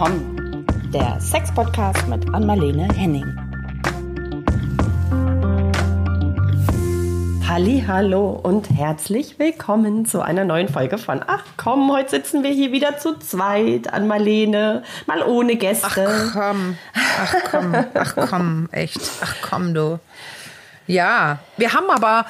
willkommen. 0.00 0.64
Der 0.94 1.20
Sex-Podcast 1.20 2.08
mit 2.08 2.32
Anmalene 2.32 2.88
Henning. 2.94 3.36
Hallo 7.46 8.30
und 8.30 8.70
herzlich 8.70 9.38
willkommen 9.38 10.06
zu 10.06 10.22
einer 10.22 10.46
neuen 10.46 10.70
Folge 10.70 10.96
von 10.96 11.22
Ach 11.26 11.44
komm, 11.58 11.92
heute 11.92 12.08
sitzen 12.08 12.42
wir 12.42 12.50
hier 12.50 12.72
wieder 12.72 12.96
zu 12.96 13.18
zweit 13.18 13.92
an 13.92 14.06
Marlene, 14.06 14.84
mal 15.06 15.22
ohne 15.22 15.56
Gäste. 15.56 16.08
Ach 16.08 16.32
komm, 16.32 16.78
ach 16.94 17.34
komm, 17.50 17.74
ach 17.92 18.16
komm, 18.30 18.68
echt, 18.72 19.00
ach 19.22 19.34
komm 19.42 19.74
du. 19.74 20.00
Ja, 20.86 21.40
wir 21.58 21.74
haben 21.74 21.90
aber 21.90 22.24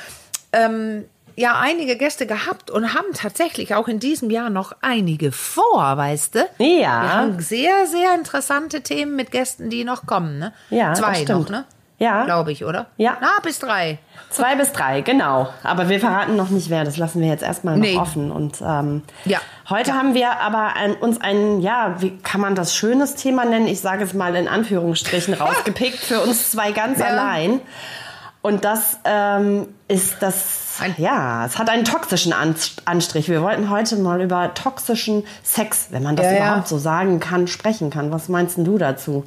ähm, 0.52 1.04
ja 1.40 1.58
einige 1.58 1.96
Gäste 1.96 2.26
gehabt 2.26 2.70
und 2.70 2.94
haben 2.94 3.06
tatsächlich 3.14 3.74
auch 3.74 3.88
in 3.88 3.98
diesem 3.98 4.30
Jahr 4.30 4.50
noch 4.50 4.72
einige 4.82 5.32
vor, 5.32 5.96
weißt 5.96 6.34
du? 6.36 6.38
Ja. 6.58 7.02
Wir 7.02 7.14
haben 7.14 7.40
sehr, 7.40 7.86
sehr 7.86 8.14
interessante 8.14 8.82
Themen 8.82 9.16
mit 9.16 9.30
Gästen, 9.30 9.70
die 9.70 9.84
noch 9.84 10.06
kommen, 10.06 10.38
ne? 10.38 10.52
Ja, 10.70 10.94
Zwei 10.94 11.24
noch, 11.24 11.48
ne? 11.48 11.64
Ja. 11.98 12.24
Glaube 12.24 12.50
ich, 12.50 12.64
oder? 12.64 12.86
Ja. 12.96 13.18
Na, 13.20 13.28
bis 13.42 13.58
drei. 13.58 13.98
Zwei 14.30 14.56
bis 14.56 14.72
drei, 14.72 15.02
genau. 15.02 15.48
Aber 15.62 15.90
wir 15.90 16.00
verraten 16.00 16.34
noch 16.34 16.48
nicht 16.48 16.70
wer. 16.70 16.82
Das 16.84 16.96
lassen 16.96 17.20
wir 17.20 17.28
jetzt 17.28 17.42
erstmal 17.42 17.76
noch 17.76 17.82
Nee. 17.84 17.98
offen. 17.98 18.32
Und 18.32 18.62
ähm, 18.62 19.02
Ja. 19.26 19.38
heute 19.68 19.90
Ja. 19.90 19.96
haben 19.96 20.14
wir 20.14 20.40
aber 20.40 20.76
ein, 20.76 20.94
uns 20.94 21.20
ein, 21.20 21.60
ja, 21.60 21.96
wie 22.00 22.16
kann 22.18 22.40
man 22.40 22.54
das 22.54 22.74
schönes 22.74 23.16
Thema 23.16 23.44
nennen? 23.44 23.66
Ich 23.66 23.80
sage 23.82 24.02
es 24.04 24.14
mal 24.14 24.34
in 24.36 24.48
Anführungsstrichen 24.48 25.34
rausgepickt 25.42 25.98
für 25.98 26.20
uns 26.22 26.50
zwei 26.52 26.72
ganz 26.72 27.00
Ja. 27.00 27.06
allein. 27.08 27.60
Und 28.40 28.64
das 28.64 28.96
ähm, 29.04 29.68
ist 29.86 30.16
das, 30.20 30.69
Ein- 30.80 30.94
ja, 30.98 31.46
es 31.46 31.58
hat 31.58 31.68
einen 31.68 31.84
toxischen 31.84 32.32
An- 32.32 32.54
Anstrich. 32.84 33.28
Wir 33.28 33.42
wollten 33.42 33.70
heute 33.70 33.96
mal 33.96 34.20
über 34.20 34.52
toxischen 34.54 35.24
Sex, 35.42 35.88
wenn 35.90 36.02
man 36.02 36.16
das 36.16 36.26
Ja, 36.26 36.32
ja. 36.32 36.38
überhaupt 36.46 36.68
so 36.68 36.78
sagen 36.78 37.20
kann, 37.20 37.46
sprechen 37.46 37.90
kann. 37.90 38.10
Was 38.10 38.28
meinst 38.28 38.56
du 38.58 38.78
dazu? 38.78 39.24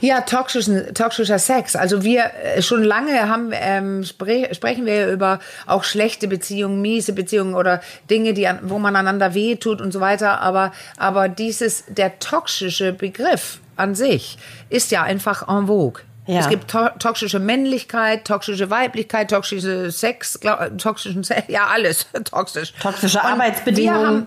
Ja, 0.00 0.20
toxischen, 0.20 0.94
toxischer 0.94 1.38
Sex. 1.40 1.74
Also 1.74 2.04
wir 2.04 2.30
äh, 2.44 2.62
schon 2.62 2.82
lange 2.84 3.28
haben, 3.28 3.50
ähm, 3.52 4.04
spre 4.04 4.48
sprechen 4.54 4.86
wir 4.86 5.08
über 5.10 5.40
auch 5.66 5.82
schlechte 5.82 6.28
Beziehungen, 6.28 6.80
miese 6.80 7.12
Beziehungen 7.12 7.54
oder 7.54 7.80
Dinge, 8.08 8.34
die 8.34 8.46
an, 8.46 8.60
wo 8.62 8.78
man 8.78 8.94
einander 8.94 9.34
wehtut 9.34 9.80
und 9.80 9.92
so 9.92 10.00
weiter. 10.00 10.40
Aber, 10.42 10.72
aber 10.96 11.28
dieses, 11.28 11.84
der 11.88 12.20
toxische 12.20 12.92
Begriff 12.92 13.58
an 13.74 13.94
sich 13.96 14.38
ist 14.70 14.90
ja 14.92 15.02
einfach 15.02 15.48
en 15.48 15.66
vogue. 15.66 16.02
Ja. 16.28 16.40
Es 16.40 16.48
gibt 16.50 16.70
to 16.70 16.88
toxische 16.98 17.38
Männlichkeit, 17.38 18.26
toxische 18.26 18.68
Weiblichkeit, 18.68 19.30
toxische 19.30 19.90
Sex, 19.90 20.38
glaub, 20.40 20.76
toxischen 20.78 21.24
Sex, 21.24 21.44
ja 21.48 21.66
alles 21.68 22.06
toxisch. 22.30 22.74
Toxische 22.82 23.18
Und 23.18 23.24
Arbeitsbedingungen. 23.24 24.26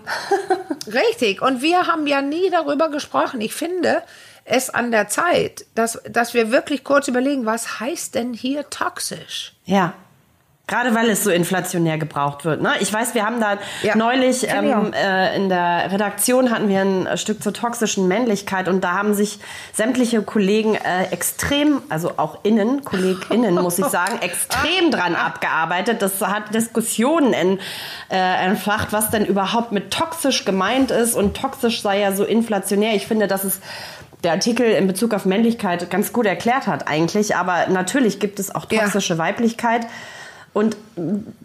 Richtig. 0.92 1.40
Und 1.42 1.62
wir 1.62 1.86
haben 1.86 2.06
ja 2.08 2.20
nie 2.20 2.50
darüber 2.50 2.90
gesprochen. 2.90 3.40
Ich 3.40 3.54
finde 3.54 4.02
es 4.44 4.68
an 4.68 4.90
der 4.90 5.06
Zeit, 5.08 5.64
dass, 5.76 6.00
dass 6.10 6.34
wir 6.34 6.50
wirklich 6.50 6.82
kurz 6.82 7.06
überlegen, 7.06 7.46
was 7.46 7.78
heißt 7.78 8.16
denn 8.16 8.34
hier 8.34 8.68
toxisch? 8.68 9.52
Ja. 9.64 9.94
Gerade 10.68 10.94
weil 10.94 11.10
es 11.10 11.24
so 11.24 11.30
inflationär 11.30 11.98
gebraucht 11.98 12.44
wird. 12.44 12.62
Ne? 12.62 12.70
Ich 12.80 12.90
weiß, 12.90 13.14
wir 13.14 13.26
haben 13.26 13.40
da 13.40 13.58
Ja, 13.82 13.96
neulich 13.96 14.44
ich 14.44 14.50
ähm, 14.50 14.92
äh, 14.94 15.36
in 15.36 15.48
der 15.48 15.90
Redaktion 15.92 16.50
hatten 16.50 16.68
wir 16.68 16.80
ein 16.80 17.18
Stück 17.18 17.42
zur 17.42 17.52
toxischen 17.52 18.06
Männlichkeit 18.08 18.68
und 18.68 18.82
da 18.82 18.92
haben 18.92 19.12
sich 19.12 19.38
sämtliche 19.74 20.22
Kollegen 20.22 20.76
äh, 20.76 21.06
extrem, 21.10 21.82
also 21.88 22.12
auch 22.16 22.38
innen, 22.44 22.84
KollegInnen 22.84 23.54
muss 23.56 23.78
ich 23.78 23.86
sagen, 23.86 24.18
extrem 24.22 24.90
dran 24.92 25.16
abgearbeitet. 25.16 26.00
Das 26.00 26.20
hat 26.20 26.54
Diskussionen 26.54 27.32
en, 27.34 27.58
äh, 28.10 28.46
entfacht, 28.46 28.92
was 28.92 29.10
denn 29.10 29.26
überhaupt 29.26 29.72
mit 29.72 29.90
toxisch 29.92 30.44
gemeint 30.44 30.90
ist 30.92 31.14
und 31.16 31.36
toxisch 31.36 31.82
sei 31.82 32.00
ja 32.00 32.12
so 32.12 32.24
inflationär. 32.24 32.94
Ich 32.94 33.06
finde, 33.08 33.26
dass 33.26 33.44
es 33.44 33.60
der 34.22 34.30
Artikel 34.32 34.66
in 34.70 34.86
Bezug 34.86 35.12
auf 35.12 35.24
Männlichkeit 35.24 35.90
ganz 35.90 36.12
gut 36.12 36.24
erklärt 36.26 36.68
hat 36.68 36.86
eigentlich, 36.86 37.34
aber 37.34 37.66
natürlich 37.68 38.20
gibt 38.20 38.38
es 38.38 38.54
auch 38.54 38.66
Ja. 38.70 38.84
toxische 38.84 39.18
Weiblichkeit. 39.18 39.86
Und 40.54 40.76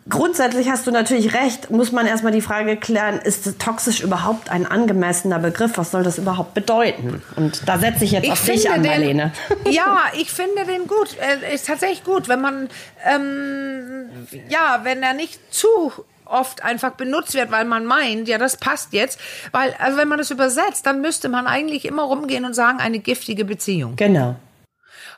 grundsätzlich 0.10 0.70
hast 0.70 0.86
du 0.86 0.92
natürlich 0.92 1.34
recht, 1.34 1.72
muss 1.72 1.94
man 1.94 2.06
erstmal 2.06 2.34
die 2.34 2.42
Frage 2.42 2.76
klären, 2.76 3.20
ist 3.20 3.58
toxisch 3.58 4.02
überhaupt 4.02 4.50
ein 4.50 4.66
angemessener 4.66 5.40
Begriff? 5.40 5.78
Was 5.78 5.92
soll 5.92 6.04
das 6.04 6.18
überhaupt 6.18 6.54
bedeuten? 6.54 7.22
Und 7.38 7.62
da 7.68 7.78
setze 7.78 8.04
ich 8.04 8.12
jetzt 8.12 8.30
auf 8.30 8.44
dich 8.44 8.70
an, 8.70 8.82
Marlene. 8.82 9.32
Den, 9.64 9.72
ja, 9.74 10.04
ich 10.20 10.30
finde 10.30 10.66
den 10.66 10.88
gut. 10.88 11.16
Er 11.20 11.54
ist 11.54 11.68
tatsächlich 11.68 12.04
gut, 12.04 12.28
wenn 12.28 12.42
man, 12.42 12.68
ähm, 13.06 14.10
ja, 14.50 14.82
wenn 14.84 15.02
er 15.02 15.14
nicht 15.14 15.40
zu 15.54 15.94
oft 16.26 16.64
einfach 16.66 16.92
benutzt 16.92 17.34
wird, 17.34 17.50
weil 17.50 17.64
man 17.64 17.86
meint, 17.86 18.28
ja, 18.28 18.38
das 18.38 18.58
passt 18.58 18.92
jetzt. 18.92 19.20
Weil, 19.54 19.74
also 19.80 19.98
wenn 19.98 20.10
man 20.10 20.18
das 20.18 20.32
übersetzt, 20.32 20.86
dann 20.86 21.00
müsste 21.00 21.30
man 21.30 21.48
eigentlich 21.48 21.86
immer 21.86 22.04
rumgehen 22.04 22.44
und 22.44 22.54
sagen, 22.54 22.80
eine 22.80 23.00
giftige 23.00 23.46
Beziehung. 23.46 23.96
Genau. 23.96 24.36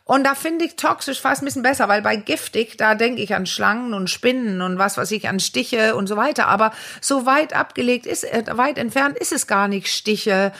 Und 0.09 0.23
da 0.23 0.33
finde 0.33 0.65
ich 0.65 0.75
toxisch 0.75 1.21
fast 1.21 1.43
ein 1.43 1.45
bisschen 1.45 1.61
besser, 1.61 1.87
weil 1.87 2.01
bei 2.01 2.15
giftig, 2.15 2.79
da 2.79 2.95
denke 2.95 3.21
ich 3.21 3.35
an 3.35 3.45
Schlangen 3.45 3.93
und 3.93 4.09
Spinnen 4.09 4.63
und 4.63 4.79
was 4.79 4.97
weiß 4.97 5.11
ich, 5.11 5.29
an 5.29 5.39
Stiche 5.39 5.95
und 5.95 6.07
so 6.07 6.17
weiter. 6.17 6.47
Aber 6.47 6.71
so 6.99 7.27
weit 7.27 7.53
abgelegt 7.53 8.07
ist, 8.07 8.23
äh, 8.23 8.43
weit 8.53 8.79
entfernt 8.79 9.19
ist 9.19 9.31
es 9.31 9.45
gar 9.45 9.67
nicht 9.67 9.87
Stiche, 9.87 10.51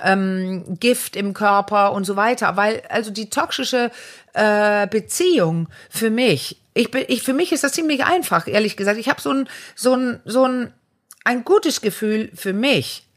ähm, 0.00 0.78
Gift 0.78 1.16
im 1.16 1.34
Körper 1.34 1.90
und 1.90 2.04
so 2.04 2.14
weiter. 2.14 2.56
Weil 2.56 2.84
also 2.88 3.10
die 3.10 3.30
toxische 3.30 3.90
äh, 4.32 4.86
Beziehung 4.86 5.66
für 5.90 6.10
mich, 6.10 6.62
ich 6.72 6.92
bin, 6.92 7.04
ich, 7.08 7.24
für 7.24 7.34
mich 7.34 7.50
ist 7.50 7.64
das 7.64 7.72
ziemlich 7.72 8.04
einfach, 8.04 8.46
ehrlich 8.46 8.76
gesagt. 8.76 8.98
Ich 8.98 9.08
habe 9.08 9.20
so 9.20 9.32
ein, 9.32 9.48
so 9.74 9.96
ein, 9.96 10.20
so 10.24 10.44
ein, 10.44 10.72
ein 11.24 11.42
gutes 11.42 11.80
Gefühl 11.80 12.30
für 12.36 12.52
mich, 12.52 13.08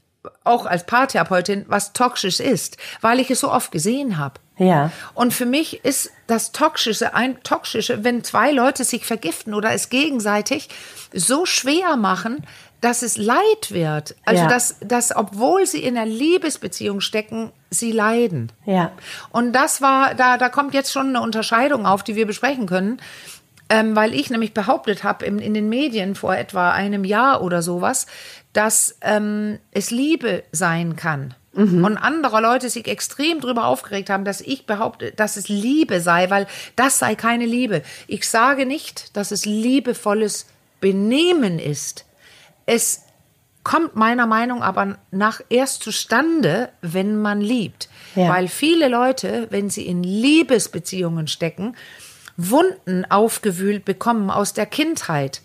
auch 0.44 0.66
als 0.66 0.86
Paartherapeutin, 0.86 1.66
was 1.68 1.94
toxisch 1.94 2.40
ist, 2.40 2.78
weil 3.02 3.20
ich 3.20 3.30
es 3.32 3.40
so 3.40 3.52
oft 3.52 3.72
gesehen 3.72 4.18
habe. 4.18 4.36
Ja. 4.58 4.92
Und 5.14 5.34
für 5.34 5.46
mich 5.46 5.86
ist 5.86 6.12
das 6.26 6.52
Toxische, 6.52 7.14
ein 7.14 7.42
Toxische, 7.44 8.04
wenn 8.04 8.24
zwei 8.24 8.52
Leute 8.52 8.84
sich 8.84 9.06
vergiften 9.06 9.54
oder 9.54 9.72
es 9.72 9.90
gegenseitig 9.90 10.70
so 11.14 11.46
schwer 11.46 11.96
machen, 11.96 12.44
dass 12.82 13.02
es 13.02 13.18
Leid 13.18 13.72
wird. 13.72 14.16
Also, 14.26 14.44
Ja. 14.44 14.50
dass, 14.50 14.78
dass, 14.82 15.16
obwohl 15.16 15.66
sie 15.66 15.84
in 15.84 15.98
einer 15.98 16.06
Liebesbeziehung 16.08 17.02
stecken, 17.02 17.52
sie 17.70 17.92
leiden. 17.92 18.52
Ja. 18.66 18.92
Und 19.32 19.54
das 19.54 19.82
war, 19.82 20.16
da, 20.16 20.38
da 20.38 20.50
kommt 20.50 20.74
jetzt 20.74 20.92
schon 20.92 21.10
eine 21.10 21.22
Unterscheidung 21.22 21.86
auf, 21.86 22.04
die 22.04 22.16
wir 22.16 22.26
besprechen 22.28 22.66
können. 22.68 23.00
Ähm, 23.70 23.98
weil 23.98 24.14
ich 24.14 24.30
nämlich 24.30 24.54
behauptet 24.54 25.04
habe 25.04 25.26
in, 25.26 25.40
in 25.40 25.54
den 25.54 25.68
Medien 25.68 26.16
vor 26.16 26.34
etwa 26.34 26.72
einem 26.72 27.04
Jahr 27.04 27.42
oder 27.42 27.62
sowas, 27.62 28.06
dass 28.54 28.98
ähm, 29.02 29.60
es 29.72 29.92
Liebe 29.92 30.44
sein 30.52 30.96
kann. 30.96 31.34
Und 31.58 31.98
andere 31.98 32.40
Leute 32.40 32.70
sich 32.70 32.88
extrem 32.88 33.42
darüber 33.42 33.66
aufgeregt 33.66 34.12
haben, 34.12 34.26
dass 34.26 34.42
ich 34.42 34.68
behaupte, 34.68 35.12
dass 35.14 35.38
es 35.38 35.50
Liebe 35.50 36.02
sei, 36.02 36.30
weil 36.30 36.46
das 36.76 37.00
sei 37.00 37.16
keine 37.16 37.48
Liebe. 37.48 37.82
Ich 38.06 38.30
sage 38.30 38.68
nicht, 38.68 39.18
dass 39.18 39.32
es 39.32 39.44
liebevolles 39.46 40.46
Benehmen 40.82 41.58
ist. 41.58 42.06
Es 42.68 43.02
kommt 43.64 43.96
meiner 43.96 44.28
Meinung 44.28 44.62
aber 44.62 45.00
nach 45.10 45.42
erst 45.50 45.82
zustande, 45.82 46.70
wenn 46.84 47.20
man 47.20 47.42
liebt. 47.42 47.90
Ja. 48.14 48.30
Weil 48.30 48.50
viele 48.50 48.88
Leute, 48.88 49.48
wenn 49.50 49.72
sie 49.72 49.88
in 49.88 50.04
Liebesbeziehungen 50.04 51.28
stecken, 51.28 51.76
Wunden 52.38 53.04
aufgewühlt 53.10 53.84
bekommen 53.84 54.30
aus 54.30 54.54
der 54.54 54.68
Kindheit. 54.68 55.42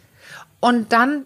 Und 0.60 0.92
dann 0.92 1.24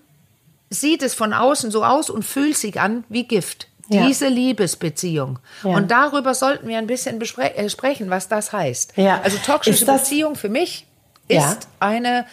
sieht 0.70 1.02
es 1.02 1.14
von 1.14 1.32
außen 1.32 1.70
so 1.70 1.84
aus 1.84 2.10
und 2.10 2.24
fühlt 2.24 2.56
sich 2.56 2.80
an 2.80 3.04
wie 3.08 3.24
Gift. 3.24 3.68
Ja. 3.88 4.06
Diese 4.06 4.26
Liebesbeziehung. 4.26 5.38
Ja. 5.62 5.76
Und 5.76 5.92
darüber 5.92 6.34
sollten 6.34 6.66
wir 6.66 6.78
ein 6.78 6.88
bisschen 6.88 7.20
äh, 7.20 7.68
sprechen, 7.68 8.10
was 8.10 8.26
das 8.26 8.52
heißt. 8.52 8.94
Ja. 8.96 9.20
Also 9.22 9.38
toxische 9.38 9.86
Beziehung 9.86 10.34
für 10.34 10.48
mich 10.48 10.86
ist 11.28 11.68
eine, 11.78 12.26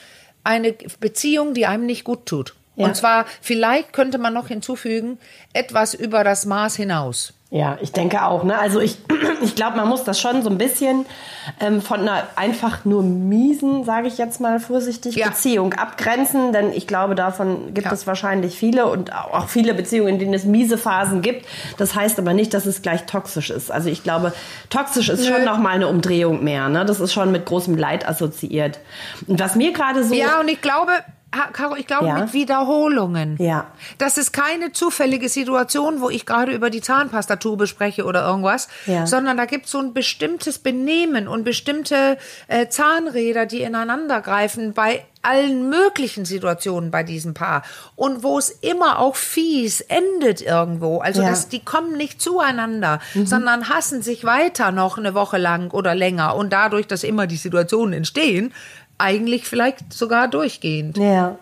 eine 0.43 0.73
Beziehung, 0.99 1.53
die 1.53 1.67
einem 1.67 1.85
nicht 1.85 2.03
gut 2.03 2.25
tut. 2.25 2.55
Ja. 2.75 2.87
Und 2.87 2.95
zwar, 2.95 3.25
vielleicht 3.41 3.93
könnte 3.93 4.17
man 4.17 4.33
noch 4.33 4.47
hinzufügen, 4.47 5.19
etwas 5.53 5.93
über 5.93 6.23
das 6.23 6.45
Maß 6.45 6.75
hinaus. 6.75 7.33
Ja, 7.51 7.77
ich 7.81 7.91
denke 7.91 8.25
auch. 8.25 8.43
Ne? 8.43 8.57
Also 8.57 8.79
ich, 8.79 8.97
ich 9.43 9.53
glaube, 9.53 9.77
man 9.77 9.87
muss 9.87 10.03
das 10.03 10.19
schon 10.19 10.41
so 10.41 10.49
ein 10.49 10.57
bisschen 10.57 11.05
ähm, 11.59 11.83
von 11.83 11.99
einer 11.99 12.23
einfach 12.35 12.83
nur 12.83 13.03
miesen, 13.03 13.83
sage 13.83 14.07
ich 14.07 14.17
jetzt 14.17 14.41
mal 14.41 14.59
vorsichtig, 14.59 15.15
Ja. 15.15 15.27
Beziehung 15.29 15.73
abgrenzen. 15.73 16.51
Denn 16.51 16.73
ich 16.73 16.87
glaube, 16.87 17.13
davon 17.13 17.75
gibt 17.75 17.85
Ja. 17.85 17.93
es 17.93 18.07
wahrscheinlich 18.07 18.57
viele 18.57 18.87
und 18.87 19.13
auch 19.13 19.49
viele 19.49 19.75
Beziehungen, 19.75 20.13
in 20.15 20.17
denen 20.19 20.33
es 20.33 20.45
miese 20.45 20.79
Phasen 20.79 21.21
gibt. 21.21 21.45
Das 21.77 21.93
heißt 21.93 22.17
aber 22.17 22.33
nicht, 22.33 22.55
dass 22.55 22.65
es 22.65 22.81
gleich 22.81 23.05
toxisch 23.05 23.51
ist. 23.51 23.71
Also 23.71 23.87
ich 23.87 24.01
glaube, 24.01 24.33
toxisch 24.71 25.09
ist 25.09 25.27
schon 25.27 25.45
noch 25.45 25.59
mal 25.59 25.75
eine 25.75 25.87
Umdrehung 25.89 26.43
mehr. 26.43 26.69
Ne? 26.69 26.85
Das 26.85 26.99
ist 26.99 27.13
schon 27.13 27.31
mit 27.31 27.45
großem 27.45 27.77
Leid 27.77 28.09
assoziiert. 28.09 28.79
Und 29.27 29.39
was 29.39 29.53
mir 29.55 29.73
gerade 29.73 30.03
so... 30.03 30.15
Ja, 30.15 30.39
und 30.39 30.47
ich 30.47 30.59
glaube, 30.59 30.91
Caro, 31.51 31.75
ich 31.75 31.87
glaube 31.87 32.07
Ja. 32.07 32.19
mit 32.19 32.33
Wiederholungen. 32.33 33.37
Ja. 33.39 33.67
Das 33.97 34.17
ist 34.17 34.31
keine 34.33 34.71
zufällige 34.71 35.29
Situation, 35.29 35.99
wo 36.01 36.09
ich 36.09 36.25
gerade 36.25 36.51
über 36.53 36.69
die 36.69 36.81
Zahnpastatube 36.81 37.67
spreche 37.67 38.05
oder 38.05 38.25
irgendwas, 38.25 38.67
Ja. 38.85 39.07
sondern 39.07 39.37
da 39.37 39.45
gibt 39.45 39.65
es 39.65 39.71
so 39.71 39.79
ein 39.79 39.93
bestimmtes 39.93 40.59
Benehmen 40.59 41.27
und 41.27 41.43
bestimmte 41.43 42.17
äh, 42.47 42.67
Zahnräder, 42.67 43.45
die 43.45 43.61
ineinander 43.61 44.21
greifen 44.21 44.73
bei 44.73 45.05
allen 45.25 45.69
möglichen 45.69 46.25
Situationen 46.25 46.91
bei 46.91 47.01
diesem 47.03 47.33
Paar 47.33 47.63
und 47.95 48.23
wo 48.23 48.37
es 48.37 48.49
immer 48.49 48.99
auch 48.99 49.15
fies 49.15 49.79
endet 49.79 50.41
irgendwo. 50.41 50.99
Also 50.99 51.21
Ja. 51.21 51.27
Mhm. 51.29 51.31
dass 51.31 51.47
die 51.47 51.63
kommen 51.63 51.93
nicht 51.95 52.21
zueinander, 52.21 52.99
sondern 53.23 53.69
hassen 53.69 54.01
sich 54.01 54.25
weiter 54.25 54.71
noch 54.71 54.97
eine 54.97 55.13
Woche 55.13 55.37
lang 55.37 55.71
oder 55.71 55.95
länger 55.95 56.35
und 56.35 56.51
dadurch, 56.51 56.87
dass 56.87 57.05
immer 57.05 57.25
die 57.25 57.37
Situationen 57.37 57.93
entstehen, 57.93 58.53
eigentlich 58.97 59.47
vielleicht 59.47 59.91
sogar 59.91 60.27
durchgehend. 60.27 60.97
Ja. 60.97 61.37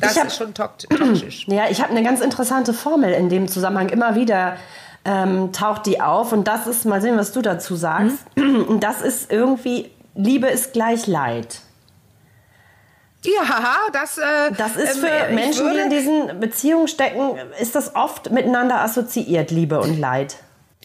Das 0.00 0.12
ich 0.12 0.20
hab, 0.20 0.26
ist 0.28 0.36
schon 0.36 0.54
tox- 0.54 0.86
toxisch. 0.88 1.46
Ja, 1.48 1.64
ich 1.68 1.80
habe 1.82 1.90
eine 1.90 2.02
ganz 2.02 2.20
interessante 2.20 2.72
Formel 2.72 3.12
in 3.12 3.28
dem 3.28 3.48
Zusammenhang. 3.48 3.88
Immer 3.88 4.14
wieder 4.14 4.56
ähm, 5.04 5.52
taucht 5.52 5.86
die 5.86 6.00
auf 6.00 6.32
und 6.32 6.46
das 6.46 6.66
ist, 6.66 6.84
mal 6.84 7.00
sehen, 7.02 7.16
was 7.18 7.32
du 7.32 7.42
dazu 7.42 7.74
sagst. 7.76 8.18
Mhm. 8.36 8.64
Und 8.64 8.80
das 8.84 9.02
ist 9.02 9.30
irgendwie, 9.32 9.90
Liebe 10.14 10.46
ist 10.48 10.72
gleich 10.72 11.06
Leid. 11.06 11.60
Ja, 13.24 13.76
das, 13.92 14.18
äh, 14.18 14.52
Das 14.56 14.76
ist 14.76 14.98
für 14.98 15.06
ähm, 15.06 15.34
Menschen, 15.36 15.72
die 15.72 15.78
in 15.78 15.90
diesen 15.90 16.40
Beziehungen 16.40 16.88
stecken, 16.88 17.32
ist 17.60 17.74
das 17.76 17.94
oft 17.94 18.30
miteinander 18.32 18.80
assoziiert, 18.80 19.50
Liebe 19.50 19.80
und 19.80 19.98
Leid. 19.98 20.36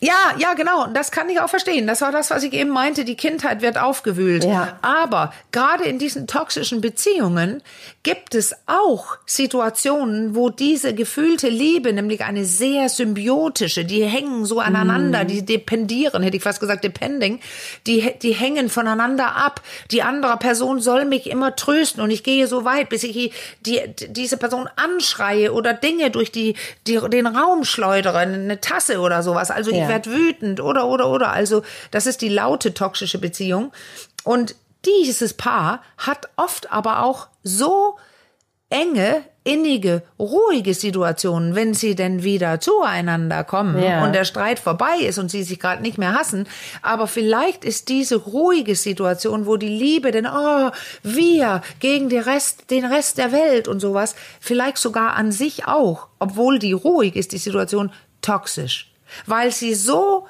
Ja, 0.02 0.34
ja, 0.38 0.54
genau. 0.54 0.84
Und 0.86 0.96
Das 0.96 1.12
kann 1.12 1.30
ich 1.30 1.40
auch 1.40 1.50
verstehen. 1.50 1.88
Das 1.88 2.02
war 2.02 2.12
das, 2.12 2.30
was 2.30 2.44
ich 2.44 2.54
eben 2.54 2.70
meinte. 2.70 3.04
Die 3.04 3.16
Kindheit 3.16 3.62
wird 3.62 3.78
aufgewühlt. 3.78 4.44
Ja. 4.44 4.78
Aber 4.82 5.34
gerade 5.52 5.86
in 5.86 5.98
diesen 5.98 6.28
toxischen 6.28 6.82
Beziehungen 6.82 7.64
gibt 8.04 8.36
es 8.36 8.56
auch 8.68 9.18
Situationen, 9.26 10.36
wo 10.36 10.50
diese 10.50 10.94
gefühlte 10.94 11.50
Liebe, 11.50 11.94
nämlich 11.94 12.24
eine 12.24 12.46
sehr 12.46 12.90
symbiotische, 12.90 13.86
die 13.86 14.04
hängen 14.04 14.46
so 14.46 14.60
aneinander, 14.60 15.26
die 15.26 15.44
dependieren, 15.44 16.24
hätte 16.24 16.38
ich 16.38 16.44
fast 16.44 16.60
gesagt, 16.60 16.84
depending, 16.84 17.40
die, 17.86 18.14
die 18.22 18.34
hängen 18.34 18.70
voneinander 18.70 19.36
ab. 19.36 19.62
Die 19.92 20.04
andere 20.04 20.38
Person 20.38 20.80
soll 20.80 21.06
mich 21.06 21.30
immer 21.30 21.56
trösten 21.56 22.02
und 22.04 22.12
ich 22.12 22.24
gehe 22.24 22.48
so 22.48 22.66
weit, 22.66 22.90
bis 22.90 23.04
ich 23.04 23.34
die, 23.66 23.82
diese 24.10 24.38
Person 24.38 24.70
anschreie 24.76 25.52
oder 25.52 25.74
Dinge 25.74 26.12
durch 26.12 26.32
die, 26.32 26.56
die, 26.86 27.00
den 27.10 27.28
Raum 27.28 27.66
schleudere, 27.66 28.20
eine 28.20 28.62
Tasse 28.62 29.00
oder 29.00 29.24
sowas. 29.24 29.52
Also 29.52 29.72
ich 29.88 29.94
werde 29.94 30.12
wütend 30.12 30.60
oder, 30.62 30.88
oder, 30.88 31.10
oder. 31.10 31.32
Also 31.32 31.64
das 31.92 32.06
ist 32.06 32.22
die 32.22 32.30
laute 32.30 32.74
toxische 32.74 33.20
Beziehung. 33.20 33.72
Und 34.24 34.56
dieses 34.86 35.34
Paar 35.34 35.82
hat 35.98 36.30
oft 36.36 36.72
aber 36.72 37.04
auch 37.04 37.28
so 37.44 37.98
enge, 38.70 39.24
innige, 39.46 40.04
ruhige 40.20 40.74
Situationen, 40.74 41.56
wenn 41.56 41.74
sie 41.74 41.96
denn 41.96 42.24
wieder 42.24 42.60
zueinander 42.60 43.46
kommen 43.46 43.82
Ja. 43.82 44.04
und 44.04 44.12
der 44.14 44.26
Streit 44.26 44.60
vorbei 44.60 44.98
ist 45.00 45.20
und 45.20 45.32
sie 45.32 45.44
sich 45.44 45.58
gerade 45.58 45.82
nicht 45.82 45.98
mehr 45.98 46.14
hassen. 46.14 46.48
Aber 46.82 47.08
vielleicht 47.08 47.64
ist 47.64 47.88
diese 47.88 48.18
ruhige 48.18 48.76
Situation, 48.76 49.46
wo 49.46 49.56
die 49.56 49.70
Liebe, 49.70 50.12
denn 50.12 50.28
oh, 50.28 50.72
wir 51.02 51.62
gegen 51.80 52.10
den 52.10 52.24
Rest, 52.24 52.70
den 52.70 52.84
Rest 52.84 53.18
der 53.18 53.32
Welt 53.32 53.70
und 53.70 53.80
sowas, 53.80 54.16
vielleicht 54.42 54.78
sogar 54.80 55.14
an 55.16 55.32
sich 55.32 55.66
auch, 55.66 56.08
obwohl 56.20 56.60
die 56.60 56.74
ruhig 56.74 57.16
ist, 57.16 57.32
die 57.32 57.38
Situation 57.38 57.92
toxisch, 58.22 58.92
weil 59.26 59.52
sie 59.52 59.74
so 59.74 60.28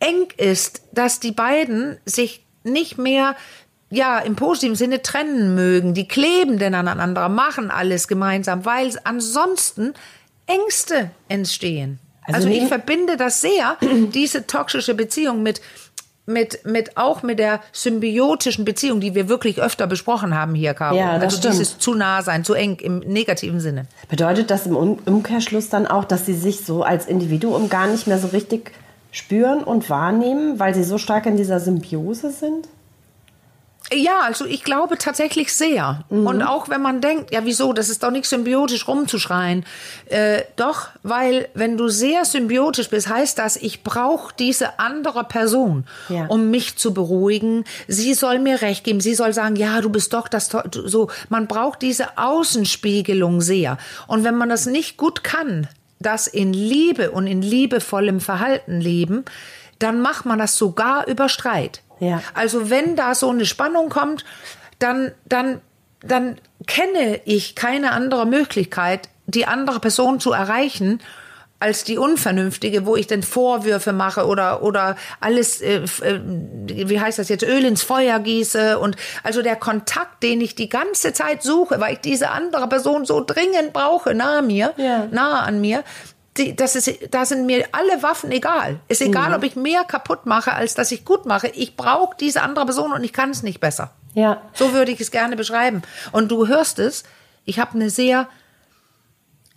eng 0.00 0.28
ist, 0.36 0.82
dass 0.92 1.20
die 1.20 1.32
beiden 1.32 1.98
sich 2.04 2.44
nicht 2.62 2.98
mehr 2.98 3.36
ja, 3.90 4.18
im 4.18 4.36
positiven 4.36 4.76
Sinne 4.76 5.02
trennen 5.02 5.54
mögen. 5.54 5.94
Die 5.94 6.06
kleben 6.06 6.58
denn 6.58 6.74
aneinander, 6.74 7.28
machen 7.28 7.70
alles 7.70 8.06
gemeinsam, 8.06 8.64
weil 8.64 8.92
ansonsten 9.04 9.94
Ängste 10.46 11.10
entstehen. 11.28 11.98
Also 12.22 12.48
Also, 12.48 12.62
ich 12.62 12.68
verbinde 12.68 13.16
das 13.16 13.40
sehr, 13.40 13.78
diese 14.12 14.46
toxische 14.46 14.94
Beziehung 14.94 15.42
mit, 15.42 15.62
mit, 16.28 16.64
mit, 16.64 16.96
auch 16.96 17.22
mit 17.22 17.38
der 17.38 17.60
symbiotischen 17.72 18.64
Beziehung, 18.64 19.00
die 19.00 19.14
wir 19.14 19.28
wirklich 19.28 19.60
öfter 19.60 19.86
besprochen 19.86 20.34
haben 20.34 20.54
hier, 20.54 20.74
Caro. 20.74 20.96
Ja, 20.96 21.14
das 21.14 21.24
also 21.24 21.36
stimmt. 21.38 21.54
dieses 21.54 21.78
zu 21.78 21.94
nah 21.94 22.22
sein, 22.22 22.44
zu 22.44 22.54
eng 22.54 22.76
im 22.80 22.98
negativen 23.00 23.60
Sinne. 23.60 23.86
Bedeutet 24.08 24.50
das 24.50 24.66
im 24.66 24.76
Um- 24.76 24.98
Umkehrschluss 25.06 25.68
dann 25.68 25.86
auch, 25.86 26.04
dass 26.04 26.26
sie 26.26 26.34
sich 26.34 26.64
so 26.64 26.82
als 26.82 27.06
Individuum 27.06 27.68
gar 27.68 27.86
nicht 27.86 28.06
mehr 28.06 28.18
so 28.18 28.28
richtig 28.28 28.72
spüren 29.10 29.64
und 29.64 29.88
wahrnehmen, 29.90 30.58
weil 30.58 30.74
sie 30.74 30.84
so 30.84 30.98
stark 30.98 31.26
in 31.26 31.36
dieser 31.36 31.60
Symbiose 31.60 32.30
sind? 32.30 32.68
Ja, 33.92 34.20
also 34.20 34.44
ich 34.44 34.64
glaube 34.64 34.98
tatsächlich 34.98 35.54
sehr. 35.54 36.04
Und 36.10 36.42
auch 36.42 36.68
wenn 36.68 36.82
man 36.82 37.00
denkt, 37.00 37.32
ja 37.32 37.44
wieso, 37.44 37.72
das 37.72 37.88
ist 37.88 38.02
doch 38.02 38.10
nicht 38.10 38.26
symbiotisch 38.26 38.86
rumzuschreien. 38.86 39.64
Äh, 40.06 40.42
doch, 40.56 40.88
weil 41.02 41.48
wenn 41.54 41.78
du 41.78 41.88
sehr 41.88 42.26
symbiotisch 42.26 42.90
bist, 42.90 43.08
heißt 43.08 43.38
das, 43.38 43.56
ich 43.56 43.82
brauche 43.82 44.34
diese 44.38 44.78
andere 44.78 45.24
Person, 45.24 45.84
Ja. 46.10 46.26
um 46.26 46.50
mich 46.50 46.76
zu 46.76 46.92
beruhigen. 46.92 47.64
Sie 47.86 48.12
soll 48.12 48.38
mir 48.40 48.60
recht 48.60 48.84
geben. 48.84 49.00
Sie 49.00 49.14
soll 49.14 49.32
sagen, 49.32 49.56
ja, 49.56 49.80
du 49.80 49.88
bist 49.88 50.12
doch 50.12 50.28
das, 50.28 50.50
so. 50.84 51.08
Man 51.30 51.46
braucht 51.46 51.80
diese 51.80 52.18
Außenspiegelung 52.18 53.40
sehr. 53.40 53.78
Und 54.06 54.24
wenn 54.24 54.36
man 54.36 54.48
das 54.48 54.66
nicht 54.66 54.96
gut 54.96 55.24
kann, 55.24 55.66
das 56.00 56.26
in 56.26 56.52
Liebe 56.52 57.10
und 57.10 57.26
in 57.26 57.42
liebevollem 57.42 58.20
Verhalten 58.20 58.80
leben, 58.80 59.24
dann 59.78 60.00
macht 60.00 60.26
man 60.26 60.38
das 60.38 60.56
sogar 60.56 61.06
über 61.06 61.28
Streit. 61.28 61.82
Ja. 62.00 62.22
Also 62.34 62.70
wenn 62.70 62.96
da 62.96 63.14
so 63.14 63.30
eine 63.30 63.44
Spannung 63.46 63.88
kommt, 63.88 64.24
dann, 64.78 65.12
dann, 65.24 65.60
dann 66.00 66.38
kenne 66.66 67.20
ich 67.24 67.54
keine 67.54 67.92
andere 67.92 68.26
Möglichkeit, 68.26 69.08
die 69.26 69.46
andere 69.46 69.80
Person 69.80 70.20
zu 70.20 70.32
erreichen, 70.32 71.00
als 71.60 71.82
die 71.82 71.98
unvernünftige, 71.98 72.86
wo 72.86 72.94
ich 72.94 73.08
dann 73.08 73.24
Vorwürfe 73.24 73.92
mache 73.92 74.26
oder 74.26 74.62
oder 74.62 74.94
alles, 75.18 75.60
äh, 75.60 75.80
äh, 76.02 76.20
wie 76.64 77.00
heißt 77.00 77.18
das 77.18 77.28
jetzt, 77.28 77.42
Öl 77.42 77.64
ins 77.64 77.82
Feuer 77.82 78.20
gieße 78.20 78.78
und 78.78 78.94
also 79.24 79.42
der 79.42 79.56
Kontakt, 79.56 80.22
den 80.22 80.40
ich 80.40 80.54
die 80.54 80.68
ganze 80.68 81.12
Zeit 81.12 81.42
suche, 81.42 81.80
weil 81.80 81.94
ich 81.94 82.00
diese 82.00 82.30
andere 82.30 82.68
Person 82.68 83.04
so 83.06 83.24
dringend 83.24 83.72
brauche, 83.72 84.14
nahe 84.14 84.40
mir, 84.42 84.72
Ja. 84.76 85.08
nahe 85.10 85.40
an 85.40 85.60
mir, 85.60 85.82
die, 86.38 86.56
das 86.56 86.76
ist, 86.76 86.90
da 87.10 87.24
sind 87.24 87.46
mir 87.46 87.66
alle 87.72 88.02
Waffen 88.02 88.30
egal. 88.30 88.80
Ist 88.88 89.02
egal, 89.02 89.34
ob 89.34 89.42
ich 89.42 89.56
mehr 89.56 89.84
kaputt 89.84 90.26
mache, 90.26 90.52
als 90.52 90.74
dass 90.74 90.92
ich 90.92 91.04
gut 91.04 91.26
mache. 91.26 91.48
Ich 91.48 91.76
brauche 91.76 92.16
diese 92.18 92.42
andere 92.42 92.64
Person 92.64 92.92
und 92.92 93.04
ich 93.04 93.12
kann 93.12 93.30
es 93.30 93.42
nicht 93.42 93.60
besser. 93.60 93.90
Ja. 94.14 94.42
So 94.54 94.72
würde 94.72 94.92
ich 94.92 95.00
es 95.00 95.10
gerne 95.10 95.36
beschreiben. 95.36 95.82
Und 96.12 96.30
du 96.30 96.46
hörst 96.46 96.78
es, 96.78 97.04
ich 97.44 97.58
habe 97.58 97.74
eine 97.74 97.90
sehr, 97.90 98.28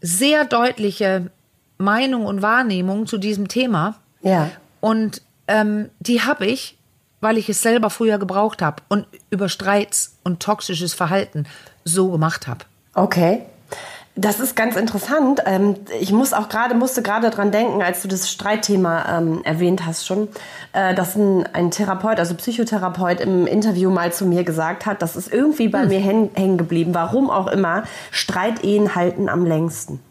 sehr 0.01 0.45
deutliche 0.45 1.31
Meinung 1.77 2.25
und 2.25 2.41
Wahrnehmung 2.41 3.07
zu 3.07 3.17
diesem 3.17 3.47
Thema. 3.47 3.95
Ja. 4.21 4.49
Und 4.79 5.21
ähm, 5.47 5.89
die 5.99 6.21
habe 6.21 6.45
ich, 6.45 6.77
weil 7.21 7.37
ich 7.37 7.49
es 7.49 7.61
selber 7.61 7.89
früher 7.89 8.17
gebraucht 8.17 8.61
habe 8.61 8.81
und 8.87 9.07
über 9.29 9.49
Streits 9.49 10.17
und 10.23 10.41
toxisches 10.41 10.93
Verhalten 10.93 11.45
so 11.83 12.09
gemacht 12.09 12.47
habe. 12.47 12.65
Okay. 12.93 13.43
Das 14.15 14.41
ist 14.41 14.57
ganz 14.57 14.75
interessant. 14.75 15.41
Ähm, 15.45 15.75
Ich 15.99 16.11
muss 16.11 16.33
auch 16.33 16.49
gerade, 16.49 16.75
musste 16.75 17.01
gerade 17.01 17.29
dran 17.29 17.51
denken, 17.51 17.81
als 17.81 18.01
du 18.01 18.09
das 18.09 18.29
Streitthema 18.29 19.17
ähm, 19.17 19.41
erwähnt 19.43 19.85
hast 19.85 20.05
schon, 20.05 20.27
äh, 20.73 20.93
dass 20.93 21.15
ein, 21.15 21.47
ein 21.53 21.71
Therapeut, 21.71 22.19
also 22.19 22.35
Psychotherapeut 22.35 23.21
im 23.21 23.47
Interview 23.47 23.89
mal 23.89 24.11
zu 24.11 24.25
mir 24.25 24.43
gesagt 24.43 24.85
hat, 24.85 25.01
das 25.01 25.15
ist 25.15 25.31
irgendwie 25.31 25.69
bei 25.69 25.85
mir 25.85 25.99
hängen 25.99 26.57
geblieben. 26.57 26.93
Warum 26.93 27.29
auch 27.29 27.47
immer, 27.47 27.83
Streitehen 28.11 28.95
halten 28.95 29.29
am 29.29 29.45
längsten. 29.45 30.01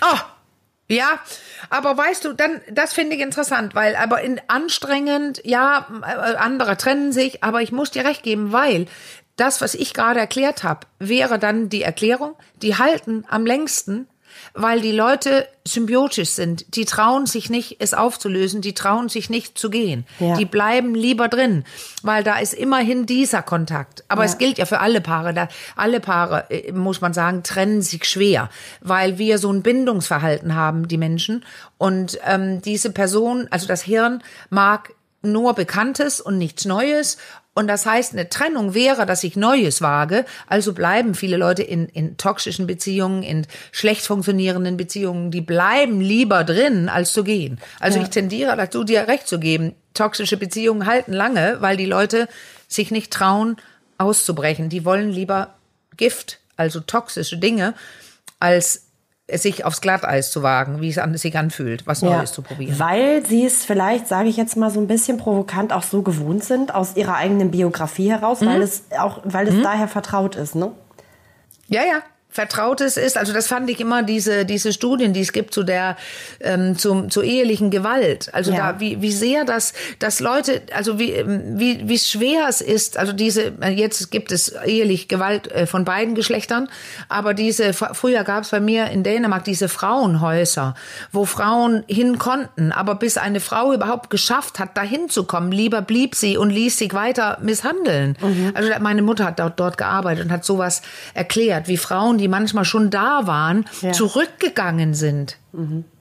Ah, 0.00 0.20
ja, 0.88 1.20
aber 1.70 1.96
weißt 1.96 2.24
du, 2.24 2.32
dann, 2.32 2.60
das 2.70 2.92
finde 2.92 3.14
ich 3.14 3.22
interessant, 3.22 3.74
weil, 3.74 3.94
aber 3.94 4.22
in 4.22 4.40
anstrengend, 4.48 5.42
ja, 5.44 5.86
äh, 6.02 6.36
andere 6.36 6.76
trennen 6.76 7.12
sich, 7.12 7.44
aber 7.44 7.62
ich 7.62 7.72
muss 7.72 7.90
dir 7.90 8.04
recht 8.04 8.22
geben, 8.22 8.52
weil 8.52 8.86
das, 9.38 9.60
was 9.60 9.74
ich 9.74 9.94
gerade 9.94 10.20
erklärt 10.20 10.62
habe, 10.64 10.86
wäre 10.98 11.38
dann 11.38 11.68
die 11.68 11.82
Erklärung, 11.82 12.34
die 12.62 12.76
halten 12.76 13.24
am 13.28 13.46
längsten, 13.46 14.06
weil 14.54 14.80
die 14.80 14.92
Leute 14.92 15.48
symbiotisch 15.66 16.30
sind. 16.30 16.76
Die 16.76 16.84
trauen 16.84 17.26
sich 17.26 17.50
nicht, 17.50 17.76
es 17.80 17.92
aufzulösen, 17.94 18.60
die 18.60 18.72
trauen 18.74 19.08
sich 19.08 19.30
nicht 19.30 19.58
zu 19.58 19.68
gehen. 19.70 20.06
Ja. 20.20 20.36
Die 20.36 20.44
bleiben 20.44 20.94
lieber 20.94 21.28
drin, 21.28 21.64
weil 22.02 22.22
da 22.24 22.38
ist 22.38 22.54
immerhin 22.54 23.04
dieser 23.06 23.42
Kontakt. 23.42 24.04
Aber 24.08 24.22
Ja. 24.24 24.30
es 24.30 24.38
gilt 24.38 24.58
ja 24.58 24.64
für 24.66 24.80
alle 24.80 25.00
Paare. 25.00 25.34
Da, 25.34 25.48
alle 25.76 26.00
Paare, 26.00 26.50
äh, 26.50 26.72
muss 26.72 27.00
man 27.00 27.12
sagen, 27.14 27.42
trennen 27.42 27.82
sich 27.82 28.04
schwer, 28.04 28.48
weil 28.80 29.18
wir 29.18 29.38
so 29.38 29.52
ein 29.52 29.62
Bindungsverhalten 29.62 30.54
haben, 30.54 30.88
die 30.88 30.98
Menschen. 30.98 31.44
Und 31.76 32.18
ähm, 32.24 32.62
diese 32.62 32.90
Person, 32.90 33.48
also 33.50 33.66
das 33.66 33.82
Hirn, 33.82 34.22
mag 34.50 34.92
nur 35.20 35.54
Bekanntes 35.54 36.20
und 36.20 36.38
nichts 36.38 36.64
Neues. 36.64 37.18
Und 37.54 37.66
das 37.66 37.86
heißt, 37.86 38.12
eine 38.12 38.28
Trennung 38.28 38.72
wäre, 38.74 39.04
dass 39.04 39.24
ich 39.24 39.34
Neues 39.34 39.82
wage. 39.82 40.24
Also 40.46 40.72
bleiben 40.72 41.14
viele 41.14 41.36
Leute 41.36 41.62
in, 41.64 41.86
in 41.88 42.16
toxischen 42.16 42.66
Beziehungen, 42.68 43.24
in 43.24 43.46
schlecht 43.72 44.06
funktionierenden 44.06 44.76
Beziehungen, 44.76 45.32
die 45.32 45.40
bleiben 45.40 46.00
lieber 46.00 46.44
drin, 46.44 46.88
als 46.88 47.12
zu 47.12 47.24
gehen. 47.24 47.58
Also 47.80 47.98
Ja. 47.98 48.04
ich 48.04 48.10
tendiere 48.10 48.56
dazu, 48.56 48.84
dir 48.84 49.08
recht 49.08 49.26
zu 49.26 49.40
geben. 49.40 49.74
Toxische 49.92 50.36
Beziehungen 50.36 50.86
halten 50.86 51.12
lange, 51.12 51.56
weil 51.60 51.76
die 51.76 51.86
Leute 51.86 52.28
sich 52.68 52.92
nicht 52.92 53.12
trauen, 53.12 53.56
auszubrechen. 53.96 54.68
Die 54.68 54.84
wollen 54.84 55.10
lieber 55.10 55.54
Gift 55.96 56.38
also 56.58 56.80
toxische 56.80 57.38
Dinge, 57.38 57.74
als 58.40 58.87
sich 59.34 59.64
aufs 59.64 59.80
Glatteis 59.82 60.30
zu 60.30 60.42
wagen, 60.42 60.80
wie 60.80 60.88
es 60.88 60.96
an, 60.98 61.14
sich 61.16 61.36
anfühlt, 61.36 61.86
was 61.86 62.00
Ja. 62.00 62.16
Neues 62.16 62.32
zu 62.32 62.40
probieren. 62.42 62.78
Weil 62.78 63.26
sie 63.26 63.44
es 63.44 63.64
vielleicht, 63.64 64.08
sage 64.08 64.28
ich 64.28 64.36
jetzt 64.38 64.56
mal 64.56 64.70
so 64.70 64.80
ein 64.80 64.86
bisschen 64.86 65.18
provokant, 65.18 65.72
auch 65.72 65.82
so 65.82 66.00
gewohnt 66.02 66.44
sind 66.44 66.74
aus 66.74 66.96
ihrer 66.96 67.16
eigenen 67.16 67.50
Biografie 67.50 68.10
heraus, 68.10 68.40
Mhm. 68.40 68.46
weil 68.46 68.62
es 68.62 68.84
auch, 68.98 69.20
weil 69.24 69.46
es 69.48 69.62
daher 69.62 69.86
vertraut 69.88 70.34
ist, 70.36 70.54
ne? 70.54 70.72
Ja, 71.68 71.82
ja. 71.82 72.00
Vertrautes 72.30 72.96
ist, 72.96 73.16
also 73.16 73.32
das 73.32 73.46
fand 73.46 73.70
ich 73.70 73.80
immer 73.80 74.02
diese 74.02 74.44
diese 74.44 74.72
Studien, 74.72 75.12
die 75.12 75.20
es 75.20 75.32
gibt 75.32 75.54
zu 75.54 75.62
der 75.62 75.96
ähm, 76.40 76.76
zum 76.78 77.10
zur 77.10 77.24
ehelichen 77.24 77.70
Gewalt. 77.70 78.32
Also 78.34 78.52
Ja. 78.52 78.72
da 78.72 78.80
wie 78.80 79.00
wie 79.00 79.12
sehr 79.12 79.44
das 79.44 79.72
dass 79.98 80.20
Leute, 80.20 80.60
also 80.72 80.98
wie 80.98 81.12
ähm, 81.12 81.58
wie 81.58 81.88
wie 81.88 81.98
schwer 81.98 82.46
es 82.48 82.60
ist. 82.60 82.98
Also 82.98 83.12
diese 83.12 83.52
äh, 83.62 83.70
jetzt 83.70 84.10
gibt 84.10 84.30
es 84.30 84.48
ehelich 84.66 85.08
Gewalt 85.08 85.50
äh, 85.50 85.66
von 85.66 85.84
beiden 85.86 86.14
Geschlechtern, 86.14 86.68
aber 87.08 87.32
diese 87.32 87.72
früher 87.72 88.24
gab 88.24 88.44
es 88.44 88.50
bei 88.50 88.60
mir 88.60 88.86
in 88.90 89.02
Dänemark 89.02 89.44
diese 89.44 89.68
Frauenhäuser, 89.68 90.74
wo 91.12 91.24
Frauen 91.24 91.82
hin 91.88 92.18
konnten, 92.18 92.72
aber 92.72 92.94
bis 92.94 93.16
eine 93.16 93.40
Frau 93.40 93.72
überhaupt 93.72 94.10
geschafft 94.10 94.58
hat, 94.58 94.76
dahin 94.76 95.08
zu 95.08 95.24
kommen, 95.24 95.50
lieber 95.50 95.80
blieb 95.80 96.14
sie 96.14 96.36
und 96.36 96.50
ließ 96.50 96.76
sich 96.76 96.92
weiter 96.92 97.38
misshandeln. 97.40 98.16
Also 98.54 98.70
meine 98.80 99.02
Mutter 99.02 99.24
hat 99.24 99.38
dort, 99.38 99.58
dort 99.58 99.78
gearbeitet 99.78 100.26
und 100.26 100.30
hat 100.30 100.44
sowas 100.44 100.82
erklärt, 101.14 101.68
wie 101.68 101.76
Frauen, 101.76 102.17
die 102.18 102.28
manchmal 102.28 102.64
schon 102.64 102.90
da 102.90 103.26
waren, 103.26 103.64
Ja. 103.80 103.92
zurückgegangen 103.92 104.94
sind. 104.94 105.36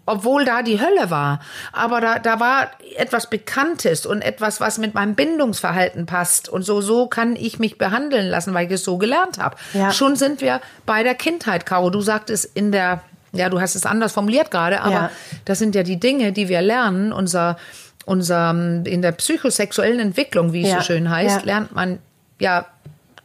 Obwohl 0.06 0.46
da 0.46 0.62
die 0.62 0.80
Hölle 0.80 1.10
war. 1.10 1.42
Aber 1.74 2.00
da, 2.00 2.20
da 2.20 2.40
war 2.40 2.68
etwas 2.96 3.30
Bekanntes 3.30 4.06
und 4.06 4.22
etwas, 4.22 4.62
was 4.62 4.78
mit 4.78 4.94
meinem 4.94 5.16
Bindungsverhalten 5.16 6.06
passt. 6.06 6.48
Und 6.48 6.64
so, 6.64 6.80
so 6.82 7.08
kann 7.08 7.36
ich 7.36 7.60
mich 7.60 7.78
behandeln 7.78 8.28
lassen, 8.28 8.54
weil 8.54 8.68
ich 8.68 8.72
es 8.74 8.84
so 8.86 8.98
gelernt 8.98 9.38
habe. 9.38 9.58
Ja. 9.74 9.92
Schon 9.92 10.16
sind 10.16 10.40
wir 10.42 10.62
bei 10.86 11.04
der 11.04 11.14
Kindheit, 11.16 11.66
Caro. 11.66 11.90
Du 11.90 12.00
sagtest 12.02 12.46
in 12.56 12.72
der, 12.72 13.02
ja, 13.34 13.50
du 13.50 13.60
hast 13.60 13.76
es 13.76 13.86
anders 13.86 14.14
formuliert 14.14 14.50
gerade, 14.50 14.82
aber 14.82 14.92
Ja. 14.92 15.12
das 15.44 15.60
sind 15.60 15.76
ja 15.76 15.84
die 15.84 16.00
Dinge, 16.00 16.32
die 16.32 16.48
wir 16.48 16.62
lernen. 16.62 17.12
Unser, 17.12 17.58
unser, 18.06 18.52
in 18.52 19.02
der 19.02 19.12
psychosexuellen 19.12 20.00
Entwicklung, 20.00 20.54
wie 20.54 20.62
es 20.64 20.70
Ja. 20.70 20.78
so 20.78 20.84
schön 20.84 21.10
heißt, 21.10 21.44
lernt 21.46 21.76
man 21.76 22.00
ja 22.40 22.66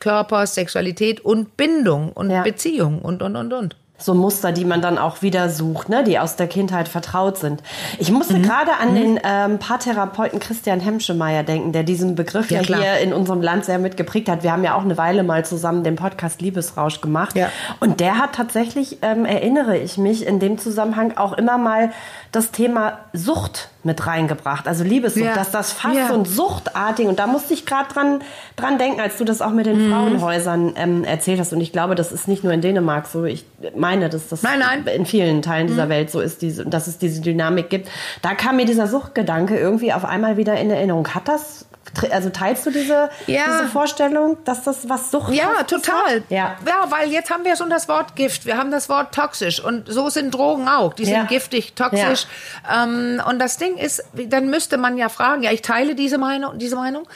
Körper, 0.03 0.47
Sexualität 0.47 1.21
und 1.25 1.57
Bindung 1.57 2.11
und 2.13 2.29
Ja. 2.31 2.43
Beziehung 2.43 2.99
und, 3.01 3.23
und, 3.23 3.37
und, 3.37 3.53
und. 3.53 3.77
so 3.99 4.15
Muster, 4.15 4.51
die 4.51 4.65
man 4.65 4.83
dann 4.83 4.99
auch 4.99 5.23
wieder 5.23 5.49
sucht, 5.49 5.89
ne, 5.89 6.03
die 6.03 6.19
aus 6.19 6.35
der 6.35 6.49
Kindheit 6.49 6.89
vertraut 6.89 7.39
sind. 7.39 7.63
Ich 8.01 8.11
musste 8.11 8.35
Mhm. 8.39 8.43
gerade 8.43 8.73
an 8.81 8.97
den 8.97 9.21
ähm, 9.23 9.61
Paartherapeuten 9.61 10.41
Christian 10.41 10.81
Hemschemeyer 10.81 11.45
denken, 11.45 11.71
der 11.71 11.85
diesen 11.85 12.17
Begriff 12.17 12.51
ja, 12.51 12.63
Ja, 12.63 12.79
hier 12.79 12.99
in 12.99 13.13
unserem 13.13 13.43
Land 13.43 13.65
sehr 13.65 13.79
mitgeprägt 13.79 14.29
hat. 14.29 14.43
Wir 14.43 14.51
haben 14.51 14.65
ja 14.65 14.75
auch 14.75 14.83
eine 14.83 14.99
Weile 14.99 15.23
mal 15.23 15.45
zusammen 15.45 15.85
den 15.85 15.95
Podcast 15.95 16.41
Liebesrausch 16.43 17.01
gemacht. 17.01 17.37
Ja. 17.37 17.49
Und 17.79 18.01
der 18.01 18.19
hat 18.19 18.33
tatsächlich, 18.35 18.99
ähm, 19.03 19.25
erinnere 19.25 19.77
ich 19.79 19.99
mich, 19.99 20.27
in 20.27 20.41
dem 20.41 20.59
Zusammenhang 20.59 21.17
auch 21.17 21.35
immer 21.35 21.57
mal 21.57 21.93
das 22.33 22.51
Thema 22.51 22.99
Sucht 23.13 23.69
mit 23.85 24.07
reingebracht. 24.07 24.69
Also 24.69 24.85
Liebessucht, 24.85 25.25
Ja. 25.25 25.35
dass 25.35 25.51
das 25.51 25.73
fast 25.73 25.97
Ja. 25.97 26.09
so 26.09 26.15
ein 26.15 26.25
Suchtartig. 26.25 27.07
Und 27.09 27.19
da 27.19 27.27
musste 27.27 27.53
ich 27.55 27.67
gerade 27.67 27.93
dran, 27.93 28.21
dran 28.57 28.79
denken, 28.79 29.01
als 29.01 29.17
du 29.19 29.25
das 29.25 29.43
auch 29.43 29.51
mit 29.51 29.67
den 29.67 29.87
Mhm. 29.89 29.93
Frauenhäusern 29.93 30.73
ähm, 30.77 31.05
erzählt 31.05 31.41
hast. 31.41 31.53
Und 31.53 31.61
ich 31.61 31.73
glaube, 31.73 31.95
das 31.95 32.13
ist 32.13 32.29
nicht 32.29 32.45
nur 32.45 32.53
in 32.53 32.61
Dänemark 32.61 33.07
so. 33.07 33.25
Ich 33.25 33.45
meine, 33.77 34.09
dass 34.09 34.29
das 34.29 34.43
Nein, 34.43 34.61
nein. 34.61 34.85
in 34.95 35.07
vielen 35.07 35.43
Teilen 35.43 35.67
dieser 35.67 35.89
Welt 35.89 36.11
so 36.11 36.21
ist, 36.21 36.43
diese, 36.43 36.65
dass 36.65 36.87
es 36.87 36.99
diese 36.99 37.21
Dynamik 37.21 37.71
gibt. 37.71 37.89
Da 38.23 38.35
kam 38.35 38.57
mir 38.57 38.67
dieser 38.67 38.87
Suchtgedanke 38.87 39.59
irgendwie 39.59 39.93
auf 39.93 40.05
einmal 40.05 40.37
wieder 40.37 40.57
in 40.59 40.71
Erinnerung. 40.71 41.09
Hat 41.09 41.27
das, 41.29 41.67
also 42.11 42.31
teilst 42.31 42.65
du 42.67 42.71
diese, 42.71 43.11
Ja. 43.27 43.45
diese 43.47 43.69
Vorstellung, 43.69 44.39
dass 44.45 44.63
das 44.65 44.89
was 44.89 45.11
Sucht 45.11 45.33
Ja, 45.33 45.51
hat? 45.59 45.69
total. 45.69 46.23
Ja. 46.29 46.57
ja, 46.67 46.87
weil 46.91 47.11
jetzt 47.11 47.31
haben 47.31 47.45
wir 47.45 47.57
schon 47.57 47.71
das 47.71 47.89
Wort 47.89 48.17
Gift, 48.17 48.47
wir 48.47 48.57
haben 48.57 48.71
das 48.71 48.89
Wort 48.89 49.15
toxisch 49.15 49.63
und 49.63 49.89
so 49.89 50.09
sind 50.09 50.33
Drogen 50.33 50.69
auch. 50.69 50.95
Die 50.95 51.05
sind 51.05 51.15
Ja. 51.15 51.25
giftig, 51.25 51.75
toxisch. 51.75 52.27
Ähm, 52.73 53.21
und 53.29 53.39
das 53.39 53.57
Ding 53.59 53.77
ist, 53.77 54.03
dann 54.15 54.49
müsste 54.49 54.77
man 54.79 54.97
ja 54.97 55.09
fragen, 55.09 55.43
ja, 55.43 55.51
ich 55.53 55.63
teile 55.63 55.95
diese 55.95 56.19
Meinung, 56.19 56.59
diese 56.59 56.77
Meinung. 56.77 57.07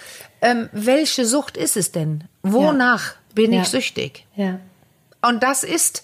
Ähm, 0.42 0.68
welche 0.72 1.24
Sucht 1.24 1.56
ist 1.56 1.76
es 1.76 1.92
denn? 1.92 2.24
Wonach 2.42 3.14
bin 3.34 3.52
Ja. 3.52 3.62
ich 3.62 3.68
süchtig? 3.68 4.26
Ja. 4.34 4.58
Und 5.22 5.42
das 5.42 5.64
ist 5.64 6.02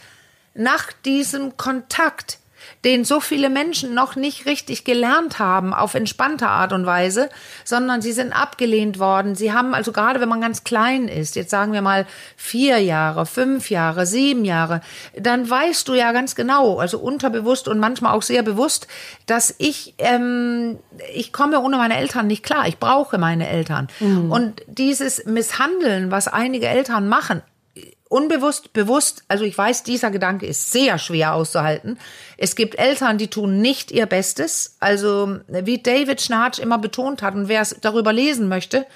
nach 0.54 0.92
diesem 1.04 1.57
Kontakt, 1.57 2.38
den 2.84 3.04
so 3.04 3.20
viele 3.20 3.48
Menschen 3.48 3.94
noch 3.94 4.16
nicht 4.16 4.46
richtig 4.46 4.84
gelernt 4.84 5.38
haben 5.38 5.72
auf 5.72 5.94
entspannte 5.94 6.48
Art 6.48 6.72
und 6.72 6.84
Weise, 6.84 7.28
sondern 7.64 8.02
sie 8.02 8.12
sind 8.12 8.32
abgelehnt 8.32 8.98
worden. 8.98 9.34
Sie 9.34 9.52
haben 9.52 9.74
also 9.74 9.92
gerade, 9.92 10.20
wenn 10.20 10.28
man 10.28 10.40
ganz 10.40 10.64
klein 10.64 11.06
ist, 11.06 11.36
jetzt 11.36 11.50
sagen 11.50 11.72
wir 11.72 11.82
mal 11.82 12.06
vier 12.36 12.78
Jahre, 12.78 13.24
fünf 13.24 13.70
Jahre, 13.70 14.04
sieben 14.04 14.44
Jahre, 14.44 14.80
dann 15.16 15.48
weißt 15.48 15.86
du 15.86 15.94
ja 15.94 16.12
ganz 16.12 16.34
genau, 16.34 16.78
also 16.78 16.98
unterbewusst 16.98 17.68
und 17.68 17.78
manchmal 17.78 18.14
auch 18.14 18.22
sehr 18.22 18.42
bewusst, 18.42 18.88
dass 19.26 19.54
ich 19.58 19.94
ähm, 19.98 20.78
ich 21.14 21.32
komme 21.32 21.60
ohne 21.60 21.76
meine 21.76 21.96
Eltern 21.96 22.26
nicht 22.26 22.42
klar. 22.42 22.66
Ich 22.66 22.78
brauche 22.78 23.18
meine 23.18 23.48
Eltern. 23.48 23.88
Und 24.30 24.62
dieses 24.66 25.24
Misshandeln, 25.24 26.10
was 26.10 26.28
einige 26.28 26.68
Eltern 26.68 27.08
machen, 27.08 27.42
unbewusst, 28.12 28.73
bewusst, 28.75 29.25
also 29.28 29.45
ich 29.45 29.57
weiß, 29.57 29.83
dieser 29.85 30.11
Gedanke 30.11 30.47
ist 30.47 30.71
sehr 30.71 30.99
schwer 30.99 31.35
auszuhalten. 31.35 31.99
Es 32.37 32.54
gibt 32.54 32.78
Eltern, 32.78 33.16
die 33.16 33.28
tun 33.28 33.61
nicht 33.61 33.90
ihr 33.90 34.07
Bestes. 34.07 34.76
Also 34.81 35.38
wie 35.49 35.83
David 35.83 36.21
Schnarch 36.21 36.59
immer 36.59 36.78
betont 36.78 37.23
hat 37.23 37.35
und 37.35 37.49
wer 37.49 37.62
es 37.62 37.76
darüber 37.81 38.12
lesen 38.12 38.49
möchte, 38.49 38.87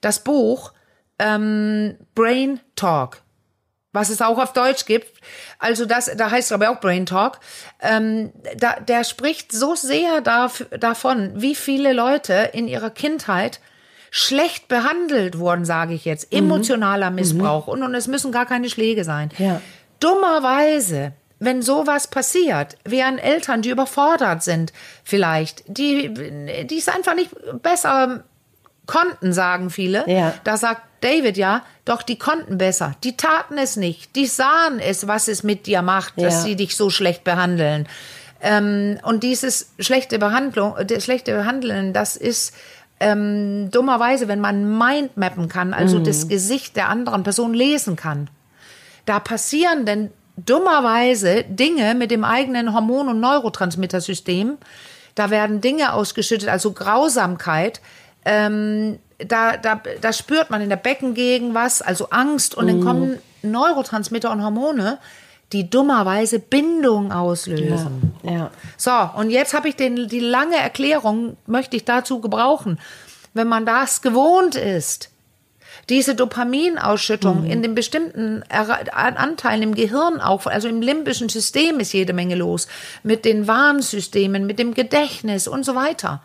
das 0.00 0.24
Buch 0.24 0.72
ähm, 1.20 1.96
Brain 2.16 2.58
Talk, 2.74 3.22
was 3.92 4.10
es 4.10 4.20
auch 4.20 4.38
auf 4.38 4.52
Deutsch 4.52 4.86
gibt. 4.86 5.20
Also 5.60 5.86
das, 5.86 6.10
da 6.16 6.32
heißt 6.32 6.48
es 6.48 6.52
aber 6.52 6.70
auch 6.70 6.80
Brain 6.80 7.06
Talk. 7.06 7.38
Ähm, 7.80 8.32
da, 8.56 8.80
der 8.80 9.04
spricht 9.04 9.52
so 9.52 9.76
sehr 9.76 10.20
darf, 10.20 10.66
davon, 10.78 11.30
wie 11.36 11.54
viele 11.54 11.92
Leute 11.92 12.50
in 12.52 12.66
ihrer 12.66 12.90
Kindheit 12.90 13.60
schlecht 14.16 14.68
behandelt 14.68 15.40
wurden, 15.40 15.64
sage 15.64 15.92
ich 15.92 16.04
jetzt. 16.04 16.32
Emotionaler 16.32 17.10
Missbrauch. 17.10 17.66
Und, 17.66 17.82
und 17.82 17.96
es 17.96 18.06
müssen 18.06 18.30
gar 18.30 18.46
keine 18.46 18.70
Schläge 18.70 19.02
sein. 19.02 19.30
Ja. 19.38 19.60
Dummerweise, 19.98 21.14
wenn 21.40 21.62
sowas 21.62 22.06
passiert, 22.06 22.76
wären 22.84 23.18
Eltern, 23.18 23.60
die 23.60 23.70
überfordert 23.70 24.44
sind, 24.44 24.72
vielleicht, 25.02 25.64
die, 25.66 26.14
die 26.64 26.78
es 26.78 26.86
einfach 26.86 27.16
nicht 27.16 27.30
besser 27.60 28.22
konnten, 28.86 29.32
sagen 29.32 29.68
viele. 29.70 30.04
Ja. 30.08 30.32
Da 30.44 30.58
sagt 30.58 30.82
David 31.00 31.36
ja, 31.36 31.64
doch 31.84 32.02
die 32.02 32.16
konnten 32.16 32.56
besser. 32.56 32.94
Die 33.02 33.16
taten 33.16 33.58
es 33.58 33.74
nicht. 33.74 34.14
Die 34.14 34.26
sahen 34.26 34.78
es, 34.78 35.08
was 35.08 35.26
es 35.26 35.42
mit 35.42 35.66
dir 35.66 35.82
macht, 35.82 36.14
Ja. 36.18 36.26
dass 36.26 36.44
sie 36.44 36.54
dich 36.54 36.76
so 36.76 36.88
schlecht 36.88 37.24
behandeln. 37.24 37.88
Ähm, 38.40 39.00
und 39.02 39.24
dieses 39.24 39.72
schlechte 39.80 40.20
Behandlung, 40.20 40.76
äh, 40.76 40.86
das 40.86 41.02
schlechte 41.02 41.34
Behandeln, 41.34 41.92
das 41.92 42.14
ist 42.14 42.54
ähm, 43.04 43.70
dummerweise, 43.70 44.28
wenn 44.28 44.40
man 44.40 44.78
Mindmappen 44.78 45.48
kann, 45.48 45.74
also 45.74 45.98
Mhm. 45.98 46.04
das 46.04 46.26
Gesicht 46.28 46.74
der 46.76 46.88
anderen 46.88 47.22
Person 47.22 47.52
lesen 47.52 47.96
kann. 47.96 48.30
Da 49.04 49.20
passieren 49.20 49.84
denn 49.84 50.10
dummerweise 50.36 51.44
Dinge 51.44 51.94
mit 51.94 52.10
dem 52.10 52.24
eigenen 52.24 52.72
Hormon- 52.72 53.08
und 53.08 53.20
Neurotransmittersystem. 53.20 54.56
Da 55.14 55.30
werden 55.30 55.60
Dinge 55.60 55.92
ausgeschüttet, 55.92 56.48
also 56.48 56.72
Grausamkeit. 56.72 57.80
Ähm, 58.24 58.98
da, 59.18 59.56
da, 59.58 59.80
da 60.00 60.12
spürt 60.12 60.50
man 60.50 60.60
in 60.62 60.70
der 60.70 60.76
Beckengegend 60.76 61.54
was, 61.54 61.82
also 61.82 62.08
Angst. 62.10 62.54
Und 62.56 62.66
dann 62.68 62.80
kommen 62.82 63.18
Neurotransmitter 63.42 64.30
und 64.32 64.42
Hormone, 64.42 64.98
die 65.54 65.70
dummerweise 65.70 66.40
Bindung 66.40 67.12
auslösen. 67.12 68.12
Ja. 68.24 68.50
So, 68.76 68.90
und 69.16 69.30
jetzt 69.30 69.54
habe 69.54 69.68
ich 69.68 69.76
den, 69.76 70.08
die 70.08 70.20
lange 70.20 70.56
Erklärung, 70.56 71.36
möchte 71.46 71.76
ich 71.76 71.84
dazu 71.84 72.20
gebrauchen. 72.20 72.80
Wenn 73.32 73.48
man 73.48 73.64
das 73.64 74.02
gewohnt 74.02 74.56
ist, 74.56 75.10
diese 75.88 76.14
Dopaminausschüttung 76.14 77.44
in 77.44 77.62
den 77.62 77.74
bestimmten 77.74 78.42
Anteilen 78.42 79.62
im 79.62 79.74
Gehirn 79.74 80.20
auch, 80.20 80.46
also 80.46 80.66
im 80.66 80.80
limbischen 80.80 81.28
System 81.28 81.78
ist 81.78 81.92
jede 81.92 82.12
Menge 82.12 82.34
los, 82.34 82.66
mit 83.02 83.24
den 83.24 83.46
Warnsystemen, 83.46 84.46
mit 84.46 84.58
dem 84.58 84.74
Gedächtnis 84.74 85.46
und 85.46 85.64
so 85.64 85.74
weiter, 85.74 86.22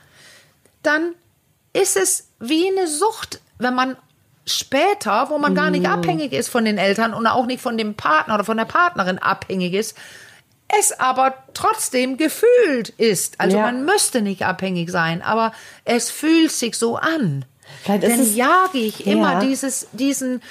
dann 0.81 1.13
ist 1.73 1.97
es 1.97 2.29
wie 2.39 2.67
eine 2.67 2.87
Sucht, 2.87 3.41
wenn 3.59 3.75
man 3.75 3.95
später, 4.51 5.27
wo 5.29 5.37
man 5.37 5.55
gar 5.55 5.69
nicht 5.69 5.87
abhängig 5.87 6.33
ist 6.33 6.49
von 6.49 6.65
den 6.65 6.77
Eltern 6.77 7.13
und 7.13 7.25
auch 7.27 7.45
nicht 7.45 7.61
von 7.61 7.77
dem 7.77 7.95
Partner 7.95 8.35
oder 8.35 8.43
von 8.43 8.57
der 8.57 8.65
Partnerin 8.65 9.19
abhängig 9.19 9.73
ist, 9.73 9.97
es 10.79 10.91
aber 10.99 11.33
trotzdem 11.53 12.17
gefühlt 12.17 12.89
ist. 12.97 13.39
Also 13.39 13.57
Ja. 13.57 13.63
man 13.63 13.85
müsste 13.85 14.21
nicht 14.21 14.43
abhängig 14.45 14.91
sein, 14.91 15.21
aber 15.21 15.51
es 15.85 16.11
fühlt 16.11 16.51
sich 16.51 16.75
so 16.75 16.97
an. 16.97 17.45
Vielleicht 17.83 18.03
ist 18.03 18.11
Dann 18.11 18.19
es- 18.21 18.35
jage 18.35 18.77
ich 18.77 19.07
immer 19.07 19.33
Ja. 19.33 19.39
dieses, 19.39 19.87
diesen, 19.93 20.41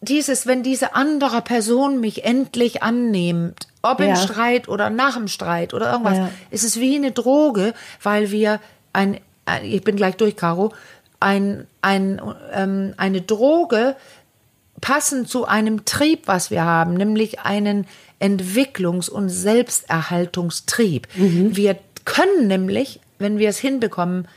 dieses, 0.00 0.46
wenn 0.46 0.62
diese 0.62 0.94
andere 0.94 1.40
Person 1.42 2.00
mich 2.00 2.24
endlich 2.24 2.82
annimmt, 2.82 3.66
ob 3.82 4.00
im 4.00 4.10
Ja. 4.10 4.16
Streit 4.16 4.68
oder 4.68 4.90
nach 4.90 5.14
dem 5.14 5.28
Streit 5.28 5.74
oder 5.74 5.90
irgendwas, 5.92 6.18
Ja. 6.18 6.30
es 6.50 6.62
ist 6.62 6.78
wie 6.78 6.94
eine 6.96 7.10
Droge, 7.12 7.74
weil 8.02 8.30
wir 8.30 8.60
ein, 8.92 9.18
ein 9.46 9.64
ich 9.64 9.82
bin 9.82 9.96
gleich 9.96 10.16
durch, 10.16 10.36
Caro, 10.36 10.72
ein, 11.24 11.66
ein, 11.80 12.20
ähm, 12.52 12.94
eine 12.98 13.22
Droge 13.22 13.96
passend 14.80 15.28
zu 15.28 15.46
einem 15.46 15.84
Trieb, 15.86 16.26
was 16.28 16.50
wir 16.50 16.64
haben, 16.64 16.94
nämlich 16.94 17.40
einen 17.40 17.86
Entwicklungs- 18.20 19.08
und 19.08 19.30
Selbsterhaltungstrieb. 19.30 21.08
Wir 21.14 21.78
können 22.04 22.46
nämlich, 22.48 23.00
wenn 23.18 23.38
wir 23.38 23.48
es 23.48 23.58
hinbekommen, 23.58 24.28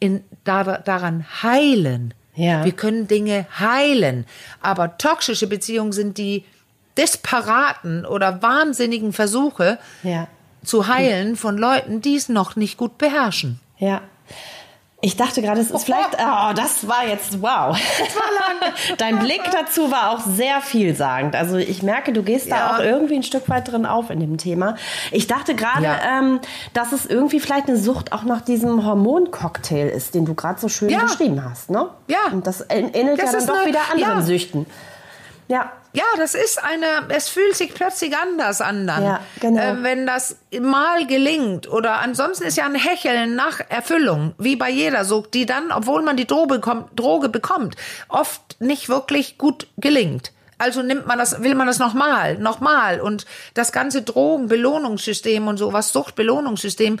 in, 0.00 0.24
da, 0.44 0.64
daran 0.78 1.26
heilen. 1.42 2.14
Ja. 2.34 2.64
Wir 2.64 2.72
können 2.72 3.06
Dinge 3.06 3.46
heilen. 3.58 4.26
Aber 4.60 4.96
toxische 4.98 5.46
Beziehungen 5.46 5.92
sind 5.92 6.18
die 6.18 6.44
desperaten 6.96 8.06
oder 8.06 8.42
wahnsinnigen 8.42 9.12
Versuche 9.12 9.78
Ja. 10.02 10.28
zu 10.64 10.88
heilen 10.88 11.36
von 11.36 11.58
Leuten, 11.58 12.00
die 12.00 12.16
es 12.16 12.28
noch 12.28 12.56
nicht 12.56 12.76
gut 12.76 12.98
beherrschen. 12.98 13.60
Ja. 13.78 14.00
Ich 15.04 15.16
dachte 15.18 15.42
gerade, 15.42 15.60
es 15.60 15.70
ist 15.70 15.84
vielleicht. 15.84 16.14
Oh, 16.14 16.54
das 16.54 16.88
war 16.88 17.06
jetzt 17.06 17.42
wow. 17.42 17.76
Dein 18.96 19.18
Blick 19.18 19.42
dazu 19.52 19.90
war 19.90 20.10
auch 20.12 20.20
sehr 20.20 20.62
vielsagend. 20.62 21.36
Also 21.36 21.58
ich 21.58 21.82
merke, 21.82 22.14
du 22.14 22.22
gehst 22.22 22.50
da 22.50 22.56
Ja. 22.56 22.74
auch 22.74 22.78
irgendwie 22.80 23.16
ein 23.16 23.22
Stück 23.22 23.50
weit 23.50 23.70
drin 23.70 23.84
auf 23.84 24.08
in 24.08 24.20
dem 24.20 24.38
Thema. 24.38 24.76
Ich 25.10 25.26
dachte 25.26 25.54
gerade, 25.54 25.84
Ja. 25.84 25.98
ähm, 26.20 26.40
dass 26.72 26.92
es 26.92 27.04
irgendwie 27.04 27.38
vielleicht 27.38 27.68
eine 27.68 27.76
Sucht 27.76 28.12
auch 28.14 28.22
nach 28.22 28.40
diesem 28.40 28.86
Hormoncocktail 28.86 29.88
ist, 29.90 30.14
den 30.14 30.24
du 30.24 30.32
gerade 30.32 30.58
so 30.58 30.68
schön 30.70 30.88
Ja. 30.88 31.00
beschrieben 31.00 31.44
hast, 31.44 31.68
ne? 31.68 31.88
Ja. 32.08 32.32
Und 32.32 32.46
das 32.46 32.64
ähnelt 32.70 33.20
Das 33.20 33.32
ja 33.32 33.38
dann 33.40 33.46
doch 33.46 33.56
eine- 33.58 33.66
wieder 33.66 33.80
anderen. 33.92 34.22
Süchten. 34.22 34.64
Ja. 35.48 35.70
Ja, 35.94 36.04
das 36.16 36.34
ist 36.34 36.62
eine, 36.62 36.86
es 37.08 37.28
fühlt 37.28 37.54
sich 37.54 37.72
plötzlich 37.72 38.16
anders 38.16 38.60
an 38.60 38.84
dann. 38.86 39.04
Ja, 39.04 39.20
genau. 39.40 39.62
Äh, 39.62 39.82
wenn 39.84 40.06
das 40.06 40.36
mal 40.60 41.06
gelingt 41.06 41.70
oder 41.70 42.00
ansonsten 42.00 42.44
ist 42.44 42.56
ja 42.56 42.64
ein 42.64 42.74
Hecheln 42.74 43.36
nach 43.36 43.60
Erfüllung, 43.68 44.34
wie 44.36 44.56
bei 44.56 44.70
jeder 44.70 45.04
Sucht, 45.04 45.34
die 45.34 45.46
dann, 45.46 45.70
obwohl 45.70 46.02
man 46.02 46.16
die 46.16 46.26
Droge 46.26 46.56
bekommt, 46.56 46.98
Droge 46.98 47.28
bekommt 47.28 47.76
oft 48.08 48.60
nicht 48.60 48.88
wirklich 48.88 49.38
gut 49.38 49.68
gelingt. 49.76 50.33
Also 50.58 50.82
nimmt 50.82 51.06
man 51.06 51.18
das, 51.18 51.42
will 51.42 51.54
man 51.54 51.66
das 51.66 51.78
nochmal, 51.78 52.38
nochmal 52.38 53.00
und 53.00 53.26
das 53.54 53.72
ganze 53.72 54.02
Drogenbelohnungssystem 54.02 55.46
und 55.48 55.56
so, 55.56 55.72
was 55.72 55.92
Suchtbelohnungssystem, 55.92 56.98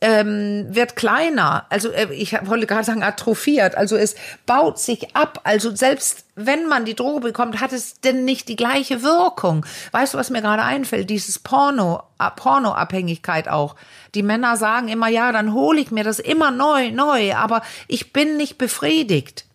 ähm, 0.00 0.66
wird 0.68 0.96
kleiner. 0.96 1.66
Also 1.70 1.90
äh, 1.90 2.12
ich 2.12 2.36
wollte 2.46 2.66
gerade 2.66 2.84
sagen 2.84 3.02
atrophiert. 3.02 3.76
Also 3.76 3.96
es 3.96 4.14
baut 4.44 4.78
sich 4.78 5.16
ab. 5.16 5.40
Also 5.44 5.74
selbst 5.74 6.26
wenn 6.34 6.66
man 6.66 6.84
die 6.84 6.94
Droge 6.94 7.20
bekommt, 7.20 7.60
hat 7.60 7.72
es 7.72 8.00
denn 8.00 8.24
nicht 8.24 8.48
die 8.48 8.56
gleiche 8.56 9.02
Wirkung. 9.02 9.64
Weißt 9.92 10.12
du, 10.14 10.18
was 10.18 10.28
mir 10.28 10.42
gerade 10.42 10.62
einfällt? 10.62 11.08
Dieses 11.08 11.38
Porno, 11.38 12.02
äh, 12.18 12.30
Pornoabhängigkeit 12.34 13.48
auch. 13.48 13.74
Die 14.14 14.22
Männer 14.22 14.56
sagen 14.56 14.88
immer, 14.88 15.08
ja, 15.08 15.32
dann 15.32 15.54
hole 15.54 15.80
ich 15.80 15.90
mir 15.90 16.04
das 16.04 16.18
immer 16.18 16.50
neu, 16.50 16.90
neu, 16.90 17.34
aber 17.34 17.62
ich 17.88 18.12
bin 18.12 18.36
nicht 18.36 18.58
befriedigt. 18.58 19.45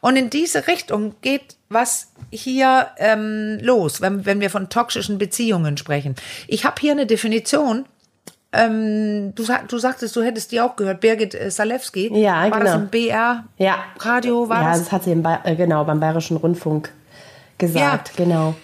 Und 0.00 0.16
in 0.16 0.30
diese 0.30 0.66
Richtung 0.66 1.14
geht 1.20 1.56
was 1.68 2.12
hier 2.30 2.88
ähm, 2.96 3.58
los, 3.60 4.00
wenn, 4.00 4.24
wenn 4.24 4.40
wir 4.40 4.50
von 4.50 4.68
toxischen 4.68 5.18
Beziehungen 5.18 5.76
sprechen. 5.76 6.14
Ich 6.46 6.64
habe 6.64 6.76
hier 6.80 6.92
eine 6.92 7.06
Definition. 7.06 7.84
Ähm, 8.50 9.34
du, 9.34 9.44
du 9.68 9.78
sagtest, 9.78 10.16
du 10.16 10.22
hättest 10.22 10.52
die 10.52 10.60
auch 10.60 10.76
gehört, 10.76 11.00
Birgit 11.00 11.34
äh, 11.34 11.50
Salewski. 11.50 12.10
Ja, 12.18 12.50
war 12.50 12.60
das 12.60 12.72
genau. 12.72 12.84
im 12.84 12.88
BR 12.88 13.44
Ja. 13.58 13.78
Radio? 13.98 14.48
War 14.48 14.62
ja, 14.62 14.70
das? 14.70 14.84
das 14.84 14.92
hat 14.92 15.04
sie 15.04 15.12
im 15.12 15.22
ba 15.22 15.40
äh, 15.44 15.54
genau 15.54 15.84
beim 15.84 16.00
Bayerischen 16.00 16.38
Rundfunk 16.38 16.90
gesagt. 17.58 18.12
Ja. 18.16 18.24
Genau. 18.24 18.54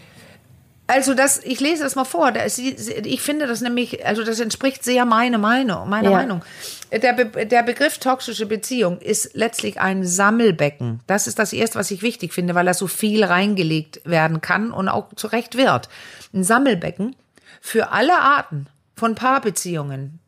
Also 0.87 1.15
das, 1.15 1.39
ich 1.43 1.61
lese 1.61 1.83
das 1.83 1.95
mal 1.95 2.05
vor. 2.05 2.33
Ich 2.37 3.23
finde 3.23 3.47
das 3.47 3.63
nämlich, 3.63 4.05
also 4.05 4.23
das 4.23 4.39
entspricht 4.39 4.85
sehr 4.85 5.07
meine 5.07 5.39
Meinung, 5.39 5.89
meiner 5.89 6.11
Ja. 6.11 6.17
Meinung. 6.19 6.45
Der, 6.93 7.15
Be 7.15 7.47
der 7.47 7.63
Begriff 7.63 7.99
toxische 7.99 8.45
Beziehung 8.45 8.99
ist 9.01 9.31
letztlich 9.35 9.81
ein 9.81 10.05
Sammelbecken. 10.05 11.01
Das 11.07 11.27
ist 11.27 11.39
das 11.39 11.55
erste, 11.55 11.79
was 11.79 11.91
ich 11.91 12.03
wichtig 12.03 12.35
finde, 12.35 12.55
weil 12.55 12.67
da 12.67 12.75
so 12.75 12.87
viel 12.87 13.25
reingelegt 13.25 14.03
werden 14.05 14.43
kann 14.43 14.71
und 14.71 14.89
auch 14.91 15.15
zu 15.15 15.29
Recht 15.29 15.57
wird. 15.57 15.89
Ein 16.35 16.45
Sammelbecken 16.45 17.17
für 17.63 17.91
alle 17.93 18.19
Arten 18.19 18.67
von 18.95 19.15
Paarbeziehungen, 19.15 20.21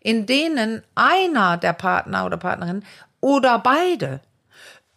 in 0.00 0.26
denen 0.26 0.82
einer 0.94 1.56
der 1.56 1.72
Partner 1.72 2.26
oder 2.26 2.36
Partnerin 2.36 2.84
oder 3.20 3.58
beide 3.58 4.20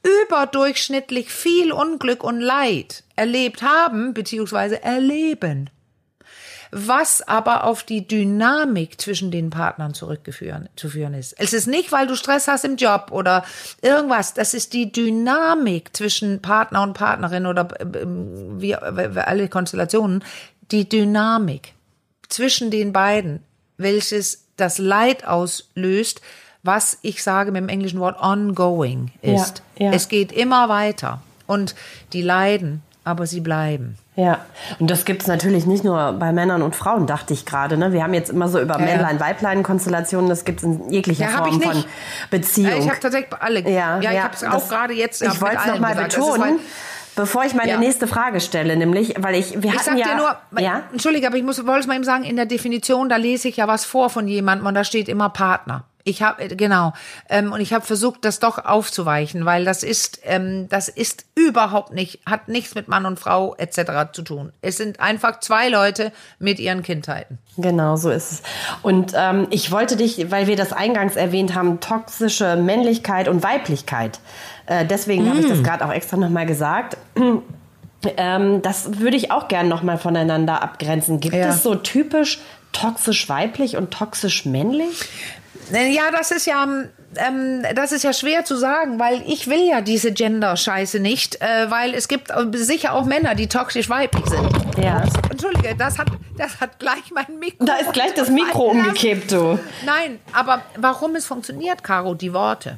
überdurchschnittlich 0.06 1.32
viel 1.32 1.72
Unglück 1.72 2.24
und 2.24 2.40
Leid 2.40 3.04
erlebt 3.16 3.62
haben 3.62 4.14
bzw. 4.14 4.76
erleben, 4.76 5.70
was 6.72 7.22
aber 7.28 7.64
auf 7.64 7.84
die 7.84 8.08
Dynamik 8.08 9.00
zwischen 9.00 9.32
den 9.32 9.50
Partnern 9.50 9.94
zurückzuführen 9.94 10.70
zu 10.76 10.90
führen 10.90 11.14
ist. 11.14 11.34
Es 11.38 11.54
ist 11.54 11.68
nicht, 11.68 11.92
weil 11.92 12.08
du 12.08 12.16
Stress 12.16 12.48
hast 12.48 12.66
im 12.66 12.76
Job 12.76 13.08
oder 13.12 13.46
irgendwas, 13.82 14.34
das 14.34 14.54
ist 14.54 14.74
die 14.74 14.92
Dynamik 14.92 15.96
zwischen 15.96 16.42
Partner 16.42 16.84
und 16.84 16.94
Partnerin 16.94 17.46
oder 17.46 17.70
äh, 17.80 18.06
wie, 18.06 18.76
wie 18.76 19.20
alle 19.20 19.48
Konstellationen, 19.48 20.24
die 20.72 20.88
Dynamik 20.88 21.74
zwischen 22.30 22.72
den 22.72 22.92
beiden, 22.94 23.44
welches 23.78 24.46
das 24.58 24.78
Leid 24.78 25.26
auslöst, 25.28 26.22
was 26.66 26.98
ich 27.02 27.24
sage 27.24 27.52
mit 27.52 27.62
dem 27.62 27.70
englischen 27.70 28.00
Wort 28.00 28.20
ongoing 28.22 29.12
ist. 29.22 29.62
Ja, 29.78 29.88
ja. 29.88 29.92
Es 29.94 30.08
geht 30.10 30.32
immer 30.32 30.68
weiter 30.70 31.22
und 31.48 31.76
die 32.14 32.22
leiden, 32.22 32.82
aber 33.04 33.28
sie 33.28 33.42
bleiben. 33.42 33.98
Ja, 34.18 34.40
und 34.80 34.90
das 34.90 35.04
gibt's 35.04 35.28
natürlich 35.28 35.66
nicht 35.66 35.84
nur 35.84 36.14
bei 36.14 36.32
Männern 36.32 36.62
und 36.62 36.74
Frauen, 36.74 37.06
dachte 37.06 37.34
ich 37.34 37.46
gerade. 37.46 37.76
Ne? 37.78 37.92
Wir 37.92 38.02
haben 38.02 38.14
jetzt 38.14 38.30
immer 38.30 38.48
so 38.48 38.62
über 38.62 38.80
Ja. 38.80 38.86
Männlein-Weiblein-Konstellationen, 38.86 40.30
das 40.30 40.46
gibt's 40.46 40.64
in 40.64 40.90
jeglicher 40.90 41.26
Ja, 41.26 41.38
Form 41.44 41.60
ich 41.60 41.66
von. 41.66 41.84
Beziehung. 42.32 42.72
Ja, 42.72 42.78
ich 42.78 42.90
habe 42.90 43.00
tatsächlich 43.02 43.34
alle. 43.42 43.62
ja, 43.70 44.00
ja, 44.00 44.12
ich 44.14 44.24
habe 44.24 44.34
es 44.34 44.44
auch 44.44 44.68
gerade 44.70 44.94
jetzt. 44.94 45.22
Ich 45.22 45.42
wollte 45.42 45.58
es 45.58 45.66
nochmal 45.66 45.96
betonen, 45.96 46.60
bevor 47.18 47.44
ich 47.44 47.54
meine 47.54 47.72
Ja. 47.72 47.78
nächste 47.78 48.08
Frage 48.08 48.40
stelle, 48.40 48.78
nämlich, 48.78 49.16
weil 49.20 49.36
ich, 49.36 49.62
wir 49.62 49.66
Ich 49.72 49.80
hatten 49.80 49.84
sag 49.84 49.98
ja... 49.98 50.06
dir 50.08 50.16
nur, 50.16 50.62
ja? 50.64 50.84
entschuldige, 50.94 51.28
aber 51.28 51.36
ich 51.36 51.44
muss, 51.44 51.66
wollte 51.68 51.82
es 51.82 51.88
mal 51.88 51.96
eben 51.96 52.04
sagen, 52.06 52.24
in 52.24 52.38
der 52.38 52.46
Definition, 52.46 53.10
da 53.10 53.18
lese 53.18 53.50
ich 53.50 53.58
ja 53.58 53.68
was 53.68 53.84
vor 53.84 54.10
von 54.10 54.28
jemandem 54.30 54.66
und 54.66 54.76
da 54.76 54.84
steht 54.86 55.10
immer 55.10 55.28
Partner. 55.30 55.84
Ich 56.08 56.22
habe 56.22 56.48
genau 56.56 56.94
ähm, 57.30 57.52
und 57.52 57.62
ich 57.62 57.74
habe 57.74 57.84
versucht, 57.84 58.24
das 58.26 58.38
doch 58.40 58.64
aufzuweichen, 58.64 59.44
weil 59.44 59.66
das 59.66 59.82
ist, 59.82 60.20
ähm, 60.24 60.70
das 60.70 60.88
ist 60.88 61.26
überhaupt 61.34 61.94
nicht, 61.94 62.20
hat 62.28 62.48
nichts 62.48 62.76
mit 62.76 62.88
Mann 62.88 63.08
und 63.08 63.20
Frau 63.20 63.56
etc. 63.56 64.14
zu 64.14 64.22
tun. 64.22 64.54
Es 64.62 64.78
sind 64.78 65.00
einfach 65.00 65.40
zwei 65.40 65.68
Leute 65.68 66.12
mit 66.38 66.60
ihren 66.60 66.84
Kindheiten. 66.84 67.40
Genau, 67.58 67.96
so 67.96 68.12
ist 68.12 68.32
es. 68.34 68.44
Und 68.84 69.14
ähm, 69.16 69.48
ich 69.50 69.72
wollte 69.72 69.96
dich, 69.98 70.30
weil 70.30 70.46
wir 70.46 70.56
das 70.56 70.74
eingangs 70.74 71.16
erwähnt 71.16 71.56
haben, 71.56 71.80
toxische 71.80 72.56
Männlichkeit 72.56 73.28
und 73.28 73.42
Weiblichkeit. 73.42 74.20
Äh, 74.68 74.86
deswegen 74.86 75.28
habe 75.28 75.40
ich 75.40 75.48
Mm. 75.48 75.50
das 75.50 75.64
gerade 75.64 75.86
auch 75.86 75.92
extra 75.92 76.18
nochmal 76.18 76.46
gesagt. 76.46 76.98
Ähm, 78.18 78.62
das 78.62 79.00
würde 79.00 79.18
ich 79.18 79.32
auch 79.32 79.48
gern 79.48 79.68
nochmal 79.68 79.98
voneinander 79.98 80.62
abgrenzen. 80.62 81.20
Gibt 81.20 81.34
Ja. 81.36 81.48
es 81.50 81.64
so 81.64 81.74
typisch 81.74 82.40
toxisch 82.72 83.28
weiblich 83.30 83.78
und 83.78 83.90
toxisch 83.90 84.46
männlich? 84.46 85.00
Ja, 85.72 86.12
das 86.12 86.32
ist 86.32 86.46
ja, 86.46 86.64
ähm, 87.18 87.64
das 87.76 87.92
ist 87.92 88.04
ja 88.04 88.14
schwer 88.14 88.46
zu 88.46 88.56
sagen, 88.56 89.00
weil 89.00 89.24
ich 89.26 89.48
will 89.48 89.68
ja 89.68 89.82
diese 89.82 90.12
Gender-Scheiße 90.12 91.00
nicht, 91.00 91.42
äh, 91.42 91.70
weil 91.70 91.94
es 91.94 92.08
gibt 92.08 92.32
sicher 92.54 92.94
auch 92.94 93.06
Männer, 93.06 93.36
die 93.36 93.48
toxisch 93.48 93.90
weiblich 93.90 94.26
sind. 94.26 94.50
Ja. 94.84 95.04
Entschuldige, 95.30 95.76
das 95.76 95.98
hat, 95.98 96.08
das 96.38 96.60
hat 96.60 96.80
gleich 96.80 97.12
mein 97.14 97.40
Mikro. 97.40 97.66
Da 97.66 97.76
ist 97.78 97.94
gleich 97.94 98.14
das 98.14 98.30
Mikro 98.30 98.66
umgekippt, 98.72 99.32
du. 99.32 99.60
Nein, 99.86 100.20
aber 100.34 100.62
warum 100.78 101.16
es 101.16 101.26
funktioniert, 101.26 101.84
Caro, 101.84 102.14
die 102.14 102.34
Worte? 102.34 102.78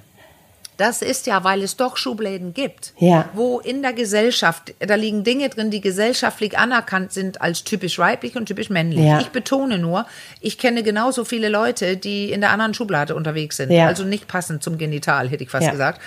Das 0.77 1.01
ist 1.01 1.25
ja, 1.25 1.43
weil 1.43 1.63
es 1.63 1.75
doch 1.75 1.97
Schubläden 1.97 2.53
gibt, 2.53 2.93
Ja. 2.99 3.29
wo 3.33 3.59
in 3.59 3.81
der 3.81 3.93
Gesellschaft, 3.93 4.73
da 4.79 4.93
liegen 4.95 5.23
Dinge 5.23 5.49
drin, 5.49 5.71
die 5.71 5.81
gesellschaftlich 5.81 6.57
anerkannt 6.57 7.11
sind 7.11 7.41
als 7.41 7.63
typisch 7.63 7.97
weiblich 7.97 8.35
und 8.35 8.45
typisch 8.45 8.69
männlich. 8.69 9.03
Ja. 9.03 9.19
Ich 9.19 9.29
betone 9.29 9.79
nur, 9.79 10.05
ich 10.39 10.57
kenne 10.59 10.83
genauso 10.83 11.25
viele 11.25 11.49
Leute, 11.49 11.97
die 11.97 12.31
in 12.31 12.41
der 12.41 12.51
anderen 12.51 12.75
Schublade 12.75 13.15
unterwegs 13.15 13.57
sind, 13.57 13.71
Ja. 13.71 13.87
also 13.87 14.03
nicht 14.03 14.27
passend 14.27 14.61
zum 14.61 14.77
Genital, 14.77 15.29
hätte 15.29 15.43
ich 15.43 15.49
fast 15.49 15.71
gesagt. 15.71 15.99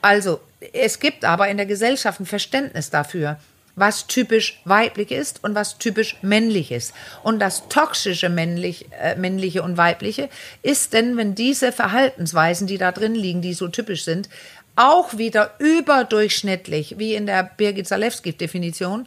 Also, 0.00 0.40
es 0.72 1.00
gibt 1.00 1.24
aber 1.24 1.48
in 1.48 1.56
der 1.56 1.66
Gesellschaft 1.66 2.20
ein 2.20 2.26
Verständnis 2.26 2.90
dafür, 2.90 3.38
was 3.76 4.06
typisch 4.06 4.60
weiblich 4.64 5.10
ist 5.10 5.42
und 5.42 5.54
was 5.54 5.78
typisch 5.78 6.16
männlich 6.22 6.70
ist. 6.70 6.94
Und 7.22 7.40
das 7.40 7.68
toxische 7.68 8.28
männlich, 8.28 8.86
äh, 9.00 9.16
männliche 9.16 9.62
und 9.62 9.76
weibliche 9.76 10.28
ist 10.62 10.92
denn, 10.92 11.16
wenn 11.16 11.34
diese 11.34 11.72
Verhaltensweisen, 11.72 12.66
die 12.66 12.78
da 12.78 12.92
drin 12.92 13.14
liegen, 13.14 13.42
die 13.42 13.54
so 13.54 13.68
typisch 13.68 14.04
sind, 14.04 14.28
auch 14.76 15.18
wieder 15.18 15.52
überdurchschnittlich, 15.58 16.98
wie 16.98 17.14
in 17.14 17.26
der 17.26 17.42
Birgit 17.56 17.86
Zalewski-Definition, 17.86 19.06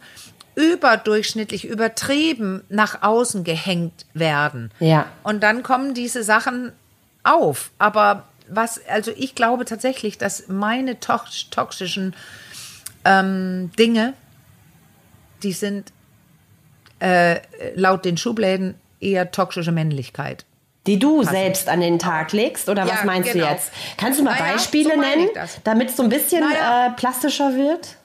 überdurchschnittlich 0.54 1.66
übertrieben 1.66 2.64
nach 2.68 3.02
außen 3.02 3.44
gehängt 3.44 4.06
werden. 4.12 4.72
Ja. 4.80 5.06
Und 5.22 5.42
dann 5.42 5.62
kommen 5.62 5.94
diese 5.94 6.24
Sachen 6.24 6.72
auf. 7.22 7.70
Aber 7.78 8.24
was, 8.48 8.80
also 8.88 9.12
ich 9.16 9.34
glaube 9.34 9.66
tatsächlich, 9.66 10.18
dass 10.18 10.48
meine 10.48 10.98
tox 10.98 11.50
toxischen 11.50 12.14
ähm, 13.04 13.70
Dinge, 13.78 14.14
die 15.42 15.52
sind 15.52 15.92
äh, 17.00 17.36
laut 17.74 18.04
den 18.04 18.16
Schubläden 18.16 18.74
eher 19.00 19.30
toxische 19.30 19.72
Männlichkeit. 19.72 20.44
Die 20.86 20.98
du 20.98 21.22
selbst 21.22 21.68
an 21.68 21.80
den 21.80 21.98
Tag 21.98 22.32
legst? 22.32 22.68
Oder 22.68 22.84
was 22.84 23.00
Ja, 23.00 23.04
meinst 23.04 23.32
genau. 23.32 23.44
du 23.46 23.52
jetzt? 23.52 23.70
Kannst 23.98 24.18
du 24.18 24.24
mal 24.24 24.38
Naja, 24.38 24.52
Beispiele 24.54 24.94
so 24.94 25.00
nennen, 25.00 25.28
damit 25.64 25.90
es 25.90 25.96
so 25.96 26.02
ein 26.02 26.08
bisschen 26.08 26.40
Naja. 26.40 26.86
äh, 26.86 26.90
plastischer 26.92 27.54
wird? 27.54 27.96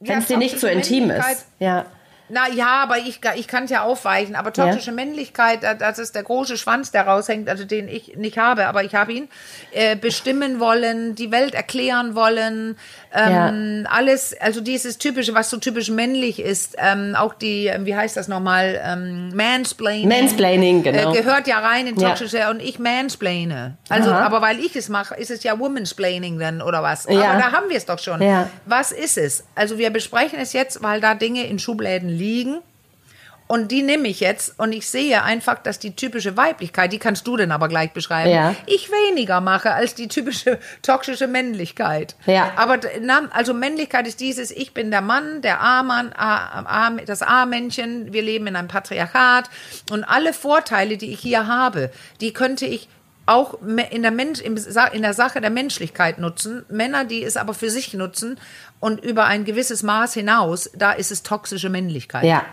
Wenn 0.00 0.18
es 0.18 0.26
dir 0.26 0.38
nicht 0.38 0.58
zu 0.58 0.68
intim 0.68 1.10
ist. 1.10 1.46
Ja. 1.60 1.86
Na 2.32 2.48
ja, 2.48 2.82
aber 2.82 2.98
ich, 2.98 3.20
ich 3.36 3.48
kann 3.48 3.64
es 3.64 3.70
ja 3.70 3.82
aufweichen. 3.82 4.36
Aber 4.36 4.52
toxische 4.52 4.90
ja. 4.90 4.96
Männlichkeit, 4.96 5.60
das 5.78 5.98
ist 5.98 6.14
der 6.14 6.22
große 6.22 6.56
Schwanz, 6.56 6.90
der 6.90 7.06
raushängt, 7.06 7.48
also 7.48 7.64
den 7.64 7.88
ich 7.88 8.16
nicht 8.16 8.38
habe, 8.38 8.66
aber 8.66 8.84
ich 8.84 8.94
habe 8.94 9.12
ihn. 9.12 9.28
Äh, 9.72 9.96
bestimmen 9.96 10.60
wollen, 10.60 11.14
die 11.14 11.30
Welt 11.30 11.54
erklären 11.54 12.14
wollen, 12.14 12.76
ähm, 13.12 13.84
ja. 13.84 13.90
alles, 13.90 14.34
also 14.40 14.60
dieses 14.60 14.98
typische, 14.98 15.34
was 15.34 15.50
so 15.50 15.56
typisch 15.58 15.90
männlich 15.90 16.40
ist, 16.40 16.76
ähm, 16.78 17.14
auch 17.16 17.34
die, 17.34 17.66
ähm, 17.66 17.86
wie 17.86 17.94
heißt 17.94 18.16
das 18.16 18.28
nochmal, 18.28 18.80
ähm, 18.84 19.34
Mansplaining. 19.34 20.08
Mansplaining, 20.08 20.82
genau. 20.82 21.12
Äh, 21.12 21.16
gehört 21.16 21.46
ja 21.46 21.58
rein 21.58 21.86
in 21.86 21.96
toxische 21.96 22.38
ja. 22.38 22.50
und 22.50 22.60
ich 22.60 22.78
mansplaine. 22.78 23.76
Also, 23.88 24.10
Aha. 24.10 24.20
aber 24.20 24.42
weil 24.42 24.58
ich 24.60 24.76
es 24.76 24.88
mache, 24.88 25.14
ist 25.16 25.30
es 25.30 25.42
ja 25.42 25.58
Womansplaining 25.58 26.38
dann 26.38 26.62
oder 26.62 26.82
was. 26.82 27.06
Ja. 27.08 27.30
Aber 27.30 27.38
da 27.38 27.52
haben 27.52 27.68
wir 27.68 27.76
es 27.76 27.86
doch 27.86 27.98
schon. 27.98 28.20
Was 28.66 28.92
ist 28.92 29.18
es? 29.18 29.44
Also 29.54 29.78
wir 29.78 29.90
besprechen 29.90 30.38
es 30.38 30.52
jetzt, 30.52 30.82
weil 30.82 31.00
da 31.00 31.14
Dinge 31.14 31.46
in 31.46 31.58
Schubläden 31.58 32.08
liegen 32.08 32.19
und 33.50 33.72
die 33.72 33.82
nehme 33.82 34.06
ich 34.06 34.20
jetzt 34.20 34.60
und 34.60 34.70
ich 34.70 34.88
sehe 34.88 35.24
einfach, 35.24 35.58
dass 35.60 35.80
die 35.80 35.96
typische 35.96 36.36
Weiblichkeit, 36.36 36.92
die 36.92 37.00
kannst 37.00 37.26
du 37.26 37.36
denn 37.36 37.50
aber 37.50 37.66
gleich 37.66 37.92
beschreiben, 37.92 38.30
ja. 38.30 38.54
ich 38.66 38.92
weniger 38.92 39.40
mache 39.40 39.72
als 39.72 39.96
die 39.96 40.06
typische 40.06 40.60
toxische 40.82 41.26
Männlichkeit. 41.26 42.14
Ja. 42.26 42.52
Aber 42.54 42.78
also 43.32 43.52
Männlichkeit 43.52 44.06
ist 44.06 44.20
dieses, 44.20 44.52
ich 44.52 44.72
bin 44.72 44.92
der 44.92 45.00
Mann, 45.00 45.42
der 45.42 45.60
A-Mann, 45.60 46.14
das 47.06 47.22
A-Männchen, 47.22 48.12
wir 48.12 48.22
leben 48.22 48.46
in 48.46 48.54
einem 48.54 48.68
Patriarchat 48.68 49.50
und 49.90 50.04
alle 50.04 50.32
Vorteile, 50.32 50.96
die 50.96 51.12
ich 51.12 51.18
hier 51.18 51.48
habe, 51.48 51.90
die 52.20 52.32
könnte 52.32 52.66
ich 52.66 52.88
auch 53.26 53.58
in 53.62 54.02
der, 54.02 54.10
Mensch, 54.10 54.40
in 54.40 54.56
der 55.02 55.14
Sache 55.14 55.40
der 55.40 55.50
Menschlichkeit 55.50 56.18
nutzen. 56.18 56.64
Männer, 56.68 57.04
die 57.04 57.22
es 57.22 57.36
aber 57.36 57.54
für 57.54 57.70
sich 57.70 57.94
nutzen 57.94 58.38
und 58.80 59.04
über 59.04 59.26
ein 59.26 59.44
gewisses 59.44 59.82
Maß 59.82 60.14
hinaus, 60.14 60.70
da 60.74 60.92
ist 60.92 61.12
es 61.12 61.22
toxische 61.22 61.68
Männlichkeit. 61.68 62.24
Ja, 62.24 62.44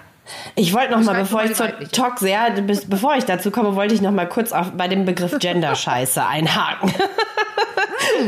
ich 0.55 0.73
wollte 0.73 0.91
noch 0.91 1.03
mal, 1.03 1.15
bevor 1.15 1.43
ich 1.43 1.53
zur 1.55 1.67
Talk 1.91 2.19
sehr, 2.19 2.51
bevor 2.87 3.15
ich 3.15 3.25
dazu 3.25 3.51
komme, 3.51 3.75
wollte 3.75 3.93
ich 3.93 4.01
noch 4.01 4.11
mal 4.11 4.27
kurz 4.27 4.51
auf, 4.51 4.71
bei 4.71 4.87
dem 4.87 5.05
Begriff 5.05 5.37
Gender-Scheiße 5.39 6.25
einhaken. 6.27 6.93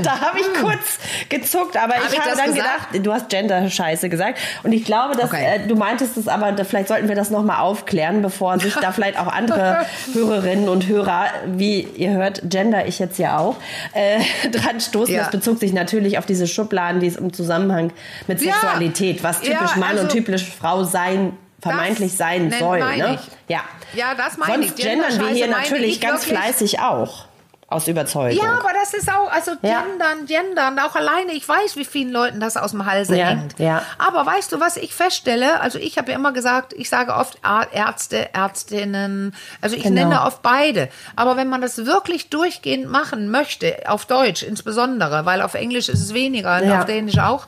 da 0.03 0.19
habe 0.21 0.39
ich 0.39 0.53
kurz 0.61 0.99
gezuckt, 1.29 1.77
aber 1.77 1.95
hab 1.95 2.11
ich, 2.11 2.19
habe 2.19 2.35
dann 2.35 2.53
gesagt? 2.53 2.91
gedacht, 2.91 3.05
du 3.05 3.13
hast 3.13 3.29
Gender-Scheiße 3.29 4.09
gesagt. 4.09 4.39
Und 4.63 4.71
ich 4.71 4.85
glaube, 4.85 5.15
dass 5.15 5.31
okay. 5.31 5.63
äh, 5.63 5.67
du 5.67 5.75
meintest 5.75 6.17
es, 6.17 6.27
aber 6.27 6.51
da, 6.51 6.63
vielleicht 6.63 6.87
sollten 6.87 7.07
wir 7.07 7.15
das 7.15 7.29
noch 7.29 7.43
mal 7.43 7.59
aufklären, 7.59 8.21
bevor 8.21 8.59
sich 8.59 8.75
da 8.75 8.91
vielleicht 8.91 9.19
auch 9.19 9.27
andere 9.27 9.85
Hörerinnen 10.13 10.69
und 10.69 10.87
Hörer, 10.87 11.25
wie 11.47 11.81
ihr 11.81 12.11
hört, 12.11 12.41
gender 12.43 12.87
ich 12.87 12.99
jetzt 12.99 13.17
ja 13.19 13.37
auch, 13.37 13.55
äh, 13.93 14.19
dran 14.51 14.79
stoßen. 14.79 15.13
Ja. 15.13 15.21
Das 15.21 15.31
bezog 15.31 15.59
sich 15.59 15.73
natürlich 15.73 16.17
auf 16.17 16.25
diese 16.25 16.47
Schubladen, 16.47 17.01
die 17.01 17.07
es 17.07 17.15
im 17.15 17.33
Zusammenhang 17.33 17.91
mit 18.27 18.39
Sexualität, 18.39 19.23
was 19.23 19.41
typisch 19.41 19.71
ja, 19.71 19.77
Mann 19.77 19.91
also, 19.91 20.03
und 20.03 20.11
typisch 20.11 20.45
Frau 20.45 20.83
sein 20.83 21.33
vermeintlich 21.61 22.11
das 22.11 22.17
sein 22.17 22.51
soll. 22.51 22.79
Ne? 22.79 23.19
Ja. 23.47 23.61
ja, 23.93 24.15
das 24.15 24.37
meine 24.37 24.63
Sonst 24.63 24.79
ich. 24.79 24.85
gendern 24.85 25.19
wir 25.19 25.27
hier 25.29 25.47
natürlich 25.47 26.01
ganz 26.01 26.25
fleißig 26.25 26.79
auch. 26.79 27.29
Aus 27.71 27.87
Überzeugung. 27.87 28.43
Ja, 28.43 28.53
aber 28.53 28.71
das 28.73 28.95
ist 28.95 29.11
auch, 29.11 29.31
also 29.31 29.51
ja. 29.61 29.83
gendern, 29.83 30.25
gendern, 30.25 30.79
auch 30.79 30.95
alleine, 30.95 31.33
ich 31.33 31.47
weiß, 31.47 31.75
wie 31.75 31.85
vielen 31.85 32.11
Leuten 32.11 32.39
das 32.39 32.57
aus 32.57 32.71
dem 32.71 32.87
Halse 32.87 33.15
ja, 33.15 33.27
hängt. 33.27 33.59
Ja. 33.59 33.83
Aber 33.99 34.25
weißt 34.25 34.51
du, 34.51 34.59
was 34.59 34.75
ich 34.75 34.95
feststelle? 34.95 35.61
Also 35.61 35.77
ich 35.77 35.99
habe 35.99 36.09
ja 36.09 36.17
immer 36.17 36.33
gesagt, 36.33 36.73
ich 36.73 36.89
sage 36.89 37.13
oft 37.13 37.39
Ärzte, 37.71 38.33
Ärztinnen, 38.33 39.35
also 39.61 39.75
ich 39.75 39.83
genau. 39.83 40.01
nenne 40.01 40.23
oft 40.23 40.41
beide. 40.41 40.89
Aber 41.15 41.37
wenn 41.37 41.47
man 41.47 41.61
das 41.61 41.85
wirklich 41.85 42.31
durchgehend 42.31 42.89
machen 42.89 43.29
möchte, 43.29 43.83
auf 43.85 44.07
Deutsch 44.07 44.41
insbesondere, 44.41 45.27
weil 45.27 45.43
auf 45.43 45.53
Englisch 45.53 45.89
ist 45.89 46.01
es 46.01 46.15
weniger, 46.15 46.63
ja. 46.63 46.79
auf 46.79 46.85
Dänisch 46.85 47.19
auch, 47.19 47.45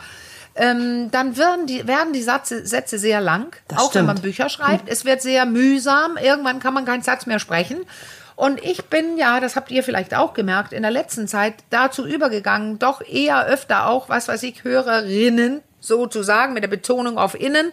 ähm, 0.56 1.10
dann 1.12 1.38
werden 1.38 1.66
die, 1.66 1.88
werden 1.88 2.14
die 2.14 2.22
Sätze, 2.22 2.66
Sätze 2.66 3.00
sehr 3.00 3.22
lang, 3.22 3.56
das 3.68 3.80
auch 3.80 3.90
stimmt. 3.90 4.08
wenn 4.08 4.16
man 4.16 4.22
Bücher 4.22 4.50
schreibt. 4.50 4.90
Es 4.90 5.06
wird 5.06 5.22
sehr 5.22 5.46
mühsam. 5.46 6.18
Irgendwann 6.18 6.60
kann 6.60 6.74
man 6.74 6.86
keinen 6.86 7.04
Satz 7.04 7.26
mehr 7.26 7.40
sprechen. 7.40 7.86
Und 8.36 8.64
ich 8.64 8.86
bin 8.86 9.18
ja, 9.18 9.40
das 9.40 9.56
habt 9.56 9.72
ihr 9.72 9.84
vielleicht 9.84 10.16
auch 10.16 10.34
gemerkt, 10.34 10.74
in 10.74 10.82
der 10.82 10.92
letzten 10.92 11.28
Zeit 11.28 11.56
dazu 11.70 12.06
übergegangen, 12.06 12.80
doch 12.80 13.02
eher 13.02 13.46
öfter 13.46 13.88
auch, 13.88 14.10
was 14.10 14.28
weiß 14.28 14.44
ich, 14.44 14.64
Hörerinnen 14.64 15.62
sozusagen 15.80 16.54
mit 16.54 16.64
der 16.64 16.70
Betonung 16.70 17.18
auf 17.18 17.40
innen. 17.40 17.72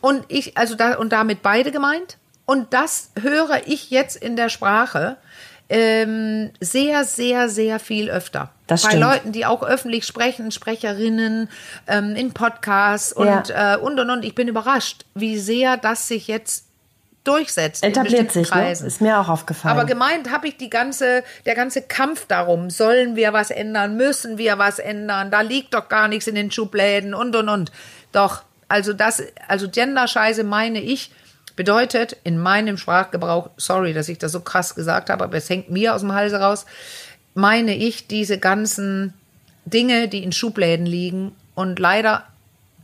Und 0.00 0.24
ich, 0.28 0.56
also 0.56 0.74
da, 0.74 0.96
und 0.96 1.12
damit 1.12 1.42
beide 1.42 1.70
gemeint. 1.70 2.18
Und 2.44 2.74
das 2.74 3.10
höre 3.20 3.66
ich 3.66 3.90
jetzt 3.90 4.16
in 4.16 4.36
der 4.36 4.48
Sprache 4.48 5.16
ähm, 5.68 6.50
sehr, 6.60 7.04
sehr, 7.04 7.48
sehr 7.48 7.78
viel 7.80 8.10
öfter. 8.10 8.50
Das 8.66 8.82
Bei 8.82 8.90
stimmt. 8.90 9.02
Leuten, 9.02 9.32
die 9.32 9.46
auch 9.46 9.62
öffentlich 9.62 10.06
sprechen, 10.06 10.50
Sprecherinnen 10.50 11.48
ähm, 11.86 12.14
in 12.16 12.32
Podcasts 12.32 13.12
und, 13.12 13.48
ja. 13.48 13.74
äh, 13.74 13.78
und 13.78 13.98
und 13.98 14.10
und. 14.10 14.24
Ich 14.24 14.34
bin 14.34 14.48
überrascht, 14.48 15.04
wie 15.14 15.38
sehr 15.38 15.76
das 15.76 16.08
sich 16.08 16.28
jetzt 16.28 16.66
durchsetzt. 17.24 17.82
Etabliert 17.82 18.30
sich, 18.32 18.54
ne? 18.54 18.70
ist 18.70 19.00
mir 19.00 19.18
auch 19.18 19.28
aufgefallen. 19.28 19.76
Aber 19.76 19.86
gemeint 19.86 20.30
habe 20.30 20.46
ich 20.46 20.56
die 20.58 20.70
ganze, 20.70 21.24
der 21.46 21.54
ganze 21.54 21.82
Kampf 21.82 22.26
darum, 22.26 22.68
sollen 22.70 23.16
wir 23.16 23.32
was 23.32 23.50
ändern, 23.50 23.96
müssen 23.96 24.36
wir 24.38 24.58
was 24.58 24.78
ändern, 24.78 25.30
da 25.30 25.40
liegt 25.40 25.74
doch 25.74 25.88
gar 25.88 26.08
nichts 26.08 26.26
in 26.26 26.34
den 26.34 26.50
Schubläden 26.50 27.14
und 27.14 27.34
und 27.34 27.48
und. 27.48 27.72
Doch, 28.12 28.42
also 28.68 28.92
das, 28.92 29.22
also 29.48 29.68
Gender-Scheiße 29.68 30.44
meine 30.44 30.80
ich, 30.80 31.10
Bedeutet 31.56 32.16
in 32.24 32.38
meinem 32.38 32.76
Sprachgebrauch, 32.76 33.50
sorry, 33.56 33.92
dass 33.92 34.08
ich 34.08 34.18
das 34.18 34.32
so 34.32 34.40
krass 34.40 34.74
gesagt 34.74 35.10
habe, 35.10 35.24
aber 35.24 35.36
es 35.36 35.48
hängt 35.48 35.70
mir 35.70 35.94
aus 35.94 36.00
dem 36.00 36.12
Halse 36.12 36.40
raus, 36.40 36.66
meine 37.34 37.74
ich 37.74 38.08
diese 38.08 38.38
ganzen 38.38 39.14
Dinge, 39.64 40.08
die 40.08 40.24
in 40.24 40.32
Schubläden 40.32 40.86
liegen 40.86 41.32
und 41.54 41.78
leider 41.78 42.24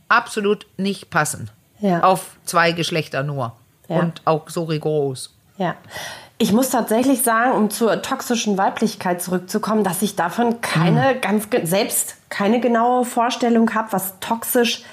absolut 0.07 0.67
nicht 0.77 1.09
passen. 1.09 1.49
Ja. 1.79 2.01
Auf 2.03 2.37
zwei 2.45 2.71
Geschlechter 2.71 3.23
nur. 3.23 3.53
Ja. 3.89 3.99
Und 3.99 4.21
auch 4.25 4.49
so 4.49 4.63
rigoros. 4.63 5.33
Ja. 5.57 5.75
Ich 6.37 6.53
muss 6.53 6.69
tatsächlich 6.69 7.21
sagen, 7.21 7.51
um 7.51 7.69
zur 7.69 8.01
toxischen 8.01 8.57
Weiblichkeit 8.57 9.21
zurückzukommen, 9.21 9.83
dass 9.83 10.01
ich 10.01 10.15
davon 10.15 10.61
keine 10.61 11.15
mhm. 11.15 11.21
ganz 11.21 11.47
selbst 11.63 12.15
keine 12.29 12.59
genaue 12.59 13.05
Vorstellung 13.05 13.73
habe, 13.73 13.91
was 13.91 14.19
toxisch 14.19 14.79
ist 14.79 14.85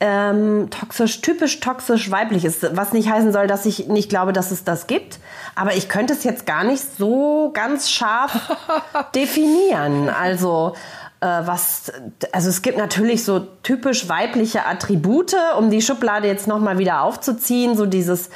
ähm, 0.00 0.68
toxisch, 0.70 1.20
typisch 1.20 1.60
toxisch 1.60 2.10
weiblich 2.10 2.44
ist. 2.44 2.76
Was 2.76 2.92
nicht 2.92 3.10
heißen 3.10 3.32
soll, 3.32 3.46
dass 3.46 3.66
ich 3.66 3.88
nicht 3.88 4.08
glaube, 4.08 4.32
dass 4.32 4.50
es 4.50 4.64
das 4.64 4.86
gibt. 4.86 5.18
Aber 5.54 5.74
ich 5.74 5.88
könnte 5.88 6.12
es 6.12 6.22
jetzt 6.22 6.46
gar 6.46 6.64
nicht 6.64 6.82
so 6.96 7.50
ganz 7.52 7.90
scharf 7.90 8.56
definieren. 9.14 10.08
Also, 10.08 10.74
äh, 11.20 11.26
was, 11.26 11.92
also 12.30 12.48
es 12.48 12.62
gibt 12.62 12.78
natürlich 12.78 13.24
so 13.24 13.40
typisch 13.40 14.08
weibliche 14.08 14.66
Attribute, 14.66 15.34
um 15.58 15.70
die 15.70 15.82
Schublade 15.82 16.28
jetzt 16.28 16.46
nochmal 16.46 16.78
wieder 16.78 17.02
aufzuziehen. 17.02 17.76
So 17.76 17.84
dieses, 17.86 18.28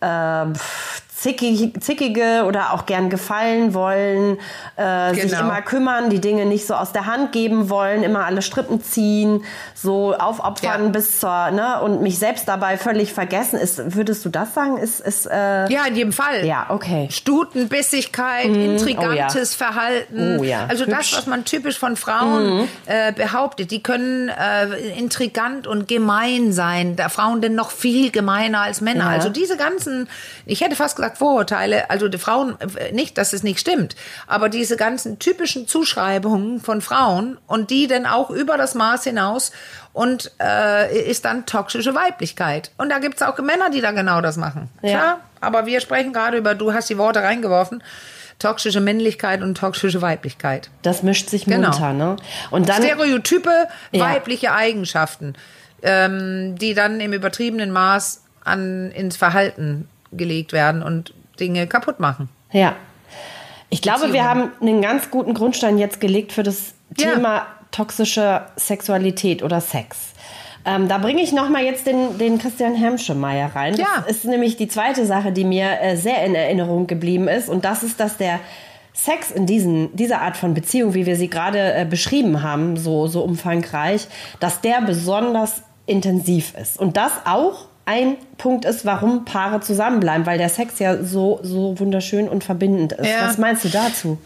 äh, 0.00 0.46
zickig, 1.20 1.72
zickige 1.80 2.44
oder 2.46 2.72
auch 2.72 2.86
gern 2.86 3.10
gefallen 3.10 3.74
wollen, 3.74 4.38
äh, 4.76 5.12
genau. 5.12 5.28
sich 5.28 5.38
immer 5.38 5.60
kümmern, 5.60 6.08
die 6.08 6.20
Dinge 6.20 6.46
nicht 6.46 6.66
so 6.66 6.74
aus 6.74 6.92
der 6.92 7.04
Hand 7.04 7.32
geben 7.32 7.68
wollen, 7.68 8.02
immer 8.02 8.24
alle 8.24 8.40
Strippen 8.40 8.82
ziehen, 8.82 9.44
so 9.74 10.14
aufopfern 10.14 10.84
ja. 10.84 10.88
bis 10.88 11.20
zur, 11.20 11.50
ne, 11.50 11.80
und 11.82 12.00
mich 12.00 12.18
selbst 12.18 12.48
dabei 12.48 12.78
völlig 12.78 13.12
vergessen. 13.12 13.58
Ist, 13.58 13.94
würdest 13.94 14.24
du 14.24 14.30
das 14.30 14.54
sagen? 14.54 14.78
Ist, 14.78 15.00
ist, 15.00 15.26
äh, 15.26 15.70
ja, 15.70 15.84
in 15.86 15.96
jedem 15.96 16.12
Fall. 16.12 16.46
Ja, 16.46 16.66
okay. 16.70 17.08
Stutenbissigkeit, 17.10 18.48
mm, 18.48 18.54
intrigantes 18.54 19.56
oh 19.60 19.64
ja. 19.64 19.72
Verhalten. 19.72 20.38
Oh, 20.40 20.42
ja. 20.42 20.64
Also 20.68 20.86
Hübsch. 20.86 20.96
das, 20.96 21.18
was 21.18 21.26
man 21.26 21.44
typisch 21.44 21.78
von 21.78 21.96
Frauen 21.96 22.62
mm. 22.62 22.68
äh, 22.86 23.12
behauptet. 23.12 23.70
Die 23.70 23.82
können 23.82 24.30
äh, 24.30 24.74
intrigant 24.98 25.66
und 25.66 25.86
gemein 25.86 26.52
sein. 26.52 26.96
Da 26.96 27.10
Frauen 27.10 27.42
denn 27.42 27.54
noch 27.54 27.70
viel 27.70 28.10
gemeiner 28.10 28.62
als 28.62 28.80
Männer. 28.80 29.04
Ja. 29.04 29.10
Also 29.10 29.28
diese 29.28 29.58
ganzen, 29.58 30.08
ich 30.46 30.62
hätte 30.62 30.76
fast 30.76 30.96
gesagt, 30.96 31.09
gesagt, 31.10 31.18
Vorurteile, 31.18 31.90
also 31.90 32.08
die 32.08 32.18
Frauen, 32.18 32.56
nicht, 32.92 33.18
dass 33.18 33.32
es 33.32 33.42
nicht 33.42 33.60
stimmt, 33.60 33.96
aber 34.26 34.48
diese 34.48 34.76
ganzen 34.76 35.18
typischen 35.18 35.66
Zuschreibungen 35.66 36.60
von 36.60 36.80
Frauen 36.80 37.38
und 37.46 37.70
die 37.70 37.86
dann 37.86 38.06
auch 38.06 38.30
über 38.30 38.56
das 38.56 38.74
Maß 38.74 39.04
hinaus 39.04 39.52
und 39.92 40.32
äh, 40.40 41.02
ist 41.02 41.24
dann 41.24 41.46
toxische 41.46 41.94
Weiblichkeit. 41.94 42.70
Und 42.78 42.90
da 42.90 42.98
gibt 42.98 43.16
es 43.16 43.22
auch 43.22 43.38
Männer, 43.38 43.70
die 43.70 43.80
da 43.80 43.92
genau 43.92 44.20
das 44.20 44.36
machen. 44.36 44.68
Ja. 44.82 44.90
Klar, 44.90 45.20
aber 45.40 45.66
wir 45.66 45.80
sprechen 45.80 46.12
gerade 46.12 46.36
über, 46.36 46.54
du 46.54 46.72
hast 46.72 46.88
die 46.90 46.98
Worte 46.98 47.22
reingeworfen, 47.22 47.82
toxische 48.38 48.80
Männlichkeit 48.80 49.42
und 49.42 49.56
toxische 49.56 50.00
Weiblichkeit. 50.00 50.70
Das 50.82 51.02
mischt 51.02 51.28
sich 51.28 51.44
genau. 51.44 51.70
munter, 51.70 51.92
ne? 51.92 52.16
Und 52.50 52.68
dann 52.68 52.82
Stereotype 52.82 53.68
ja. 53.92 54.04
weibliche 54.04 54.52
Eigenschaften, 54.52 55.34
ähm, 55.82 56.56
die 56.56 56.74
dann 56.74 57.00
im 57.00 57.12
übertriebenen 57.12 57.70
Maß 57.70 58.22
an 58.42 58.90
ins 58.92 59.16
Verhalten 59.16 59.88
gelegt 60.12 60.52
werden 60.52 60.82
und 60.82 61.14
Dinge 61.38 61.66
kaputt 61.66 62.00
machen. 62.00 62.28
Ja. 62.52 62.76
Ich 63.68 63.82
glaube, 63.82 64.12
wir 64.12 64.24
haben 64.24 64.50
einen 64.60 64.82
ganz 64.82 65.10
guten 65.10 65.34
Grundstein 65.34 65.78
jetzt 65.78 66.00
gelegt 66.00 66.32
für 66.32 66.42
das 66.42 66.74
ja. 66.96 67.14
Thema 67.14 67.46
toxische 67.70 68.42
Sexualität 68.56 69.42
oder 69.42 69.60
Sex. 69.60 70.12
Ähm, 70.64 70.88
da 70.88 70.98
bringe 70.98 71.22
ich 71.22 71.32
nochmal 71.32 71.64
jetzt 71.64 71.86
den, 71.86 72.18
den 72.18 72.38
Christian 72.38 72.74
Hermschemeyer 72.74 73.54
rein. 73.54 73.74
Ja. 73.76 74.04
Das 74.06 74.16
ist 74.16 74.24
nämlich 74.24 74.56
die 74.56 74.68
zweite 74.68 75.06
Sache, 75.06 75.32
die 75.32 75.44
mir 75.44 75.80
äh, 75.80 75.96
sehr 75.96 76.24
in 76.24 76.34
Erinnerung 76.34 76.86
geblieben 76.86 77.28
ist. 77.28 77.48
Und 77.48 77.64
das 77.64 77.82
ist, 77.82 77.98
dass 77.98 78.18
der 78.18 78.40
Sex 78.92 79.30
in 79.30 79.46
diesen, 79.46 79.94
dieser 79.96 80.20
Art 80.20 80.36
von 80.36 80.52
Beziehung, 80.52 80.92
wie 80.92 81.06
wir 81.06 81.16
sie 81.16 81.30
gerade 81.30 81.72
äh, 81.72 81.86
beschrieben 81.88 82.42
haben, 82.42 82.76
so, 82.76 83.06
so 83.06 83.22
umfangreich, 83.22 84.08
dass 84.40 84.60
der 84.60 84.82
besonders 84.82 85.62
intensiv 85.86 86.54
ist. 86.60 86.78
Und 86.78 86.96
das 86.96 87.12
auch 87.24 87.66
ein 87.90 88.16
Punkt 88.38 88.64
ist, 88.64 88.84
warum 88.86 89.24
Paare 89.24 89.60
zusammenbleiben, 89.60 90.24
weil 90.26 90.38
der 90.38 90.48
Sex 90.48 90.78
ja 90.78 91.02
so, 91.02 91.40
so 91.42 91.78
wunderschön 91.80 92.28
und 92.28 92.44
verbindend 92.44 92.92
ist. 92.92 93.06
Ja. 93.08 93.26
Was 93.26 93.38
meinst 93.38 93.64
du 93.64 93.68
dazu? 93.68 94.18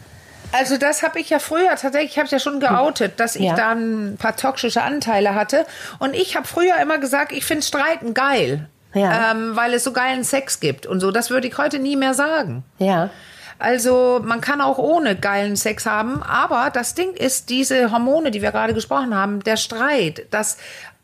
Also 0.51 0.77
das 0.77 1.01
habe 1.03 1.19
ich 1.19 1.29
ja 1.31 1.39
früher 1.39 1.69
tatsächlich, 1.75 2.11
ich 2.11 2.17
habe 2.17 2.25
es 2.25 2.31
ja 2.31 2.39
schon 2.39 2.59
geoutet, 2.59 3.19
dass 3.19 3.35
ich 3.35 3.41
Ja. 3.45 3.55
da 3.55 3.71
ein 3.71 4.15
paar 4.19 4.35
toxische 4.35 4.83
Anteile 4.83 5.33
hatte. 5.35 5.65
Und 5.99 6.13
ich 6.15 6.35
habe 6.37 6.47
früher 6.47 6.75
immer 6.81 6.97
gesagt, 6.99 7.31
ich 7.31 7.43
finde 7.43 7.63
Streiten 7.63 8.13
geil, 8.13 8.67
Ja. 8.93 9.31
ähm, 9.31 9.55
weil 9.55 9.73
es 9.73 9.83
so 9.83 9.91
geilen 9.91 10.23
Sex 10.23 10.59
gibt 10.59 10.85
und 10.85 10.99
so. 10.99 11.11
Das 11.11 11.29
würde 11.31 11.47
ich 11.47 11.57
heute 11.57 11.79
nie 11.79 11.95
mehr 11.95 12.13
sagen. 12.13 12.63
Ja. 12.77 13.09
Also 13.57 14.21
man 14.23 14.41
kann 14.41 14.61
auch 14.61 14.77
ohne 14.77 15.15
geilen 15.15 15.55
Sex 15.55 15.85
haben, 15.85 16.21
aber 16.23 16.69
das 16.71 16.93
Ding 16.93 17.13
ist, 17.13 17.49
diese 17.49 17.89
Hormone, 17.91 18.29
die 18.31 18.41
wir 18.41 18.51
gerade 18.51 18.73
gesprochen 18.73 19.15
haben, 19.15 19.41
der 19.43 19.55
Streit, 19.57 20.27
das 20.31 20.57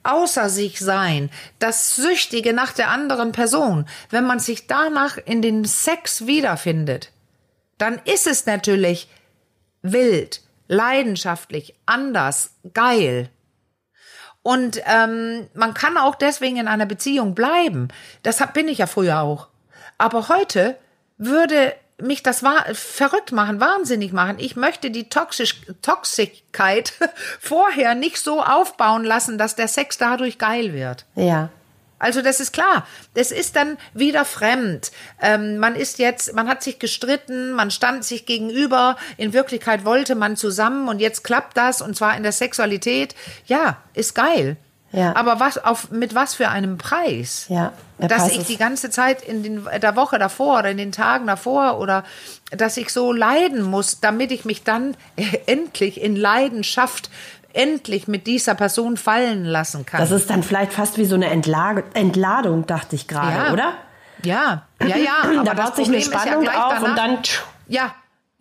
außer 0.04 0.50
sich 0.50 0.80
sein, 0.80 1.30
das 1.60 1.96
Süchtige 1.96 2.54
nach 2.54 2.72
der 2.72 2.90
anderen 2.90 3.32
Person, 3.32 3.88
wenn 4.10 4.26
man 4.26 4.40
sich 4.40 4.68
danach 4.68 5.18
in 5.18 5.42
den 5.42 5.66
Sex 5.66 6.26
wiederfindet, 6.28 7.12
dann 7.78 8.00
ist 8.06 8.28
es 8.28 8.46
natürlich 8.46 9.08
wild, 9.82 10.42
leidenschaftlich, 10.68 11.76
anders, 11.86 12.52
geil. 12.74 13.30
Und 14.44 14.82
ähm, 14.86 15.48
man 15.54 15.74
kann 15.74 15.98
auch 15.98 16.16
deswegen 16.16 16.58
in 16.58 16.68
einer 16.68 16.86
Beziehung 16.86 17.36
bleiben. 17.36 17.90
Das 18.24 18.42
bin 18.54 18.68
ich 18.68 18.80
ja 18.80 18.88
früher 18.88 19.22
auch. 19.22 19.48
Aber 19.98 20.30
heute 20.30 20.78
würde 21.18 21.74
mich 22.02 22.24
das 22.24 22.44
wa 22.44 22.64
verrückt 22.74 23.32
machen, 23.32 23.60
wahnsinnig 23.60 24.14
machen. 24.14 24.38
Ich 24.40 24.56
möchte 24.56 24.92
die 24.92 25.10
Toxisch 25.10 25.62
Toxigkeit 25.82 26.94
vorher 27.40 27.96
nicht 27.96 28.18
so 28.18 28.42
aufbauen 28.42 29.04
lassen, 29.04 29.38
dass 29.38 29.56
der 29.56 29.68
Sex 29.68 29.98
dadurch 29.98 30.38
geil 30.38 30.74
wird. 30.74 31.06
Ja. 31.16 31.50
Also 32.02 32.24
das 32.24 32.40
ist 32.40 32.52
klar. 32.52 32.88
Es 33.14 33.32
ist 33.32 33.56
dann 33.56 33.78
wieder 33.94 34.26
fremd. 34.26 34.92
Ähm, 35.22 35.60
man 35.60 35.76
ist 35.76 36.00
jetzt, 36.00 36.34
man 36.34 36.48
hat 36.50 36.64
sich 36.64 36.80
gestritten, 36.80 37.52
man 37.54 37.70
stand 37.70 38.04
sich 38.04 38.26
gegenüber. 38.26 38.98
In 39.18 39.34
Wirklichkeit 39.34 39.86
wollte 39.86 40.16
man 40.16 40.36
zusammen 40.36 40.88
und 40.88 41.00
jetzt 41.00 41.24
klappt 41.24 41.58
das 41.58 41.80
und 41.80 41.96
zwar 41.96 42.18
in 42.18 42.24
der 42.24 42.32
Sexualität. 42.32 43.14
Ja, 43.46 43.78
ist 43.94 44.16
geil. 44.16 44.58
Ja. 44.92 45.16
Aber 45.16 45.40
was 45.40 45.58
auf 45.58 45.92
mit 45.92 46.16
was 46.16 46.36
für 46.36 46.50
einem 46.50 46.78
Preis? 46.78 47.46
Ja, 47.48 47.72
dass 47.98 48.24
Preis 48.24 48.38
ich 48.38 48.44
die 48.46 48.58
ganze 48.58 48.90
Zeit 48.90 49.22
in 49.22 49.42
den, 49.44 49.68
der 49.82 49.96
Woche 49.96 50.20
davor 50.20 50.60
oder 50.60 50.70
in 50.72 50.78
den 50.78 50.92
Tagen 50.92 51.28
davor 51.28 51.80
oder 51.80 52.04
dass 52.52 52.76
ich 52.78 52.92
so 52.92 53.14
leiden 53.14 53.62
muss, 53.64 54.02
damit 54.02 54.32
ich 54.32 54.44
mich 54.44 54.64
dann 54.64 54.98
endlich 55.46 56.02
in 56.02 56.16
Leidenschaft 56.16 57.10
endlich 57.54 58.08
mit 58.08 58.28
dieser 58.28 58.56
Person 58.56 58.98
fallen 58.98 59.46
lassen 59.46 59.86
kann. 59.86 60.00
Das 60.02 60.12
ist 60.12 60.30
dann 60.30 60.44
vielleicht 60.44 60.74
fast 60.74 60.98
wie 60.98 61.06
so 61.06 61.16
eine 61.16 61.28
Entlag 61.28 61.84
Entladung, 61.94 62.66
dachte 62.66 62.96
ich 62.96 63.08
gerade, 63.08 63.48
Ja. 63.48 63.54
oder? 63.54 63.74
Ja, 64.24 64.64
ja, 64.82 64.98
ja. 64.98 65.44
Da 65.44 65.54
baut 65.54 65.76
sich 65.76 65.88
eine 65.88 65.98
Problem 66.00 66.14
ja 66.14 66.20
Spannung 66.22 66.44
gleich 66.44 66.56
auf 66.56 66.74
danach- 66.74 66.90
und 66.90 66.98
dann. 66.98 67.18
Ja, 67.68 67.94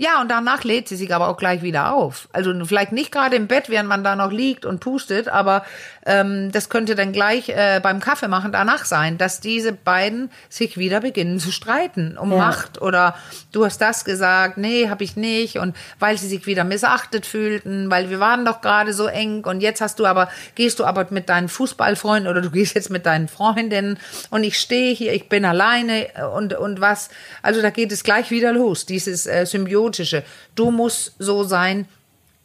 ja, 0.02 0.18
und 0.22 0.30
danach 0.30 0.64
lädt 0.64 0.88
sie 0.88 0.96
sich 0.96 1.14
aber 1.14 1.28
auch 1.28 1.36
gleich 1.36 1.60
wieder 1.60 1.92
auf. 1.92 2.26
Also 2.32 2.54
vielleicht 2.64 2.90
nicht 2.92 3.12
gerade 3.12 3.36
im 3.36 3.48
Bett, 3.48 3.68
während 3.68 3.86
man 3.86 4.02
da 4.02 4.16
noch 4.16 4.30
liegt 4.32 4.64
und 4.64 4.80
pustet, 4.80 5.28
aber 5.28 5.62
ähm, 6.10 6.50
das 6.50 6.68
könnte 6.68 6.96
dann 6.96 7.12
gleich 7.12 7.48
äh, 7.48 7.80
beim 7.80 8.00
Kaffee 8.00 8.26
machen 8.26 8.50
danach 8.50 8.84
sein, 8.84 9.16
dass 9.16 9.40
diese 9.40 9.72
beiden 9.72 10.30
sich 10.48 10.76
wieder 10.76 11.00
beginnen 11.00 11.38
zu 11.38 11.52
streiten 11.52 12.18
um 12.18 12.32
Ja. 12.32 12.38
Macht 12.38 12.82
oder 12.82 13.14
du 13.52 13.64
hast 13.64 13.80
das 13.80 14.04
gesagt, 14.04 14.58
nee, 14.58 14.88
habe 14.88 15.04
ich 15.04 15.16
nicht 15.16 15.58
und 15.58 15.76
weil 16.00 16.18
sie 16.18 16.28
sich 16.28 16.46
wieder 16.46 16.64
missachtet 16.64 17.26
fühlten, 17.26 17.90
weil 17.90 18.10
wir 18.10 18.18
waren 18.18 18.44
doch 18.44 18.60
gerade 18.60 18.92
so 18.92 19.06
eng 19.06 19.44
und 19.44 19.60
jetzt 19.60 19.80
hast 19.80 20.00
du 20.00 20.06
aber 20.06 20.28
gehst 20.56 20.80
du 20.80 20.84
aber 20.84 21.06
mit 21.10 21.28
deinen 21.28 21.48
Fußballfreunden 21.48 22.28
oder 22.28 22.40
du 22.40 22.50
gehst 22.50 22.74
jetzt 22.74 22.90
mit 22.90 23.06
deinen 23.06 23.28
Freundinnen 23.28 23.98
und 24.30 24.42
ich 24.42 24.58
stehe 24.58 24.92
hier, 24.94 25.12
ich 25.12 25.28
bin 25.28 25.44
alleine 25.44 26.08
und 26.34 26.54
und 26.54 26.80
was, 26.80 27.10
also 27.42 27.62
da 27.62 27.70
geht 27.70 27.92
es 27.92 28.02
gleich 28.02 28.30
wieder 28.30 28.52
los, 28.52 28.84
dieses 28.84 29.26
äh, 29.26 29.46
symbiotische. 29.46 30.24
Du 30.56 30.72
musst 30.72 31.14
so 31.18 31.44
sein, 31.44 31.86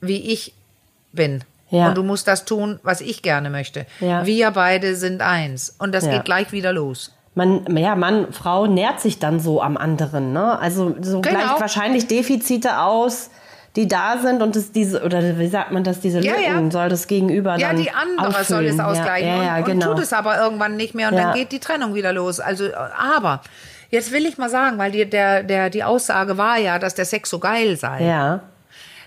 wie 0.01 0.31
ich 0.31 0.53
bin. 1.11 1.43
Ja. 1.75 1.87
Und 1.89 1.97
du 1.97 2.03
musst 2.03 2.27
das 2.27 2.45
tun, 2.45 2.79
was 2.83 3.01
ich 3.01 3.21
gerne 3.21 3.49
möchte. 3.49 3.85
Ja. 3.99 4.25
Wir 4.25 4.51
beide 4.51 4.95
sind 4.95 5.21
eins. 5.21 5.75
Und 5.77 5.93
das 5.93 6.05
Ja. 6.05 6.11
geht 6.11 6.25
gleich 6.25 6.51
wieder 6.51 6.71
los. 6.73 7.11
Man, 7.35 7.65
ja, 7.75 7.95
Mann, 7.95 8.31
Frau 8.31 8.65
nährt 8.65 9.01
sich 9.01 9.19
dann 9.19 9.39
so 9.41 9.61
am 9.61 9.75
anderen, 9.75 10.31
ne? 10.31 10.57
Also 10.59 10.95
so 11.01 11.19
Genau. 11.21 11.37
gleicht 11.39 11.59
wahrscheinlich 11.59 12.07
Defizite 12.07 12.79
aus, 12.79 13.29
die 13.75 13.89
da 13.89 14.17
sind 14.21 14.41
und 14.41 14.55
das 14.55 14.71
diese 14.71 15.03
oder 15.03 15.37
wie 15.37 15.47
sagt 15.49 15.73
man 15.73 15.83
das 15.83 15.99
diese 15.99 16.21
Ja, 16.21 16.31
Lücken 16.35 16.65
ja. 16.67 16.71
soll 16.71 16.87
das 16.87 17.07
Gegenüber 17.07 17.57
Ja, 17.57 17.67
dann 17.73 17.77
die 17.81 17.91
andere 17.91 18.31
soll 18.45 18.65
es 18.67 18.79
auffüllen. 18.79 18.79
ausgleichen 18.79 19.27
Ja, 19.27 19.35
ja, 19.35 19.43
ja 19.43 19.57
und, 19.57 19.65
genau. 19.65 19.89
und 19.89 19.95
tut 19.97 20.03
es 20.05 20.13
aber 20.13 20.37
irgendwann 20.39 20.77
nicht 20.77 20.95
mehr 20.95 21.09
und 21.09 21.15
Ja. 21.15 21.23
dann 21.23 21.33
geht 21.35 21.51
die 21.51 21.59
Trennung 21.59 21.93
wieder 21.93 22.13
los. 22.13 22.39
Also, 22.39 22.69
aber 22.73 23.41
jetzt 23.89 24.13
will 24.13 24.25
ich 24.25 24.37
mal 24.37 24.49
sagen, 24.49 24.77
weil 24.77 24.91
die, 24.93 25.09
der, 25.09 25.43
der, 25.43 25.69
die 25.69 25.83
Aussage 25.83 26.37
war 26.37 26.57
ja, 26.57 26.79
dass 26.79 26.95
der 26.95 27.03
Sex 27.03 27.29
so 27.29 27.39
geil 27.39 27.75
sei. 27.75 28.01
ja, 28.05 28.39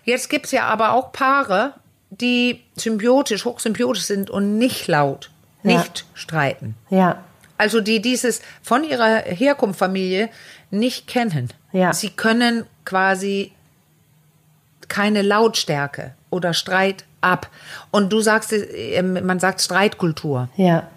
Jetzt 0.04 0.28
gibt's 0.28 0.52
ja 0.52 0.64
aber 0.64 0.92
auch 0.92 1.12
Paare, 1.12 1.72
die 2.10 2.62
symbiotisch, 2.76 3.44
hochsymbiotisch 3.44 4.04
sind 4.04 4.30
und 4.30 4.58
nicht 4.58 4.86
laut, 4.88 5.30
Ja. 5.62 5.78
nicht 5.78 6.04
streiten. 6.14 6.74
ja, 6.90 7.22
Also 7.58 7.80
die 7.80 8.00
dieses 8.00 8.40
von 8.62 8.84
ihrer 8.84 9.18
Herkunftsfamilie 9.24 10.28
nicht 10.70 11.06
kennen. 11.06 11.48
Ja. 11.72 11.92
Sie 11.92 12.10
können 12.10 12.64
quasi 12.84 13.52
keine 14.88 15.22
Lautstärke 15.22 16.14
oder 16.30 16.54
Streit 16.54 17.04
ab. 17.20 17.48
Und 17.90 18.12
du 18.12 18.20
sagst, 18.20 18.52
äh, 18.52 19.02
man 19.02 19.38
sagt 19.40 19.60
Streitkultur. 19.60 20.48
ja, 20.56 20.88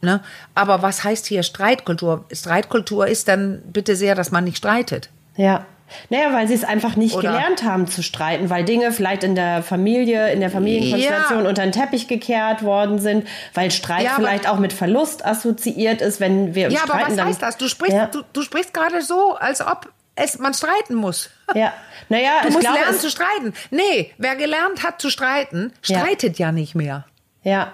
Ne? 0.00 0.20
Aber 0.54 0.80
was 0.82 1.02
heißt 1.02 1.26
hier 1.26 1.42
Streitkultur? 1.42 2.24
Streitkultur 2.32 3.08
ist 3.08 3.26
dann 3.26 3.60
bitte 3.72 3.96
sehr, 3.96 4.14
dass 4.14 4.30
man 4.30 4.44
nicht 4.44 4.58
streitet. 4.58 5.10
ja. 5.36 5.66
Naja, 6.10 6.32
weil 6.32 6.46
sie 6.48 6.54
es 6.54 6.64
einfach 6.64 6.96
nicht 6.96 7.14
Oder- 7.14 7.30
gelernt 7.32 7.64
haben 7.64 7.86
zu 7.86 8.02
streiten, 8.02 8.50
weil 8.50 8.64
Dinge 8.64 8.92
vielleicht 8.92 9.24
in 9.24 9.34
der 9.34 9.62
Familie, 9.62 10.32
in 10.32 10.40
der 10.40 10.50
Familienkonstellation 10.50 11.42
Ja. 11.44 11.48
unter 11.48 11.62
den 11.62 11.72
Teppich 11.72 12.08
gekehrt 12.08 12.62
worden 12.62 12.98
sind, 12.98 13.26
weil 13.54 13.70
Streit 13.70 14.04
Ja, 14.04 14.12
vielleicht 14.16 14.48
auch 14.48 14.58
mit 14.58 14.72
Verlust 14.72 15.24
assoziiert 15.24 16.00
ist, 16.00 16.20
wenn 16.20 16.54
wir 16.54 16.70
Ja, 16.70 16.78
streiten. 16.80 16.90
aber 16.92 17.06
was 17.08 17.16
dann, 17.16 17.26
heißt 17.28 17.42
das? 17.42 17.56
Du 17.56 17.68
sprichst, 17.68 17.96
Ja. 17.96 18.06
du, 18.06 18.22
du 18.32 18.42
sprichst 18.42 18.72
gerade 18.74 19.02
so, 19.02 19.34
als 19.36 19.60
ob 19.60 19.90
es, 20.14 20.38
man 20.38 20.54
streiten 20.54 20.94
muss. 20.94 21.30
Ja, 21.54 21.72
naja, 22.08 22.40
Du 22.42 22.48
musst 22.50 22.60
glaube, 22.60 22.78
lernen 22.80 22.98
zu 22.98 23.10
streiten. 23.10 23.54
Nee, 23.70 24.12
wer 24.18 24.36
gelernt 24.36 24.82
hat 24.84 25.00
zu 25.00 25.10
streiten, 25.10 25.72
Ja. 25.84 25.98
streitet 26.00 26.38
ja 26.38 26.52
nicht 26.52 26.74
mehr. 26.74 27.06
Ja. 27.42 27.72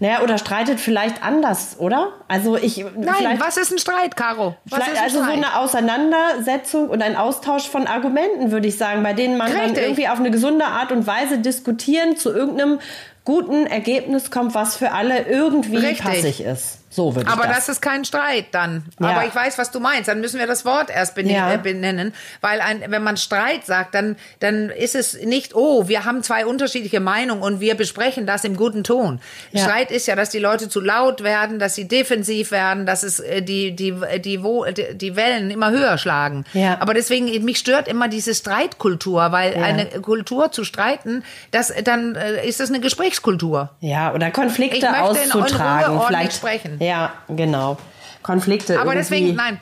Naja, 0.00 0.22
oder 0.22 0.38
streitet 0.38 0.80
vielleicht 0.80 1.22
anders, 1.22 1.76
oder? 1.78 2.12
Also 2.28 2.56
ich. 2.56 2.84
Nein, 2.96 3.38
was 3.38 3.56
ist 3.56 3.72
ein 3.72 3.78
Streit, 3.78 4.16
Caro? 4.16 4.56
Was 4.64 4.78
vielleicht 4.78 4.92
ist 4.92 4.98
ein 4.98 5.04
also 5.04 5.18
so 5.18 5.24
Streit? 5.24 5.36
eine 5.36 5.58
Auseinandersetzung 5.58 6.88
und 6.88 7.02
ein 7.02 7.16
Austausch 7.16 7.68
von 7.68 7.86
Argumenten, 7.86 8.50
würde 8.50 8.68
ich 8.68 8.76
sagen, 8.76 9.02
bei 9.02 9.12
denen 9.12 9.36
man 9.36 9.52
dann 9.52 9.60
Richtig. 9.60 9.82
irgendwie 9.82 10.08
auf 10.08 10.18
eine 10.18 10.30
gesunde 10.30 10.66
Art 10.66 10.92
und 10.92 11.06
Weise 11.06 11.38
diskutieren, 11.38 12.16
zu 12.16 12.32
irgendeinem 12.32 12.80
guten 13.24 13.66
Ergebnis 13.66 14.30
kommt, 14.30 14.54
was 14.54 14.76
für 14.76 14.92
alle 14.92 15.26
irgendwie 15.26 15.76
Richtig. 15.76 16.02
passig 16.02 16.40
ist. 16.40 16.77
So 16.90 17.14
würde 17.14 17.28
ich 17.28 17.32
Aber 17.36 17.46
das. 17.46 17.56
das 17.66 17.68
ist 17.70 17.82
kein 17.82 18.04
Streit 18.04 18.46
dann. 18.52 18.84
Ja. 19.00 19.08
Aber 19.10 19.26
ich 19.26 19.34
weiß, 19.34 19.58
was 19.58 19.70
du 19.70 19.80
meinst. 19.80 20.08
Dann 20.08 20.20
müssen 20.20 20.38
wir 20.40 20.46
das 20.46 20.64
Wort 20.64 20.90
erst 20.90 21.14
bene 21.14 21.32
Ja. 21.32 21.52
äh, 21.52 21.58
benennen. 21.58 22.14
Weil 22.40 22.60
ein, 22.60 22.82
wenn 22.88 23.02
man 23.02 23.16
Streit 23.16 23.66
sagt, 23.66 23.94
dann, 23.94 24.16
dann 24.40 24.70
ist 24.70 24.94
es 24.94 25.20
nicht, 25.22 25.54
oh, 25.54 25.88
wir 25.88 26.04
haben 26.04 26.22
zwei 26.22 26.46
unterschiedliche 26.46 27.00
Meinungen 27.00 27.42
und 27.42 27.60
wir 27.60 27.74
besprechen 27.74 28.26
das 28.26 28.44
im 28.44 28.56
guten 28.56 28.84
Ton. 28.84 29.20
Ja. 29.52 29.64
Streit 29.64 29.90
ist 29.90 30.06
ja, 30.06 30.16
dass 30.16 30.30
die 30.30 30.38
Leute 30.38 30.68
zu 30.68 30.80
laut 30.80 31.22
werden, 31.22 31.58
dass 31.58 31.74
sie 31.74 31.86
defensiv 31.86 32.50
werden, 32.50 32.86
dass 32.86 33.02
es 33.02 33.20
äh, 33.20 33.42
die, 33.42 33.76
die, 33.76 33.94
die, 34.20 34.42
wo, 34.42 34.64
die, 34.64 34.94
die 34.94 35.14
Wellen 35.16 35.50
immer 35.50 35.70
höher 35.70 35.98
schlagen. 35.98 36.44
Ja. 36.54 36.78
Aber 36.80 36.94
deswegen, 36.94 37.26
mich 37.44 37.58
stört 37.58 37.86
immer 37.88 38.08
diese 38.08 38.34
Streitkultur, 38.34 39.32
weil 39.32 39.54
eine 39.56 39.86
Kultur 40.00 40.52
zu 40.52 40.64
streiten, 40.64 41.22
das, 41.50 41.72
dann 41.84 42.14
äh, 42.16 42.46
ist 42.46 42.60
das 42.60 42.70
eine 42.70 42.80
Gesprächskultur. 42.80 43.70
ja, 43.80 44.12
oder 44.14 44.30
Konflikte 44.30 44.76
Ich 44.78 44.82
möchte 44.82 44.98
in 45.24 45.32
auszutragen. 45.32 45.84
Ruhe 45.92 46.00
ordentlich 46.00 46.06
vielleicht 46.08 46.32
sprechen. 46.36 46.77
Ja, 46.80 47.12
genau. 47.28 47.76
Konflikte. 48.22 48.80
Aber 48.80 48.94
deswegen, 48.94 49.34
nein. 49.34 49.60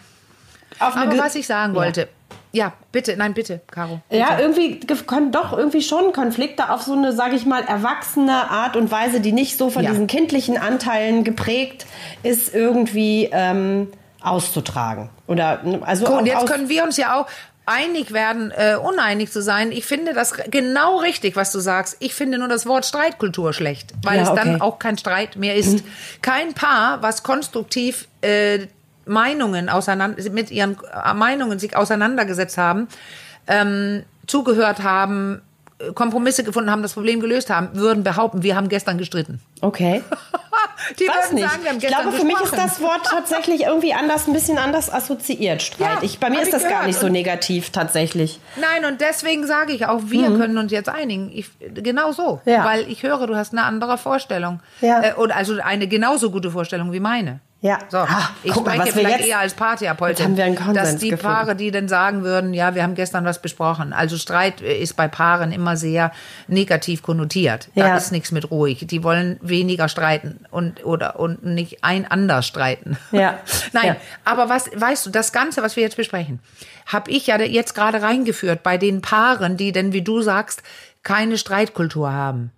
Aber 0.79 1.17
was 1.19 1.35
ich 1.35 1.47
sagen 1.47 1.75
wollte. 1.75 2.09
Ja, 2.53 2.73
bitte, 2.91 3.17
nein, 3.19 3.35
bitte, 3.35 3.61
Caro. 3.71 4.01
Ja, 4.11 4.39
irgendwie 4.39 4.81
ge- 4.81 4.97
können 5.07 5.31
doch 5.31 5.57
irgendwie 5.57 5.83
schon 5.83 6.13
Konflikte 6.15 6.71
auf 6.71 6.83
so 6.83 6.95
eine, 6.95 7.13
sage 7.13 7.37
ich 7.37 7.45
mal, 7.45 7.63
erwachsene 7.63 8.51
Art 8.51 8.77
und 8.77 8.91
Weise, 8.91 9.21
die 9.21 9.33
nicht 9.33 9.59
so 9.59 9.69
von 9.69 9.85
Ja. 9.85 9.91
diesen 9.91 10.07
kindlichen 10.07 10.57
Anteilen 10.57 11.23
geprägt 11.23 11.85
ist, 12.23 12.55
irgendwie 12.55 13.29
ähm, 13.31 13.89
auszutragen. 14.23 15.11
Oder 15.27 15.61
also 15.83 16.07
Cool, 16.07 16.13
auch 16.15 16.19
und 16.21 16.27
jetzt 16.27 16.47
können 16.47 16.69
wir 16.71 16.85
uns 16.85 16.97
ja 16.97 17.21
auch 17.21 17.27
einig 17.67 18.13
werden, 18.13 18.53
äh, 18.53 18.77
uneinig 18.77 19.33
zu 19.33 19.43
sein. 19.43 19.73
Ich 19.73 19.85
finde 19.85 20.15
das 20.15 20.35
genau 20.51 20.99
richtig, 20.99 21.35
was 21.37 21.51
du 21.53 21.59
sagst. 21.59 21.97
Ich 21.99 22.15
finde 22.15 22.39
nur 22.39 22.49
das 22.49 22.65
Wort 22.67 22.87
Streitkultur 22.87 23.53
schlecht, 23.53 23.93
weil 24.03 24.19
Ja, 24.19 24.23
es 24.23 24.35
dann 24.35 24.61
auch 24.61 24.79
kein 24.79 24.97
Streit 24.97 25.37
mehr 25.37 25.57
ist. 25.57 25.83
Kein 26.23 26.55
Paar, 26.55 27.03
was 27.03 27.23
konstruktiv 27.25 28.07
äh, 28.23 28.67
Meinungen 29.05 29.69
auseinander, 29.69 30.23
mit 30.31 30.51
ihren 30.51 30.77
äh, 31.05 31.15
Meinungen 31.15 31.59
sich 31.59 31.77
auseinandergesetzt 31.77 32.57
haben, 32.57 32.89
ähm, 33.49 34.05
zugehört 34.27 34.83
haben, 34.83 35.43
äh, 35.79 35.93
Kompromisse 35.93 36.45
gefunden 36.45 36.71
haben, 36.71 36.83
das 36.83 36.95
Problem 36.95 37.21
gelöst 37.21 37.51
haben, 37.51 37.71
würden 37.75 38.05
behaupten, 38.05 38.43
wir 38.43 38.55
haben 38.57 38.69
gestern 38.69 38.97
gestritten. 38.97 39.41
okay. 39.61 40.03
Die 40.99 41.05
ich 41.05 41.11
weiß 41.11 41.33
nicht. 41.33 41.49
sagen, 41.51 41.62
ich 41.81 41.87
glaube, 41.87 42.12
für 42.12 42.25
mich 42.25 42.41
ist 42.41 42.57
das 42.57 42.81
Wort 42.81 43.05
tatsächlich 43.11 43.62
irgendwie 43.62 43.95
anders, 43.95 44.27
ein 44.27 44.33
bisschen 44.33 44.59
anders 44.59 44.93
assoziiert, 44.93 45.62
Streit. 45.62 45.89
Ja, 45.97 45.99
ich, 46.03 46.19
bei 46.19 46.31
mir 46.31 46.41
ist 46.43 46.53
das 46.53 46.62
gar 46.62 46.71
gehört. 46.71 46.87
nicht 46.87 46.99
so 47.01 47.07
Und- 47.07 47.12
negativ, 47.12 47.71
tatsächlich. 47.71 48.41
Nein, 48.57 48.85
und 48.91 49.01
deswegen 49.01 49.47
sage 49.47 49.73
ich 49.73 49.87
auch, 49.87 50.01
wir 50.07 50.27
können 50.37 50.59
uns 50.59 50.73
jetzt 50.73 50.89
einigen. 50.89 51.31
Ich, 51.33 51.47
genau 51.75 52.12
so. 52.12 52.41
Mhm. 52.45 52.53
Ja. 52.53 52.65
Weil 52.65 52.89
ich 52.91 53.03
höre, 53.03 53.27
du 53.27 53.35
hast 53.37 53.53
eine 53.53 53.62
andere 53.65 53.99
Vorstellung. 53.99 54.61
Ja. 54.81 55.03
Äh, 55.03 55.15
oder 55.15 55.37
also 55.37 55.59
eine 55.62 55.89
genauso 55.89 56.31
gute 56.31 56.51
Vorstellung 56.51 56.93
wie 56.93 57.01
meine. 57.01 57.41
Ja. 57.62 57.79
So, 57.88 57.97
Ah, 57.99 58.29
ich 58.42 58.53
guck 58.53 58.66
mal, 58.66 58.75
spreche 58.75 58.95
wir 58.95 59.01
vielleicht 59.01 59.19
jetzt- 59.21 59.29
eher 59.29 59.38
als 59.38 59.55
Paartherapeutin. 59.55 60.16
Jetzt 60.16 60.25
haben 60.25 60.37
wir 60.37 60.45
einen 60.45 60.55
Konsens 60.57 60.77
Dass 60.92 60.97
die 61.01 61.09
gefunden. 61.09 61.35
Paare, 61.35 61.57
die 61.57 61.71
dann 61.71 61.88
sagen 61.88 62.23
würden, 62.23 62.53
ja, 62.55 62.75
wir 62.75 62.83
haben 62.83 62.95
gestern 62.95 63.25
was 63.25 63.40
besprochen. 63.40 63.92
Also 63.95 64.19
Streit 64.19 64.61
äh, 64.61 64.79
ist 64.79 64.95
bei 64.95 65.09
Paaren 65.09 65.53
immer 65.53 65.77
sehr 65.77 66.12
negativ 66.49 67.03
konnotiert. 67.03 67.69
Da 67.75 67.88
Ja. 67.88 67.97
ist 67.97 68.12
nichts 68.12 68.31
mit 68.31 68.51
ruhig. 68.51 68.87
Die 68.87 69.03
wollen 69.03 69.38
weniger 69.40 69.88
streiten 69.88 70.45
und 70.51 70.85
oder 70.85 71.19
und 71.19 71.45
nicht 71.45 71.83
einander 71.83 72.42
streiten. 72.42 72.99
Ja. 73.11 73.38
Nein, 73.73 73.87
Ja. 73.87 73.97
aber 74.25 74.49
was 74.51 74.71
weißt 74.75 75.07
du, 75.07 75.11
das 75.11 75.33
Ganze, 75.33 75.62
was 75.62 75.77
wir 75.77 75.83
jetzt 75.83 75.97
besprechen, 75.97 76.40
habe 76.85 77.11
ich 77.11 77.27
ja 77.27 77.40
jetzt 77.40 77.75
gerade 77.75 78.03
reingeführt 78.03 78.62
bei 78.62 78.77
den 78.77 79.01
Paaren, 79.01 79.57
die 79.57 79.73
denn, 79.73 79.92
wie 79.95 80.03
du 80.03 80.21
sagst, 80.21 80.62
keine 81.03 81.38
Streitkultur 81.38 82.12
haben. 82.12 82.53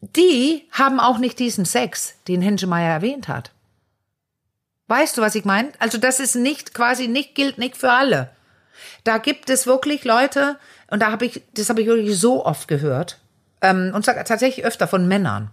Die 0.00 0.64
haben 0.72 1.00
auch 1.00 1.18
nicht 1.18 1.38
diesen 1.38 1.64
Sex, 1.64 2.14
den 2.28 2.42
Henschemeyer 2.42 2.92
erwähnt 2.92 3.28
hat. 3.28 3.52
Weißt 4.88 5.16
du, 5.16 5.22
was 5.22 5.34
ich 5.34 5.44
meine? 5.44 5.70
Also 5.78 5.98
das 5.98 6.20
ist 6.20 6.36
nicht 6.36 6.74
quasi 6.74 7.08
nicht 7.08 7.34
gilt 7.34 7.58
nicht 7.58 7.76
für 7.76 7.90
alle. 7.90 8.30
Da 9.04 9.18
gibt 9.18 9.50
es 9.50 9.66
wirklich 9.66 10.04
Leute 10.04 10.56
und 10.90 11.00
da 11.02 11.10
habe 11.10 11.26
ich 11.26 11.42
das 11.54 11.68
habe 11.70 11.80
ich 11.82 11.86
wirklich 11.88 12.18
so 12.18 12.44
oft 12.44 12.68
gehört 12.68 13.18
ähm, 13.62 13.92
und 13.94 14.04
tatsächlich 14.04 14.64
öfter 14.64 14.86
von 14.86 15.08
Männern. 15.08 15.50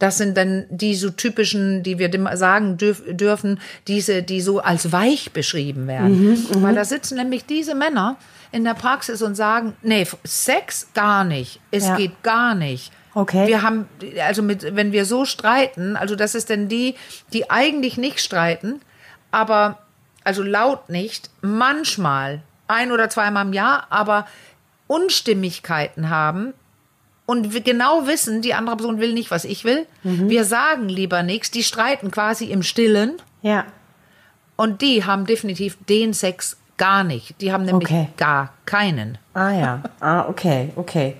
Das 0.00 0.16
sind 0.16 0.34
dann 0.36 0.64
die 0.70 0.94
so 0.94 1.10
typischen, 1.10 1.82
die 1.82 1.98
wir 1.98 2.08
dem 2.08 2.26
sagen 2.34 2.78
dürf, 2.78 3.02
dürfen, 3.06 3.60
diese, 3.86 4.22
die 4.22 4.40
so 4.40 4.60
als 4.60 4.92
weich 4.92 5.32
beschrieben 5.32 5.86
werden. 5.86 6.42
Weil 6.62 6.74
da 6.74 6.86
sitzen 6.86 7.16
nämlich 7.18 7.44
diese 7.44 7.74
Männer 7.74 8.16
in 8.50 8.64
der 8.64 8.72
Praxis 8.72 9.20
und 9.20 9.34
sagen, 9.34 9.76
nee, 9.82 10.06
Sex 10.24 10.88
gar 10.94 11.24
nicht. 11.24 11.60
Es 11.70 11.86
Ja. 11.86 11.96
geht 11.96 12.22
gar 12.22 12.54
nicht. 12.54 12.92
Okay. 13.14 13.46
Wir 13.48 13.62
haben, 13.62 13.88
also 14.24 14.42
mit, 14.42 14.76
wenn 14.76 14.92
wir 14.92 15.04
so 15.04 15.24
streiten, 15.24 15.96
also 15.96 16.14
das 16.16 16.34
ist 16.34 16.48
denn 16.48 16.68
die, 16.68 16.94
die 17.32 17.50
eigentlich 17.50 17.96
nicht 17.98 18.20
streiten, 18.20 18.80
aber, 19.32 19.78
also 20.24 20.42
laut 20.42 20.88
nicht, 20.90 21.30
manchmal, 21.40 22.42
ein 22.68 22.92
oder 22.92 23.10
zweimal 23.10 23.46
im 23.46 23.52
Jahr, 23.52 23.86
aber 23.90 24.26
Unstimmigkeiten 24.86 26.10
haben 26.10 26.52
und 27.26 27.52
wir 27.54 27.60
genau 27.62 28.06
wissen, 28.06 28.42
die 28.42 28.54
andere 28.54 28.76
Person 28.76 29.00
will 29.00 29.12
nicht, 29.12 29.30
was 29.30 29.44
ich 29.44 29.64
will. 29.64 29.86
Wir 30.02 30.44
sagen 30.44 30.88
lieber 30.88 31.22
nichts, 31.22 31.50
die 31.50 31.62
streiten 31.62 32.10
quasi 32.10 32.46
im 32.46 32.62
Stillen 32.62 33.20
Ja. 33.42 33.64
und 34.56 34.82
die 34.82 35.04
haben 35.04 35.26
definitiv 35.26 35.78
den 35.88 36.12
Sex 36.12 36.56
gar 36.76 37.04
nicht. 37.04 37.40
Die 37.40 37.52
haben 37.52 37.64
nämlich 37.64 37.88
Okay. 37.88 38.08
gar 38.16 38.52
keinen. 38.66 39.18
Ah 39.34 39.50
ja. 39.50 39.82
Ah, 40.00 40.26
okay, 40.28 40.70
okay. 40.76 41.16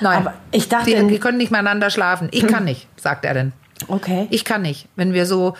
Nein. 0.00 0.18
Aber 0.18 0.34
ich 0.50 0.68
dachte, 0.68 0.94
die, 0.94 1.06
die 1.06 1.18
können 1.18 1.38
nicht 1.38 1.50
miteinander 1.50 1.90
schlafen. 1.90 2.28
Ich 2.32 2.46
kann 2.46 2.64
nicht, 2.64 2.88
sagt 2.96 3.24
er 3.24 3.34
denn. 3.34 3.52
okay. 3.88 4.26
Ich 4.30 4.44
kann 4.44 4.62
nicht. 4.62 4.86
Wenn 4.96 5.12
wir 5.12 5.26
so, 5.26 5.54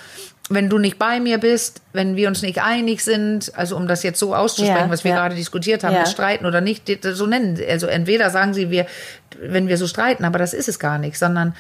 wenn 0.49 0.69
du 0.69 0.79
nicht 0.79 0.99
bei 0.99 1.21
mir 1.21 1.39
bist, 1.39 1.83
wenn 1.93 2.17
wir 2.17 2.29
uns 2.29 2.43
nicht 2.43 2.63
einig 2.63 3.03
sind, 3.03 3.53
also 3.57 3.77
um 3.77 3.89
das 3.89 4.03
jetzt 4.03 4.19
so 4.19 4.35
auszusprechen, 4.35 4.87
Ja, 4.87 4.91
was 4.91 5.05
wir 5.05 5.11
ja. 5.11 5.17
gerade 5.17 5.35
diskutiert 5.35 5.85
haben, 5.85 5.95
Ja. 5.95 6.07
streiten 6.07 6.47
oder 6.47 6.61
nicht, 6.61 6.89
so 7.03 7.27
nennen. 7.27 7.59
Also 7.69 7.87
entweder 7.87 8.31
sagen 8.31 8.55
sie, 8.55 8.71
wir, 8.71 8.87
wenn 9.41 9.69
wir 9.69 9.77
so 9.77 9.87
streiten, 9.87 10.25
aber 10.25 10.39
das 10.39 10.55
ist 10.55 10.69
es 10.69 10.79
gar 10.79 10.99
nicht, 10.99 11.19
sondern 11.19 11.55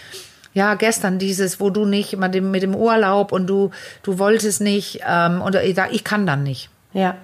ja, 0.54 0.74
gestern 0.74 1.18
dieses, 1.18 1.60
wo 1.60 1.68
du 1.68 1.84
nicht 1.84 2.16
mit 2.16 2.32
dem, 2.34 2.50
mit 2.50 2.62
dem 2.62 2.74
Urlaub 2.74 3.32
und 3.32 3.46
du, 3.46 3.70
du 4.02 4.18
wolltest 4.18 4.62
nicht, 4.62 5.00
ähm, 5.06 5.42
und 5.42 5.54
ich 5.56 5.76
ich 5.90 6.02
kann 6.04 6.26
dann 6.26 6.42
nicht. 6.42 6.70
Ja. 6.94 7.16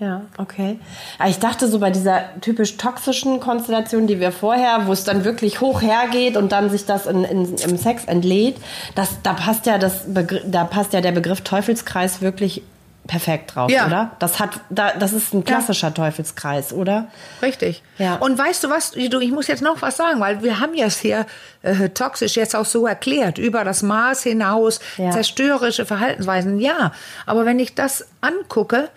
Ja, 0.00 0.22
okay. 0.36 0.78
Aber 1.18 1.28
ich 1.28 1.40
dachte 1.40 1.66
so 1.66 1.80
bei 1.80 1.90
dieser 1.90 2.22
typisch 2.40 2.76
toxischen 2.76 3.40
Konstellation, 3.40 4.06
die 4.06 4.20
wir 4.20 4.30
vorher, 4.30 4.86
wo 4.86 4.92
es 4.92 5.02
dann 5.02 5.24
wirklich 5.24 5.60
hoch 5.60 5.82
hergeht 5.82 6.36
und 6.36 6.52
dann 6.52 6.70
sich 6.70 6.86
das 6.86 7.06
in, 7.06 7.24
in, 7.24 7.56
im 7.56 7.76
Sex 7.76 8.04
entlädt, 8.04 8.56
das, 8.94 9.20
da 9.24 9.32
passt 9.32 9.66
ja 9.66 9.76
das 9.78 10.04
Begr 10.14 10.40
da 10.46 10.62
passt 10.64 10.92
ja 10.92 11.00
der 11.00 11.10
Begriff 11.12 11.40
Teufelskreis 11.40 12.20
wirklich 12.22 12.62
perfekt 13.08 13.54
drauf, 13.56 13.70
Ja. 13.70 13.86
oder? 13.86 14.10
Das 14.20 14.38
hat, 14.38 14.60
da, 14.70 14.92
das 14.92 15.12
ist 15.14 15.32
ein 15.34 15.42
klassischer 15.42 15.92
Teufelskreis, 15.94 16.72
oder? 16.74 17.08
Richtig. 17.42 17.82
Ja. 17.96 18.16
Und 18.16 18.38
weißt 18.38 18.62
du 18.64 18.70
was, 18.70 18.92
du, 18.92 19.18
ich 19.18 19.32
muss 19.32 19.46
jetzt 19.46 19.62
noch 19.62 19.80
was 19.82 19.96
sagen, 19.96 20.20
weil 20.20 20.42
wir 20.42 20.60
haben 20.60 20.74
ja 20.74 20.86
es 20.86 20.98
hier 21.00 21.24
äh, 21.62 21.88
toxisch 21.88 22.36
jetzt 22.36 22.54
auch 22.54 22.66
so 22.66 22.86
erklärt, 22.86 23.38
über 23.38 23.64
das 23.64 23.82
Maß 23.82 24.22
hinaus, 24.24 24.78
Ja. 24.98 25.10
zerstörerische 25.10 25.86
Verhaltensweisen. 25.86 26.60
Ja, 26.60 26.92
aber 27.26 27.46
wenn 27.46 27.58
ich 27.58 27.74
das 27.74 28.06
angucke, 28.20 28.90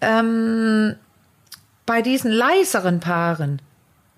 ähm, 0.00 0.96
bei 1.86 2.02
diesen 2.02 2.30
leiseren 2.30 3.00
Paaren, 3.00 3.62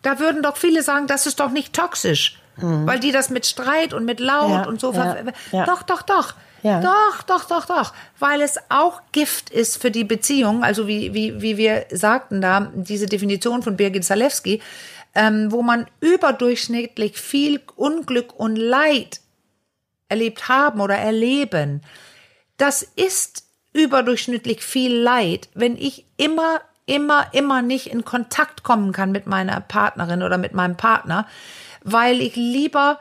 da 0.02 0.18
würden 0.18 0.42
doch 0.42 0.56
viele 0.56 0.82
sagen, 0.82 1.06
das 1.06 1.26
ist 1.26 1.40
doch 1.40 1.50
nicht 1.50 1.74
toxisch. 1.74 2.36
Weil 2.86 3.00
die 3.00 3.10
das 3.12 3.30
mit 3.30 3.46
Streit 3.46 3.94
und 3.94 4.04
mit 4.04 4.20
Laut 4.20 4.48
Mhm. 4.48 4.54
Ja, 4.54 4.66
und 4.66 4.80
so. 4.80 4.92
ja, 4.92 5.16
ja. 5.52 5.64
Doch, 5.64 5.82
doch, 5.82 6.02
doch. 6.02 6.34
Doch, 6.82 7.22
doch, 7.22 7.44
doch, 7.44 7.64
doch. 7.64 7.94
Weil 8.18 8.42
es 8.42 8.58
auch 8.68 9.00
Gift 9.12 9.48
ist 9.48 9.80
für 9.80 9.90
die 9.90 10.04
Beziehung, 10.04 10.62
also 10.62 10.86
wie, 10.86 11.14
wie, 11.14 11.40
wie 11.40 11.56
wir 11.56 11.86
sagten 11.90 12.42
da, 12.42 12.70
diese 12.74 13.06
Definition 13.06 13.62
von 13.62 13.76
Birgit 13.78 14.04
Zalewski, 14.04 14.60
ähm, 15.14 15.50
wo 15.50 15.62
man 15.62 15.86
überdurchschnittlich 16.00 17.18
viel 17.18 17.62
Unglück 17.76 18.38
und 18.38 18.56
Leid 18.56 19.20
erlebt 20.10 20.48
haben 20.48 20.80
oder 20.80 20.96
erleben. 20.96 21.82
Das 22.58 22.82
ist 22.82 23.44
überdurchschnittlich 23.72 24.62
viel 24.62 24.94
Leid, 24.94 25.48
wenn 25.54 25.76
ich 25.76 26.06
immer, 26.16 26.61
immer, 26.87 27.26
immer 27.33 27.62
nicht 27.62 27.87
in 27.88 28.04
Kontakt 28.04 28.62
kommen 28.62 28.92
kann 28.92 29.12
mit 29.12 29.26
meiner 29.26 29.61
Partnerin 29.61 30.22
oder 30.22 30.38
mit 30.38 30.54
meinem 30.54 30.76
Partner, 30.76 31.26
weil 31.83 32.20
ich 32.20 32.37
lieber 32.37 32.98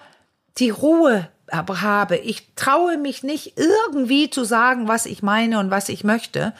die 0.58 0.69
Ruhe 0.69 1.29
habe. 1.51 2.17
Ich 2.17 2.53
traue 2.55 2.97
mich 2.97 3.23
nicht 3.23 3.53
irgendwie 3.58 4.29
zu 4.29 4.43
sagen, 4.43 4.88
was 4.88 5.05
ich 5.05 5.23
meine 5.23 5.60
und 5.60 5.71
was 5.71 5.89
ich 5.89 6.03
möchte 6.03 6.53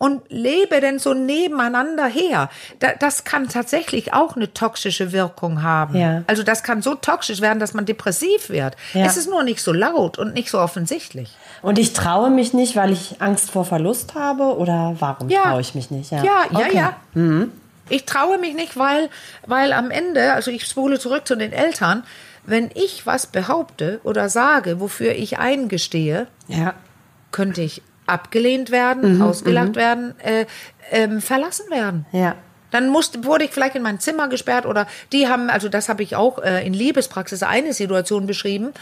und 0.00 0.22
lebe 0.30 0.80
denn 0.80 0.98
so 0.98 1.12
nebeneinander 1.12 2.06
her. 2.06 2.48
Da, 2.78 2.88
das 2.98 3.24
kann 3.24 3.48
tatsächlich 3.48 4.14
auch 4.14 4.34
eine 4.34 4.52
toxische 4.54 5.12
Wirkung 5.12 5.62
haben. 5.62 5.94
Ja. 5.96 6.22
Also 6.26 6.42
das 6.42 6.62
kann 6.62 6.80
so 6.80 6.94
toxisch 6.94 7.42
werden, 7.42 7.60
dass 7.60 7.74
man 7.74 7.84
depressiv 7.84 8.48
wird. 8.48 8.76
Ja. 8.94 9.04
Es 9.04 9.18
ist 9.18 9.28
nur 9.28 9.42
nicht 9.42 9.60
so 9.62 9.72
laut 9.74 10.18
und 10.18 10.32
nicht 10.32 10.50
so 10.50 10.58
offensichtlich. 10.58 11.36
Und 11.60 11.78
ich 11.78 11.92
traue 11.92 12.30
mich 12.30 12.54
nicht, 12.54 12.76
weil 12.76 12.92
ich 12.92 13.16
Angst 13.20 13.50
vor 13.50 13.66
Verlust 13.66 14.14
habe 14.14 14.56
oder 14.56 14.96
warum 15.00 15.28
Ja. 15.28 15.42
traue 15.42 15.60
ich 15.60 15.74
mich 15.74 15.90
nicht? 15.90 16.10
Ja, 16.10 16.24
Ja, 16.24 16.44
ja, 16.50 16.58
Okay. 16.58 16.76
ja. 16.76 17.46
Ich 17.90 18.06
traue 18.06 18.38
mich 18.38 18.54
nicht, 18.54 18.78
weil, 18.78 19.10
weil 19.46 19.72
am 19.74 19.90
Ende, 19.90 20.32
also 20.32 20.50
ich 20.50 20.64
spule 20.66 20.98
zurück 20.98 21.26
zu 21.26 21.36
den 21.36 21.52
Eltern, 21.52 22.04
wenn 22.46 22.70
ich 22.74 23.04
was 23.04 23.26
behaupte 23.26 24.00
oder 24.02 24.30
sage, 24.30 24.80
wofür 24.80 25.12
ich 25.14 25.38
eingestehe, 25.38 26.26
Ja. 26.48 26.72
könnte 27.32 27.60
ich 27.60 27.82
abgelehnt 28.10 28.70
werden, 28.70 29.22
ausgelacht 29.22 29.76
werden, 29.76 30.14
äh, 30.20 30.46
ähm, 30.90 31.20
verlassen 31.20 31.70
werden. 31.70 32.06
Ja. 32.12 32.34
Dann 32.70 32.88
musste, 32.88 33.24
wurde 33.24 33.44
ich 33.44 33.50
vielleicht 33.50 33.74
in 33.74 33.82
mein 33.82 34.00
Zimmer 34.00 34.28
gesperrt 34.28 34.64
oder 34.66 34.86
die 35.12 35.28
haben, 35.28 35.50
also 35.50 35.68
das 35.68 35.88
habe 35.88 36.02
ich 36.02 36.16
auch 36.16 36.38
äh, 36.38 36.64
in 36.64 36.72
Liebespraxis 36.72 37.42
eine 37.42 37.72
Situation 37.72 38.26
beschrieben, 38.26 38.72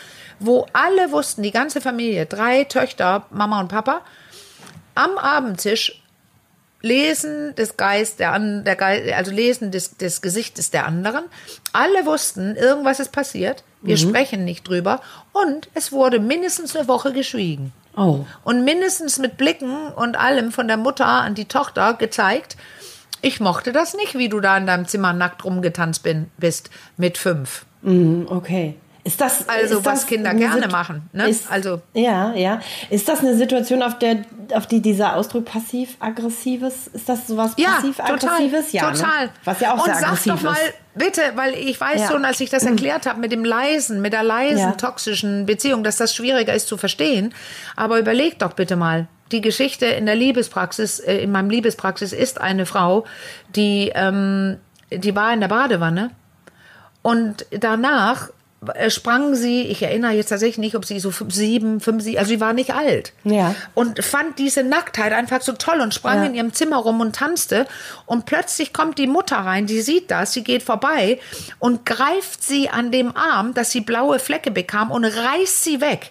wo 0.40 0.66
alle 0.72 1.10
wussten, 1.10 1.42
die 1.42 1.50
ganze 1.50 1.80
Familie, 1.80 2.26
drei 2.26 2.64
Töchter, 2.64 3.26
Mama 3.30 3.60
und 3.60 3.68
Papa, 3.68 4.02
am 4.94 5.16
Abendtisch 5.16 6.02
lesen 6.80 7.54
des 7.56 7.76
Geist 7.76 8.20
der, 8.20 8.32
an, 8.32 8.64
der 8.64 8.76
Geist, 8.76 9.12
also 9.12 9.32
lesen 9.32 9.70
des, 9.70 9.96
des 9.96 10.20
Gesichtes 10.20 10.70
der 10.70 10.86
anderen. 10.86 11.24
Alle 11.72 12.06
wussten, 12.06 12.56
irgendwas 12.56 13.00
ist 13.00 13.10
passiert. 13.10 13.64
Wir 13.82 13.96
sprechen 13.96 14.44
nicht 14.44 14.66
drüber. 14.66 15.00
Und 15.32 15.68
es 15.74 15.92
wurde 15.92 16.18
mindestens 16.18 16.76
eine 16.76 16.88
Woche 16.88 17.12
geschwiegen. 17.12 17.72
Oh. 17.98 18.24
Und 18.44 18.64
mindestens 18.64 19.18
mit 19.18 19.36
Blicken 19.36 19.88
und 19.88 20.16
allem 20.16 20.52
von 20.52 20.68
der 20.68 20.76
Mutter 20.76 21.06
an 21.06 21.34
die 21.34 21.46
Tochter 21.46 21.94
gezeigt, 21.94 22.56
ich 23.20 23.40
mochte 23.40 23.72
das 23.72 23.94
nicht, 23.94 24.16
wie 24.16 24.28
du 24.28 24.38
da 24.38 24.56
in 24.56 24.66
deinem 24.66 24.86
Zimmer 24.86 25.12
nackt 25.12 25.44
rumgetanzt 25.44 26.04
bin, 26.04 26.30
bist 26.36 26.70
mit 26.96 27.18
fünf. 27.18 27.66
Mhm, 27.82 28.26
okay. 28.30 28.76
Ist 29.04 29.20
das 29.20 29.48
Also 29.48 29.78
ist 29.78 29.84
was 29.84 30.00
das 30.00 30.06
Kinder 30.06 30.34
gerne 30.34 30.62
Sit- 30.62 30.72
machen, 30.72 31.08
ne? 31.12 31.28
Ist, 31.28 31.50
Also- 31.50 31.80
ja, 31.94 32.34
ja. 32.34 32.60
Ist 32.90 33.08
das 33.08 33.20
eine 33.20 33.34
Situation, 33.36 33.82
auf 33.82 33.98
der 33.98 34.18
auf 34.54 34.66
die 34.66 34.80
dieser 34.80 35.14
Ausdruck 35.16 35.44
passiv-aggressives 35.44 36.86
ist 36.88 37.08
das 37.08 37.26
sowas 37.26 37.52
Ja, 37.56 37.70
passiv-aggressives? 37.76 38.72
total, 38.72 38.92
total. 38.94 39.26
Ne? 39.26 39.32
Was 39.44 39.60
ja 39.60 39.70
auch 39.74 39.78
Und 39.78 39.84
sehr 39.84 39.94
sag 39.94 40.04
aggressiv 40.08 40.32
doch 40.34 40.42
mal, 40.42 40.52
ist. 40.52 40.74
bitte, 40.94 41.20
weil 41.34 41.54
ich 41.54 41.80
weiß 41.80 42.00
Ja. 42.02 42.08
schon, 42.08 42.24
als 42.24 42.40
ich 42.40 42.50
das 42.50 42.62
erklärt 42.66 43.06
habe 43.06 43.20
mit 43.20 43.30
dem 43.32 43.44
leisen, 43.44 44.00
mit 44.00 44.12
der 44.12 44.22
leisen 44.22 44.58
Ja. 44.58 44.72
toxischen 44.72 45.46
Beziehung, 45.46 45.84
dass 45.84 45.96
das 45.96 46.14
schwieriger 46.14 46.54
ist 46.54 46.66
zu 46.68 46.76
verstehen. 46.78 47.34
Aber 47.76 47.98
überleg 47.98 48.38
doch 48.38 48.54
bitte 48.54 48.76
mal. 48.76 49.06
Die 49.32 49.42
Geschichte 49.42 49.84
in 49.86 50.06
der 50.06 50.14
Liebespraxis, 50.14 50.98
äh, 51.00 51.18
in 51.18 51.30
meinem 51.30 51.50
Liebespraxis 51.50 52.12
ist 52.14 52.40
eine 52.40 52.64
Frau, 52.64 53.04
die, 53.54 53.92
ähm, 53.94 54.56
die 54.90 55.14
war 55.14 55.32
in 55.34 55.40
der 55.40 55.48
Badewanne 55.48 56.10
und 57.02 57.44
danach 57.50 58.30
sprang 58.88 59.34
sie, 59.36 59.62
ich 59.62 59.82
erinnere 59.82 60.12
jetzt 60.12 60.28
tatsächlich 60.30 60.58
nicht, 60.58 60.74
ob 60.74 60.84
sie 60.84 60.98
so 60.98 61.10
fünf, 61.12 61.32
sieben, 61.32 61.80
fünf, 61.80 62.02
sieben, 62.02 62.18
also 62.18 62.28
sie 62.28 62.40
war 62.40 62.52
nicht 62.52 62.74
alt. 62.74 63.12
Ja. 63.24 63.54
Und 63.74 64.02
fand 64.04 64.38
diese 64.38 64.64
Nacktheit 64.64 65.12
einfach 65.12 65.42
so 65.42 65.52
toll 65.52 65.80
und 65.80 65.94
sprang 65.94 66.18
Ja. 66.18 66.24
in 66.24 66.34
ihrem 66.34 66.52
Zimmer 66.52 66.78
rum 66.78 67.00
und 67.00 67.14
tanzte. 67.14 67.66
Und 68.06 68.26
plötzlich 68.26 68.72
kommt 68.72 68.98
die 68.98 69.06
Mutter 69.06 69.36
rein, 69.36 69.66
die 69.66 69.80
sieht 69.80 70.10
das, 70.10 70.32
sie 70.32 70.42
geht 70.42 70.62
vorbei 70.64 71.20
und 71.60 71.86
greift 71.86 72.42
sie 72.42 72.68
an 72.68 72.90
dem 72.90 73.16
Arm, 73.16 73.54
dass 73.54 73.70
sie 73.70 73.80
blaue 73.80 74.18
Flecke 74.18 74.50
bekam 74.50 74.90
und 74.90 75.04
reißt 75.04 75.62
sie 75.64 75.80
weg. 75.80 76.10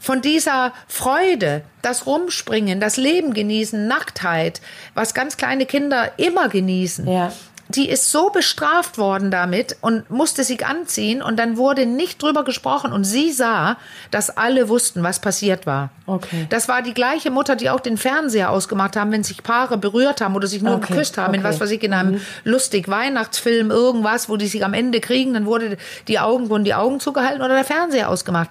Von 0.00 0.22
dieser 0.22 0.72
Freude, 0.88 1.62
das 1.80 2.06
Rumspringen, 2.06 2.80
das 2.80 2.96
Leben 2.96 3.32
genießen, 3.32 3.86
Nacktheit, 3.86 4.60
was 4.94 5.14
ganz 5.14 5.36
kleine 5.36 5.66
Kinder 5.66 6.10
immer 6.16 6.48
genießen. 6.48 7.06
Ja. 7.06 7.32
Die 7.68 7.88
ist 7.88 8.12
so 8.12 8.30
bestraft 8.30 8.96
worden 8.96 9.30
damit 9.30 9.76
und 9.80 10.08
musste 10.08 10.44
sich 10.44 10.64
anziehen 10.64 11.20
und 11.20 11.36
dann 11.36 11.56
wurde 11.56 11.84
nicht 11.84 12.22
drüber 12.22 12.44
gesprochen 12.44 12.92
und 12.92 13.02
sie 13.02 13.32
sah, 13.32 13.76
dass 14.12 14.36
alle 14.36 14.68
wussten, 14.68 15.02
was 15.02 15.18
passiert 15.18 15.66
war. 15.66 15.90
Okay. 16.06 16.46
Das 16.48 16.68
war 16.68 16.82
die 16.82 16.94
gleiche 16.94 17.30
Mutter, 17.30 17.56
die 17.56 17.68
auch 17.68 17.80
den 17.80 17.96
Fernseher 17.96 18.50
ausgemacht 18.50 18.96
haben, 18.96 19.10
wenn 19.10 19.24
sich 19.24 19.42
Paare 19.42 19.78
berührt 19.78 20.20
haben 20.20 20.36
oder 20.36 20.46
sich 20.46 20.62
nur 20.62 20.76
Okay, 20.76 20.92
geküsst 20.92 21.18
haben, 21.18 21.34
in 21.34 21.40
okay. 21.40 21.48
Mhm. 21.48 21.52
was 21.54 21.60
weiß 21.60 21.70
ich, 21.72 21.82
in 21.82 21.92
einem 21.92 22.20
lustig 22.44 22.88
Weihnachtsfilm, 22.88 23.70
irgendwas, 23.70 24.28
wo 24.28 24.36
die 24.36 24.46
sich 24.46 24.64
am 24.64 24.72
Ende 24.72 25.00
kriegen, 25.00 25.34
dann 25.34 25.46
wurde 25.46 25.76
die 26.06 26.20
Augen, 26.20 26.48
wurden 26.50 26.64
die 26.64 26.74
Augen 26.74 27.00
zugehalten 27.00 27.42
oder 27.42 27.54
der 27.54 27.64
Fernseher 27.64 28.08
ausgemacht. 28.10 28.50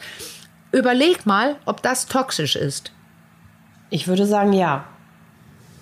Überleg 0.74 1.26
mal, 1.26 1.56
ob 1.66 1.82
das 1.82 2.08
toxisch 2.08 2.58
ist. 2.58 2.92
Ich 3.90 4.08
würde 4.08 4.26
sagen, 4.26 4.52
ja. 4.52 4.84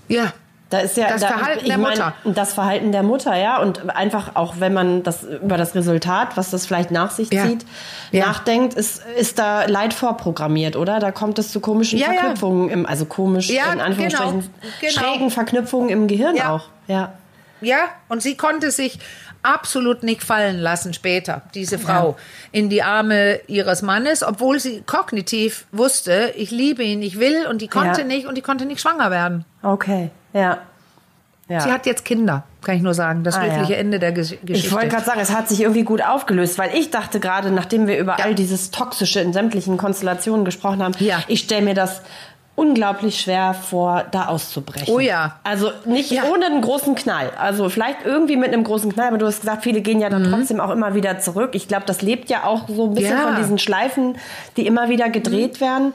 Ja. 0.08 0.34
Da 0.74 0.80
ist 0.80 0.98
ja 0.98 1.08
Das 1.08 1.22
da, 1.22 1.28
Verhalten 1.28 1.66
der 1.68 1.78
mein, 1.78 1.92
Mutter. 1.92 2.14
Das 2.26 2.54
Verhalten 2.54 2.92
der 2.92 3.04
Mutter, 3.04 3.36
ja. 3.36 3.62
Und 3.62 3.96
einfach 3.96 4.32
auch, 4.36 4.56
wenn 4.58 4.74
man 4.74 5.04
das 5.04 5.24
über 5.24 5.56
das 5.58 5.76
Resultat, 5.76 6.36
was 6.36 6.50
das 6.50 6.66
vielleicht 6.66 6.90
nach 6.90 7.12
sich 7.12 7.32
Ja. 7.32 7.46
zieht, 7.48 7.64
Ja. 8.12 8.26
nachdenkt, 8.26 8.74
ist, 8.74 9.04
ist 9.18 9.38
da 9.38 9.66
Leid 9.66 9.94
vorprogrammiert, 9.94 10.76
oder? 10.76 11.00
Da 11.00 11.12
kommt 11.12 11.38
es 11.38 11.52
zu 11.52 11.60
komischen 11.60 12.00
Ja. 12.00 12.08
Verknüpfungen, 12.08 12.70
im, 12.72 12.86
also 12.88 13.06
komisch, 13.06 13.52
in 13.52 13.60
Anführungsstrichen, 13.80 14.40
genau, 14.40 14.52
genau. 14.82 14.92
schrägen 14.92 15.30
Verknüpfungen 15.30 15.90
im 15.90 16.08
Gehirn 16.08 16.36
Ja. 16.36 16.56
auch. 16.56 16.64
Ja. 16.88 17.14
Ja, 17.62 17.78
und 18.10 18.22
sie 18.24 18.36
konnte 18.36 18.72
sich 18.72 19.00
absolut 19.44 20.04
nicht 20.04 20.24
fallen 20.24 20.58
lassen 20.58 20.94
später, 20.94 21.44
diese 21.54 21.78
Frau, 21.78 22.16
in 22.52 22.70
die 22.70 22.82
Arme 22.82 23.40
ihres 23.48 23.82
Mannes, 23.84 24.24
obwohl 24.24 24.60
sie 24.60 24.82
kognitiv 24.86 25.66
wusste, 25.72 26.34
ich 26.36 26.50
liebe 26.50 26.82
ihn, 26.84 27.02
ich 27.02 27.20
will, 27.20 27.46
und 27.48 27.62
die 27.62 27.68
konnte 27.68 28.06
nicht 28.06 28.26
und 28.26 28.36
die 28.36 28.42
konnte 28.42 28.66
nicht 28.66 28.82
schwanger 28.82 29.12
werden. 29.12 29.46
Okay, 29.62 30.10
ja. 30.34 30.58
ja. 31.48 31.60
Sie 31.62 31.72
hat 31.72 31.86
jetzt 31.86 32.06
Kinder, 32.06 32.44
kann 32.62 32.76
ich 32.76 32.82
nur 32.82 32.94
sagen. 32.94 33.24
Das 33.24 33.36
Ah, 33.36 33.42
glückliche 33.44 33.74
ja. 33.74 33.80
Ende 33.80 34.00
der 34.00 34.12
Gesch- 34.12 34.38
Geschichte. 34.44 34.54
Ich 34.54 34.72
wollte 34.72 34.88
gerade 34.90 35.06
sagen, 35.06 35.20
es 35.20 35.32
hat 35.36 35.48
sich 35.50 35.62
irgendwie 35.62 35.84
gut 35.84 36.02
aufgelöst, 36.04 36.58
weil 36.58 36.76
ich 36.76 36.92
dachte 36.92 37.20
gerade, 37.20 37.52
nachdem 37.52 37.88
wir 37.88 37.98
über 37.98 38.18
Ja. 38.18 38.26
all 38.26 38.36
dieses 38.36 38.72
Toxische 38.72 39.20
in 39.20 39.34
sämtlichen 39.34 39.78
Konstellationen 39.78 40.46
gesprochen 40.46 40.82
haben, 40.84 40.94
ich 41.28 41.40
stelle 41.42 41.62
mir 41.64 41.74
das 41.76 42.02
unglaublich 42.56 43.20
schwer 43.20 43.56
vor, 43.56 44.06
da 44.12 44.28
auszubrechen. 44.28 44.94
Oh 44.94 45.00
ja. 45.00 45.38
Also 45.44 45.72
nicht 45.86 46.12
Ja. 46.12 46.24
ohne 46.32 46.46
einen 46.46 46.62
großen 46.62 46.94
Knall. 46.94 47.32
Also 47.40 47.68
vielleicht 47.70 48.06
irgendwie 48.06 48.36
mit 48.38 48.54
einem 48.54 48.64
großen 48.64 48.94
Knall, 48.94 49.08
aber 49.08 49.18
du 49.18 49.26
hast 49.26 49.42
gesagt, 49.42 49.64
viele 49.64 49.82
gehen 49.82 50.00
ja 50.00 50.10
dann 50.10 50.30
trotzdem 50.32 50.60
auch 50.60 50.70
immer 50.70 50.94
wieder 50.94 51.20
zurück. 51.20 51.52
Ich 51.54 51.68
glaube, 51.68 51.86
das 51.88 52.04
lebt 52.04 52.30
ja 52.30 52.44
auch 52.44 52.68
so 52.68 52.86
ein 52.90 52.94
bisschen 52.94 53.14
Mhm. 53.16 53.20
Ja. 53.20 53.26
Mhm. 53.26 53.34
von 53.34 53.42
diesen 53.42 53.58
Schleifen, 53.58 54.18
die 54.56 54.68
immer 54.68 54.88
wieder 54.90 55.10
gedreht 55.10 55.62
werden. 55.62 55.94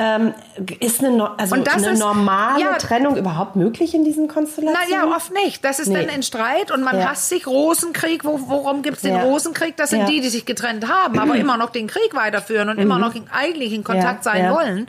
Ähm, 0.00 0.32
ist 0.80 1.02
eine, 1.04 1.32
also 1.38 1.56
eine 1.56 1.64
ist- 1.92 1.98
normale 1.98 2.60
ja. 2.62 2.72
Trennung 2.74 3.16
überhaupt 3.16 3.56
möglich 3.56 3.94
in 3.94 4.04
diesen 4.04 4.28
Konstellationen? 4.28 4.88
Naja, 4.90 5.14
oft 5.14 5.32
nicht. 5.34 5.62
Das 5.64 5.78
ist 5.80 5.88
Nee. 5.88 6.06
dann 6.06 6.14
ein 6.14 6.22
Streit 6.22 6.70
und 6.70 6.82
man 6.84 7.04
hasst 7.06 7.28
sich. 7.28 7.46
Rosenkrieg, 7.48 8.24
wo, 8.24 8.38
worum 8.46 8.82
gibt's 8.82 9.02
den 9.02 9.14
Ja. 9.16 9.22
Rosenkrieg? 9.24 9.76
Das 9.76 9.90
sind 9.90 10.08
die, 10.08 10.20
die 10.20 10.28
sich 10.28 10.46
getrennt 10.46 10.88
haben, 10.88 11.18
aber 11.18 11.34
immer 11.34 11.56
noch 11.56 11.70
den 11.70 11.86
Krieg 11.88 12.14
weiterführen 12.14 12.68
und 12.70 12.78
immer 12.78 12.98
noch 12.98 13.14
in, 13.14 13.24
eigentlich 13.32 13.72
in 13.72 13.82
Kontakt 13.84 14.22
sein 14.24 14.50
wollen. 14.54 14.86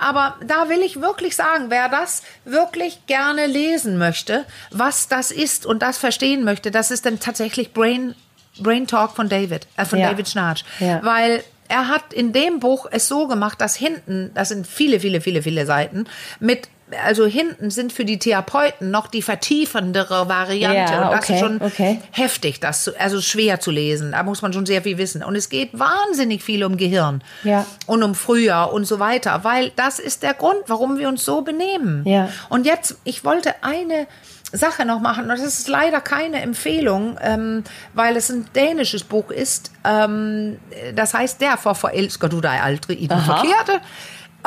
Aber 0.00 0.36
da 0.46 0.57
will 0.68 0.80
ich 0.82 1.00
wirklich 1.00 1.36
sagen, 1.36 1.66
wer 1.68 1.88
das 1.88 2.22
wirklich 2.44 3.06
gerne 3.06 3.46
lesen 3.46 3.98
möchte, 3.98 4.44
was 4.70 5.08
das 5.08 5.30
ist 5.30 5.66
und 5.66 5.82
das 5.82 5.98
verstehen 5.98 6.44
möchte, 6.44 6.70
das 6.70 6.90
ist 6.90 7.06
dann 7.06 7.20
tatsächlich 7.20 7.72
Brain, 7.72 8.14
Brain 8.58 8.86
Talk 8.86 9.14
von 9.14 9.28
David, 9.28 9.66
äh, 9.76 9.84
von 9.84 9.98
Ja. 9.98 10.10
David 10.10 10.28
Schnarch. 10.28 10.64
Ja. 10.80 11.00
Weil 11.04 11.44
er 11.68 11.88
hat 11.88 12.12
in 12.12 12.32
dem 12.32 12.60
Buch 12.60 12.86
es 12.90 13.08
so 13.08 13.28
gemacht, 13.28 13.60
dass 13.60 13.76
hinten, 13.76 14.30
das 14.34 14.48
sind 14.48 14.66
viele, 14.66 15.00
viele, 15.00 15.20
viele, 15.20 15.42
viele 15.42 15.66
Seiten, 15.66 16.06
mit 16.40 16.68
also 17.04 17.26
hinten 17.26 17.70
sind 17.70 17.92
für 17.92 18.04
die 18.04 18.18
Therapeuten 18.18 18.90
noch 18.90 19.08
die 19.08 19.22
vertiefendere 19.22 20.28
Variante. 20.28 20.92
Ja, 20.92 21.08
und 21.08 21.12
das 21.12 21.24
okay, 21.24 21.34
ist 21.34 21.40
schon 21.40 21.62
okay. 21.62 22.00
heftig, 22.10 22.60
das 22.60 22.84
zu, 22.84 22.98
also 22.98 23.20
schwer 23.20 23.60
zu 23.60 23.70
lesen. 23.70 24.12
Da 24.12 24.22
muss 24.22 24.42
man 24.42 24.52
schon 24.52 24.66
sehr 24.66 24.82
viel 24.82 24.98
wissen. 24.98 25.22
Und 25.22 25.36
es 25.36 25.48
geht 25.48 25.78
wahnsinnig 25.78 26.42
viel 26.42 26.64
um 26.64 26.76
Gehirn 26.76 27.22
Ja. 27.44 27.66
und 27.86 28.02
um 28.02 28.14
Frühjahr 28.14 28.72
und 28.72 28.84
so 28.84 28.98
weiter, 28.98 29.44
weil 29.44 29.70
das 29.76 29.98
ist 29.98 30.22
der 30.22 30.34
Grund, 30.34 30.58
warum 30.66 30.98
wir 30.98 31.08
uns 31.08 31.24
so 31.24 31.42
benehmen. 31.42 32.02
Ja. 32.06 32.30
Und 32.48 32.66
jetzt, 32.66 32.96
ich 33.04 33.24
wollte 33.24 33.54
eine 33.62 34.06
Sache 34.50 34.86
noch 34.86 35.00
machen, 35.00 35.24
und 35.24 35.28
das 35.28 35.42
ist 35.42 35.68
leider 35.68 36.00
keine 36.00 36.40
Empfehlung, 36.40 37.18
ähm, 37.20 37.64
weil 37.92 38.16
es 38.16 38.30
ein 38.30 38.46
dänisches 38.54 39.04
Buch 39.04 39.30
ist. 39.30 39.72
Ähm, 39.84 40.58
das 40.94 41.12
heißt, 41.12 41.40
der 41.42 41.58
forelsker 41.58 42.30
du 42.30 42.40
dig 42.40 42.62
aldrig 42.62 42.98
i 43.02 43.08
den 43.08 43.18
Aha. 43.18 43.36
Verkehrte. 43.36 43.80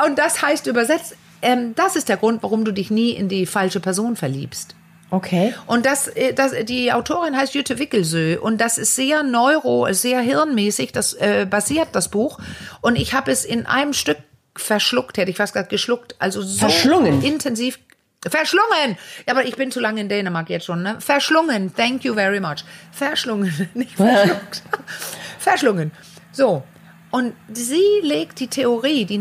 Und 0.04 0.18
das 0.18 0.42
heißt 0.42 0.66
übersetzt, 0.66 1.14
ähm, 1.42 1.74
das 1.74 1.96
ist 1.96 2.08
der 2.08 2.16
Grund, 2.16 2.42
warum 2.42 2.64
du 2.64 2.72
dich 2.72 2.90
nie 2.90 3.10
in 3.10 3.28
die 3.28 3.46
falsche 3.46 3.80
Person 3.80 4.16
verliebst. 4.16 4.74
Okay. 5.12 5.52
Und 5.66 5.84
das, 5.84 6.08
äh, 6.08 6.32
das, 6.32 6.52
die 6.64 6.90
Autorin 6.90 7.36
heißt 7.36 7.54
Jutta 7.54 7.78
Wickelsö 7.78 8.38
und 8.40 8.60
das 8.62 8.78
ist 8.78 8.96
sehr 8.96 9.22
neuro, 9.22 9.92
sehr 9.92 10.20
hirnmäßig, 10.20 10.92
das 10.92 11.12
äh, 11.12 11.46
basiert 11.48 11.88
das 11.92 12.08
Buch. 12.08 12.38
Und 12.80 12.96
ich 12.96 13.12
habe 13.12 13.30
es 13.30 13.44
in 13.44 13.66
einem 13.66 13.92
Stück 13.92 14.16
verschluckt, 14.56 15.18
hätte 15.18 15.30
ich 15.30 15.36
fast 15.36 15.52
gesagt 15.52 15.68
geschluckt, 15.68 16.16
also 16.18 16.40
so 16.40 16.60
Verschlungen. 16.60 17.22
intensiv. 17.22 17.78
Verschlungen! 18.26 18.96
Ja, 19.26 19.34
aber 19.34 19.44
ich 19.44 19.56
bin 19.56 19.70
zu 19.70 19.80
lange 19.80 20.00
in 20.00 20.08
Dänemark 20.08 20.48
jetzt 20.48 20.64
schon, 20.66 20.82
ne? 20.82 20.96
Verschlungen. 21.00 21.74
Thank 21.74 22.04
you 22.04 22.14
very 22.14 22.40
much. 22.40 22.64
Verschlungen, 22.92 23.68
nicht 23.74 23.96
verschluckt. 23.96 24.62
Verschlungen. 25.38 25.90
So. 26.30 26.62
Und 27.10 27.34
sie 27.52 28.00
legt 28.02 28.40
die 28.40 28.46
Theorie, 28.46 29.04
die 29.04 29.18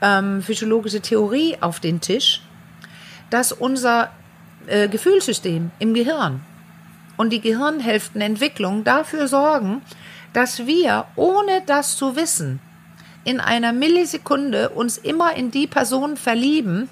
neurophysiologische 0.00 1.00
Theorie 1.00 1.56
auf 1.60 1.80
den 1.80 2.00
Tisch, 2.00 2.42
dass 3.30 3.52
unser 3.52 4.10
äh, 4.66 4.88
Gefühlssystem 4.88 5.70
im 5.78 5.94
Gehirn 5.94 6.40
und 7.16 7.30
die 7.30 7.40
Gehirnhälftenentwicklung 7.40 8.84
dafür 8.84 9.28
sorgen, 9.28 9.82
dass 10.32 10.66
wir, 10.66 11.06
ohne 11.16 11.62
das 11.66 11.96
zu 11.96 12.16
wissen, 12.16 12.60
in 13.24 13.40
einer 13.40 13.72
Millisekunde 13.72 14.68
uns 14.68 14.98
immer 14.98 15.34
in 15.34 15.50
die 15.50 15.66
Person 15.66 16.16
verlieben, 16.16 16.88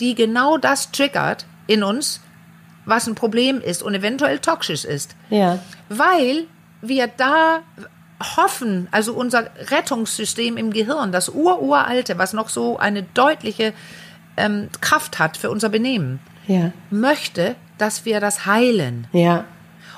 die 0.00 0.14
genau 0.14 0.58
das 0.58 0.90
triggert 0.90 1.46
in 1.66 1.82
uns, 1.82 2.20
was 2.84 3.06
ein 3.06 3.14
Problem 3.14 3.60
ist 3.60 3.82
und 3.82 3.94
eventuell 3.94 4.38
toxisch 4.38 4.84
ist. 4.84 5.16
Ja. 5.30 5.58
Weil 5.88 6.44
wir 6.82 7.06
da 7.06 7.60
hoffen, 8.36 8.88
also 8.90 9.12
unser 9.12 9.50
Rettungssystem 9.70 10.56
im 10.56 10.72
Gehirn, 10.72 11.12
das 11.12 11.28
ururalte, 11.28 12.18
was 12.18 12.32
noch 12.32 12.48
so 12.48 12.78
eine 12.78 13.02
deutliche 13.02 13.72
ähm, 14.36 14.68
Kraft 14.80 15.18
hat 15.18 15.36
für 15.36 15.50
unser 15.50 15.68
Benehmen, 15.68 16.20
Ja. 16.46 16.72
möchte, 16.90 17.56
dass 17.78 18.04
wir 18.04 18.20
das 18.20 18.46
heilen. 18.46 19.06
Ja. 19.12 19.44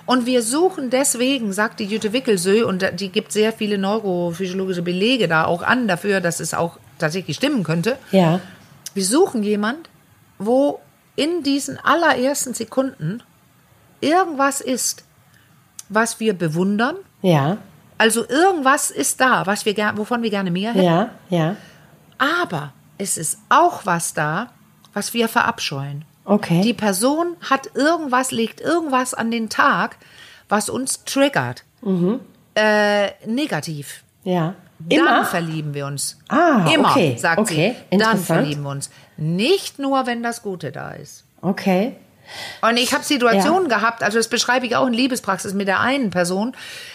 Und 0.07 0.27
wir 0.27 0.43
suchen 0.43 0.91
deswegen, 0.91 1.53
sagt 1.53 1.81
die 1.81 1.85
Jutta 1.85 2.13
Wickelsö, 2.13 2.65
und 2.67 2.85
die 2.99 3.11
gibt 3.11 3.31
sehr 3.31 3.53
viele 3.53 3.77
neurophysiologische 3.79 4.83
Belege 4.83 5.29
da 5.29 5.45
auch 5.45 5.63
an 5.63 5.87
dafür, 5.87 6.21
dass 6.21 6.41
es 6.41 6.55
auch 6.55 6.79
tatsächlich 6.99 7.37
stimmen 7.37 7.63
könnte. 7.63 7.99
Ja. 8.11 8.41
Wir 8.95 9.05
suchen 9.05 9.43
jemand, 9.43 9.91
wo 10.39 10.81
in 11.15 11.43
diesen 11.43 11.79
allerersten 11.79 12.55
Sekunden 12.55 13.23
irgendwas 14.01 14.61
ist, 14.61 15.05
was 15.89 16.21
wir 16.21 16.33
bewundern. 16.33 16.97
Ja. 17.23 17.59
Also 17.99 18.29
irgendwas 18.29 18.91
ist 18.91 19.21
da, 19.21 19.47
was 19.47 19.65
wir 19.65 19.75
wovon 19.97 20.23
wir 20.23 20.31
gerne 20.31 20.51
mehr 20.51 20.73
hätten. 20.73 20.85
Ja. 20.85 21.11
Ja. 21.29 21.57
Aber 22.17 22.73
es 22.97 23.17
ist 23.17 23.39
auch 23.49 23.85
was 23.85 24.15
da, 24.15 24.51
was 24.93 25.15
wir 25.15 25.29
verabscheuen. 25.29 26.05
Okay. 26.25 26.61
Die 26.63 26.75
Person 26.75 27.37
hat 27.49 27.71
irgendwas, 27.75 28.31
legt 28.31 28.61
irgendwas 28.61 29.15
an 29.15 29.31
den 29.31 29.49
Tag, 29.49 29.97
was 30.49 30.69
uns 30.69 31.05
triggert. 31.05 31.65
Äh, 32.55 33.11
negativ. 33.27 34.03
ja. 34.25 34.55
Dann 34.81 34.99
Immer? 35.01 35.25
verlieben 35.25 35.75
wir 35.75 35.87
uns. 35.87 36.19
Ah, 36.29 36.71
Immer, 36.73 36.91
okay, 36.91 37.17
sagt 37.19 37.41
okay, 37.41 37.75
sie. 37.91 37.99
Dann 37.99 38.17
verlieben 38.17 38.63
wir 38.63 38.71
uns. 38.71 38.91
Nicht 39.17 39.81
nur, 39.81 40.07
wenn 40.07 40.23
das 40.23 40.41
Gute 40.41 40.71
da 40.71 40.93
ist. 40.93 41.25
Okay. 41.43 41.97
Und 42.61 42.77
ich 42.77 42.93
habe 42.93 43.05
Situationen 43.05 43.69
gehabt, 43.69 44.03
also 44.03 44.19
das 44.19 44.29
beschreibe 44.29 44.67
ich 44.67 44.77
auch 44.77 44.87
in 44.87 44.93
Liebespraxis 44.93 45.55
mit 45.55 45.69
der 45.69 45.81
einen 45.81 46.11
Person, 46.11 46.55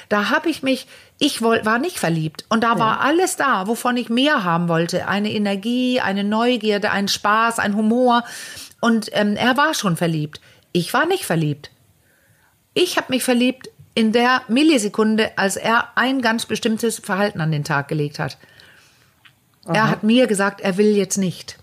da 0.10 0.30
habe 0.30 0.50
ich 0.50 0.64
mich, 0.64 0.88
ich 1.20 1.42
woll, 1.42 1.66
war 1.66 1.80
nicht 1.80 2.00
verliebt 2.00 2.46
und 2.50 2.64
da 2.64 2.78
war 2.78 3.02
alles 3.02 3.36
da, 3.36 3.68
wovon 3.68 3.98
ich 3.98 4.10
mehr 4.10 4.44
haben 4.44 4.68
wollte. 4.68 5.08
Eine 5.08 5.32
Energie, 5.32 6.00
eine 6.00 6.24
Neugierde, 6.24 6.92
ein 6.92 7.08
Spaß, 7.08 7.60
ein 7.60 7.76
Humor. 7.76 8.24
Und 8.82 9.10
ähm, 9.14 9.36
er 9.36 9.58
war 9.58 9.74
schon 9.74 9.96
verliebt. 9.96 10.42
Ich 10.72 10.94
war 10.94 11.06
nicht 11.06 11.26
verliebt. 11.26 11.72
Ich 12.74 12.98
habe 12.98 13.08
mich 13.10 13.24
verliebt 13.24 13.70
in 13.96 14.12
der 14.12 14.42
Millisekunde, 14.48 15.32
als 15.38 15.56
er 15.56 15.90
ein 15.96 16.22
ganz 16.22 16.46
bestimmtes 16.46 17.00
Verhalten 17.00 17.42
an 17.42 17.52
den 17.52 17.64
Tag 17.64 17.88
gelegt 17.88 18.20
hat. 18.20 18.38
Er 19.66 19.90
hat 19.90 20.04
mir 20.04 20.28
gesagt, 20.28 20.62
er 20.62 20.78
will 20.78 20.96
jetzt 20.96 21.18
nicht. 21.18 21.58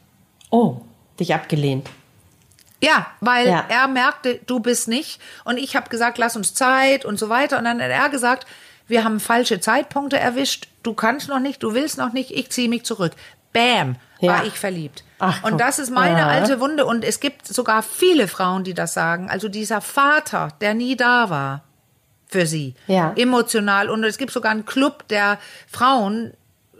Oh, 0.50 0.80
dich 1.18 1.34
abgelehnt. 1.34 1.88
Ja, 2.82 3.06
weil 3.20 3.46
Ja. 3.48 3.64
er 3.68 3.88
merkte, 3.88 4.40
du 4.46 4.60
bist 4.60 4.88
nicht. 4.88 5.20
Und 5.44 5.58
ich 5.58 5.76
habe 5.76 5.88
gesagt, 5.90 6.18
lass 6.18 6.36
uns 6.36 6.54
Zeit 6.54 7.04
und 7.04 7.18
so 7.18 7.28
weiter. 7.28 7.58
Und 7.58 7.64
dann 7.64 7.80
hat 7.82 7.90
er 7.90 8.08
gesagt, 8.08 8.46
wir 8.88 9.04
haben 9.04 9.20
falsche 9.20 9.60
Zeitpunkte 9.60 10.18
erwischt. 10.18 10.68
Du 10.82 10.94
kannst 10.94 11.28
noch 11.28 11.40
nicht, 11.40 11.62
du 11.62 11.74
willst 11.74 11.98
noch 11.98 12.12
nicht, 12.12 12.30
ich 12.30 12.50
ziehe 12.50 12.68
mich 12.68 12.84
zurück. 12.84 13.12
Bam, 13.52 13.96
Ja. 14.20 14.32
war 14.32 14.44
ich 14.46 14.58
verliebt. 14.58 15.04
Ach, 15.18 15.42
und 15.44 15.60
das 15.60 15.78
ist 15.78 15.90
meine 15.90 16.18
Ja. 16.20 16.26
alte 16.28 16.60
Wunde. 16.60 16.86
Und 16.86 17.04
es 17.04 17.20
gibt 17.20 17.46
sogar 17.46 17.82
viele 17.82 18.28
Frauen, 18.28 18.64
die 18.64 18.74
das 18.74 18.94
sagen. 18.94 19.28
Also 19.28 19.48
dieser 19.48 19.80
Vater, 19.80 20.48
der 20.60 20.72
nie 20.74 20.96
da 20.96 21.28
war 21.30 21.62
für 22.28 22.46
sie. 22.46 22.74
Ja. 22.86 23.12
Emotional. 23.16 23.90
Und 23.90 24.04
es 24.04 24.16
gibt 24.16 24.32
sogar 24.32 24.52
einen 24.52 24.64
Club 24.64 25.06
der 25.08 25.38
Frauen 25.70 26.32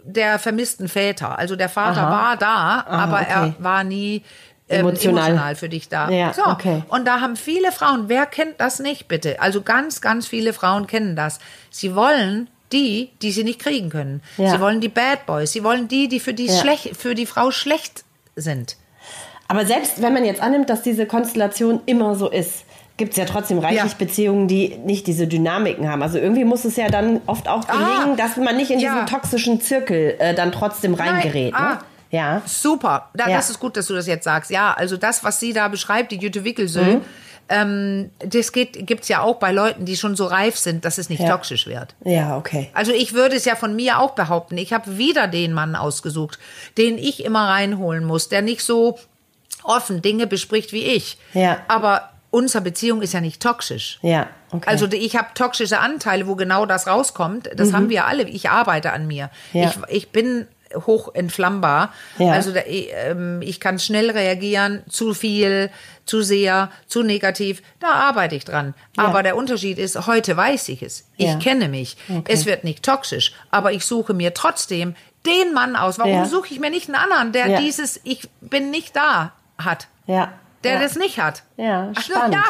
der 0.03 0.39
vermissten 0.39 0.87
Väter. 0.87 1.37
Also 1.37 1.55
der 1.55 1.69
Vater 1.69 2.07
Aha. 2.07 2.11
war 2.11 2.37
da, 2.37 2.85
aber 2.87 3.19
okay. 3.21 3.53
er 3.59 3.63
war 3.63 3.83
nie 3.83 4.23
Emotional. 4.71 5.27
emotional 5.29 5.55
für 5.55 5.69
dich 5.69 5.89
da. 5.89 6.09
Ja, 6.09 6.33
so. 6.33 6.45
okay. 6.45 6.83
Und 6.89 7.05
da 7.07 7.21
haben 7.21 7.35
viele 7.35 7.71
Frauen, 7.71 8.05
wer 8.07 8.25
kennt 8.25 8.59
das 8.59 8.79
nicht 8.79 9.07
bitte? 9.07 9.39
Also 9.41 9.61
ganz, 9.61 10.01
ganz 10.01 10.27
viele 10.27 10.53
Frauen 10.53 10.87
kennen 10.87 11.15
das. 11.15 11.39
Sie 11.69 11.95
wollen 11.95 12.49
die, 12.71 13.09
die 13.21 13.31
sie 13.31 13.43
nicht 13.43 13.59
kriegen 13.59 13.89
können. 13.89 14.21
Ja. 14.37 14.51
Sie 14.51 14.59
wollen 14.61 14.79
die 14.81 14.87
Bad 14.89 15.25
Boys. 15.25 15.51
Sie 15.51 15.63
wollen 15.63 15.87
die, 15.87 16.07
die 16.07 16.19
für 16.19 16.33
die, 16.33 16.45
Ja. 16.47 16.53
schlecht, 16.59 16.95
für 16.95 17.15
die 17.15 17.25
Frau 17.25 17.51
schlecht 17.51 18.03
sind. 18.35 18.77
Aber 19.47 19.65
selbst 19.65 20.01
wenn 20.01 20.13
man 20.13 20.23
jetzt 20.23 20.41
annimmt, 20.41 20.69
dass 20.69 20.81
diese 20.81 21.05
Konstellation 21.05 21.81
immer 21.85 22.15
so 22.15 22.29
ist, 22.29 22.63
gibt 22.95 23.11
es 23.11 23.17
ja 23.17 23.25
trotzdem 23.25 23.59
reichlich 23.59 23.91
Ja. 23.91 23.97
Beziehungen, 23.97 24.47
die 24.47 24.77
nicht 24.85 25.07
diese 25.07 25.27
Dynamiken 25.27 25.89
haben. 25.89 26.01
Also 26.03 26.17
irgendwie 26.19 26.45
muss 26.45 26.63
es 26.65 26.75
ja 26.77 26.87
dann 26.89 27.19
oft 27.25 27.47
auch 27.49 27.67
gelingen, 27.67 28.13
Ah, 28.13 28.15
dass 28.15 28.37
man 28.37 28.55
nicht 28.55 28.69
in 28.71 28.79
diesen 28.79 29.05
toxischen 29.07 29.59
Zirkel 29.59 30.15
äh, 30.19 30.33
dann 30.35 30.51
trotzdem 30.51 30.93
reingerät. 30.93 31.53
ah. 31.55 31.69
Ne? 31.73 31.79
Ja. 32.11 32.41
Super. 32.45 33.09
Da, 33.13 33.27
Ja. 33.29 33.37
Das 33.37 33.49
ist 33.49 33.59
gut, 33.59 33.75
dass 33.77 33.87
du 33.87 33.93
das 33.95 34.05
jetzt 34.07 34.25
sagst. 34.25 34.51
Ja, 34.51 34.73
also 34.73 34.95
das, 34.97 35.23
was 35.23 35.39
sie 35.39 35.53
da 35.53 35.67
beschreibt, 35.67 36.11
die 36.11 36.17
Jütte 36.17 36.43
Wickelsö, 36.43 36.81
Mhm. 36.83 37.01
ähm, 37.49 38.09
das 38.19 38.51
geht, 38.51 38.85
gibt's 38.87 39.07
ja 39.07 39.21
auch 39.21 39.35
bei 39.37 39.51
Leuten, 39.51 39.85
die 39.85 39.97
schon 39.97 40.15
so 40.15 40.25
reif 40.25 40.57
sind, 40.57 40.85
dass 40.85 40.97
es 40.97 41.09
nicht 41.09 41.21
Ja. 41.21 41.29
toxisch 41.29 41.67
wird. 41.67 41.95
Ja, 42.03 42.37
okay. 42.37 42.69
Also 42.73 42.91
ich 42.91 43.13
würde 43.13 43.35
es 43.35 43.45
ja 43.45 43.55
von 43.55 43.75
mir 43.75 43.99
auch 43.99 44.11
behaupten. 44.11 44.57
Ich 44.57 44.71
habe 44.73 44.97
wieder 44.97 45.27
den 45.27 45.53
Mann 45.53 45.75
ausgesucht, 45.75 46.37
den 46.77 46.97
ich 46.97 47.23
immer 47.25 47.47
reinholen 47.49 48.03
muss, 48.05 48.29
der 48.29 48.41
nicht 48.41 48.63
so 48.63 48.99
offen 49.63 50.01
Dinge 50.01 50.27
bespricht 50.27 50.73
wie 50.73 50.83
ich. 50.83 51.17
Ja. 51.33 51.57
Aber 51.67 52.09
unsere 52.31 52.63
Beziehung 52.63 53.01
ist 53.01 53.13
ja 53.13 53.21
nicht 53.21 53.41
toxisch. 53.41 53.99
Ja, 54.01 54.27
okay. 54.51 54.63
Also 54.69 54.87
ich 54.91 55.15
habe 55.17 55.27
toxische 55.35 55.79
Anteile, 55.79 56.27
wo 56.27 56.35
genau 56.35 56.65
das 56.65 56.87
rauskommt. 56.87 57.49
Das 57.55 57.73
haben 57.73 57.89
wir 57.89 58.05
alle. 58.07 58.23
Ich 58.23 58.49
arbeite 58.49 58.91
an 58.93 59.05
mir. 59.07 59.29
Mhm. 59.53 59.61
Ja. 59.61 59.69
Ich, 59.89 59.95
ich 59.95 60.09
bin 60.11 60.47
hoch 60.85 61.13
entflammbar. 61.13 61.93
Ja. 62.17 62.31
Also 62.31 62.53
ich, 62.55 62.89
ähm, 62.93 63.41
ich 63.41 63.59
kann 63.59 63.79
schnell 63.79 64.09
reagieren, 64.11 64.83
zu 64.89 65.13
viel, 65.13 65.69
zu 66.05 66.21
sehr, 66.21 66.69
zu 66.87 67.03
negativ. 67.03 67.61
Da 67.79 67.87
arbeite 67.91 68.35
ich 68.35 68.45
dran. 68.45 68.73
Ja. 68.97 69.05
Aber 69.05 69.23
der 69.23 69.35
Unterschied 69.35 69.77
ist, 69.79 70.07
heute 70.07 70.35
weiß 70.35 70.69
ich 70.69 70.81
es. 70.83 71.07
Ich 71.17 71.27
Ja. 71.27 71.35
kenne 71.37 71.67
mich. 71.69 71.97
Okay. 72.09 72.23
Es 72.33 72.45
wird 72.45 72.63
nicht 72.63 72.83
toxisch. 72.83 73.33
Aber 73.51 73.71
ich 73.71 73.85
suche 73.85 74.13
mir 74.13 74.33
trotzdem 74.33 74.95
den 75.25 75.53
Mann 75.53 75.75
aus. 75.75 75.99
Warum 75.99 76.25
suche 76.25 76.47
ich 76.53 76.59
mir 76.59 76.69
nicht 76.71 76.87
einen 76.87 76.95
anderen, 76.95 77.31
der 77.31 77.59
dieses 77.59 77.99
Ich 78.03 78.27
bin 78.41 78.71
nicht 78.71 78.95
da 78.95 79.33
hat? 79.57 79.87
ja. 80.07 80.33
Der 80.63 80.79
das 80.79 80.95
nicht 80.95 81.19
hat. 81.19 81.41
Ja, 81.57 81.91
spannend. 81.99 82.35
ja. 82.35 82.43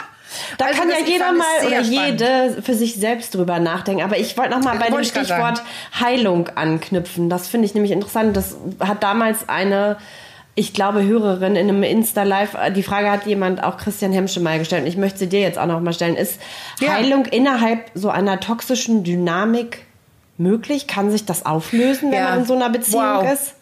Da 0.57 0.65
Also 0.65 0.79
kann 0.79 0.89
ja 0.89 0.95
jeder 1.05 1.31
mal 1.33 1.45
oder 1.67 1.83
spannend. 1.83 2.21
jede 2.21 2.61
für 2.61 2.73
sich 2.73 2.95
selbst 2.95 3.35
drüber 3.35 3.59
nachdenken. 3.59 4.01
Aber 4.03 4.17
ich 4.17 4.37
wollte 4.37 4.51
noch 4.51 4.63
mal 4.63 4.77
bei 4.77 4.89
dem 4.89 5.03
Stichwort 5.03 5.61
Heilung 5.99 6.47
anknüpfen. 6.55 7.29
Das 7.29 7.47
finde 7.47 7.65
ich 7.65 7.73
nämlich 7.73 7.91
interessant. 7.91 8.35
Das 8.37 8.55
hat 8.79 9.03
damals 9.03 9.49
eine, 9.49 9.97
ich 10.55 10.73
glaube, 10.73 11.03
Hörerin 11.03 11.55
in 11.55 11.69
einem 11.69 11.83
Insta-Live, 11.83 12.53
äh, 12.55 12.71
die 12.71 12.83
Frage 12.83 13.09
hat 13.11 13.25
jemand, 13.25 13.63
auch 13.63 13.77
Christian 13.77 14.11
Hemsche 14.13 14.39
mal 14.39 14.59
gestellt. 14.59 14.83
Und 14.83 14.87
ich 14.87 14.97
möchte 14.97 15.19
sie 15.19 15.27
dir 15.29 15.39
jetzt 15.41 15.57
auch 15.57 15.65
noch 15.65 15.79
mal 15.81 15.93
stellen. 15.93 16.15
Ist 16.15 16.39
Ja. 16.79 16.93
Heilung 16.93 17.25
innerhalb 17.25 17.79
so 17.93 18.09
einer 18.09 18.39
toxischen 18.39 19.03
Dynamik 19.03 19.85
möglich? 20.37 20.87
Kann 20.87 21.11
sich 21.11 21.25
das 21.25 21.45
auflösen, 21.45 22.11
wenn 22.11 22.17
Ja. 22.19 22.29
man 22.29 22.39
in 22.39 22.45
so 22.45 22.53
einer 22.55 22.69
Beziehung 22.69 23.03
Wow. 23.03 23.31
ist? 23.33 23.53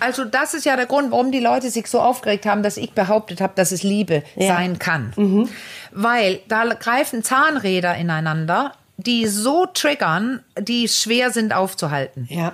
Also 0.00 0.24
das 0.24 0.54
ist 0.54 0.64
ja 0.64 0.76
der 0.76 0.86
Grund, 0.86 1.10
warum 1.10 1.30
die 1.32 1.40
Leute 1.40 1.70
sich 1.70 1.86
so 1.86 2.00
aufgeregt 2.00 2.46
haben, 2.46 2.62
dass 2.62 2.76
ich 2.76 2.92
behauptet 2.92 3.40
habe, 3.40 3.52
dass 3.56 3.72
es 3.72 3.82
Liebe 3.82 4.22
Ja. 4.36 4.54
sein 4.56 4.78
kann. 4.78 5.48
Weil 5.92 6.40
da 6.48 6.64
greifen 6.64 7.22
Zahnräder 7.22 7.94
ineinander, 7.96 8.72
die 8.96 9.26
so 9.26 9.66
triggern, 9.66 10.42
die 10.58 10.88
schwer 10.88 11.30
sind 11.30 11.54
aufzuhalten. 11.54 12.26
Ja. 12.30 12.52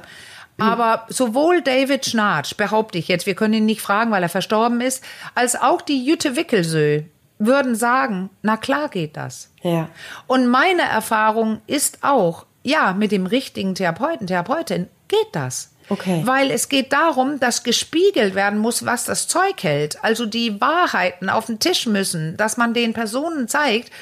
Aber 0.58 1.04
sowohl 1.08 1.60
David 1.60 2.06
Schnarch, 2.06 2.56
behaupte 2.56 2.96
ich 2.98 3.08
jetzt, 3.08 3.26
wir 3.26 3.34
können 3.34 3.54
ihn 3.54 3.66
nicht 3.66 3.82
fragen, 3.82 4.10
weil 4.10 4.22
er 4.22 4.28
verstorben 4.30 4.80
ist, 4.80 5.04
als 5.34 5.54
auch 5.54 5.82
die 5.82 6.02
Jütte 6.04 6.34
Wickelsö 6.36 7.02
würden 7.38 7.74
sagen, 7.74 8.30
na 8.42 8.56
klar 8.56 8.88
geht 8.88 9.16
das. 9.18 9.50
Ja. 9.62 9.88
Und 10.26 10.46
meine 10.46 10.82
Erfahrung 10.82 11.60
ist 11.66 11.98
auch, 12.02 12.46
ja, 12.62 12.94
mit 12.94 13.12
dem 13.12 13.26
richtigen 13.26 13.74
Therapeuten, 13.74 14.26
Therapeutin 14.26 14.88
geht 15.08 15.28
das. 15.32 15.72
Okay. 15.88 16.22
Weil 16.24 16.50
es 16.50 16.68
geht 16.68 16.92
darum, 16.92 17.38
dass 17.38 17.62
gespiegelt 17.62 18.34
werden 18.34 18.58
muss, 18.58 18.84
was 18.84 19.04
das 19.04 19.28
Zeug 19.28 19.62
hält. 19.62 20.02
Also 20.02 20.26
die 20.26 20.60
Wahrheiten 20.60 21.28
auf 21.28 21.46
den 21.46 21.60
Tisch 21.60 21.86
müssen, 21.86 22.36
dass 22.36 22.56
man 22.56 22.74
den 22.74 22.92
Personen 22.92 23.46
zeigt, 23.46 23.92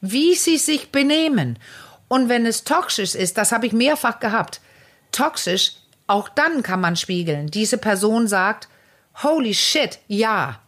wie 0.00 0.34
sie 0.34 0.58
sich 0.58 0.90
benehmen. 0.90 1.58
Und 2.08 2.28
wenn 2.28 2.46
es 2.46 2.64
toxisch 2.64 3.14
ist, 3.14 3.38
das 3.38 3.52
habe 3.52 3.66
ich 3.66 3.72
mehrfach 3.72 4.20
gehabt, 4.20 4.60
toxisch, 5.12 5.72
auch 6.06 6.28
dann 6.28 6.62
kann 6.62 6.80
man 6.80 6.96
spiegeln. 6.96 7.46
Diese 7.48 7.78
Person 7.78 8.28
sagt, 8.28 8.68
holy 9.22 9.54
shit, 9.54 9.98
ja. 10.08 10.60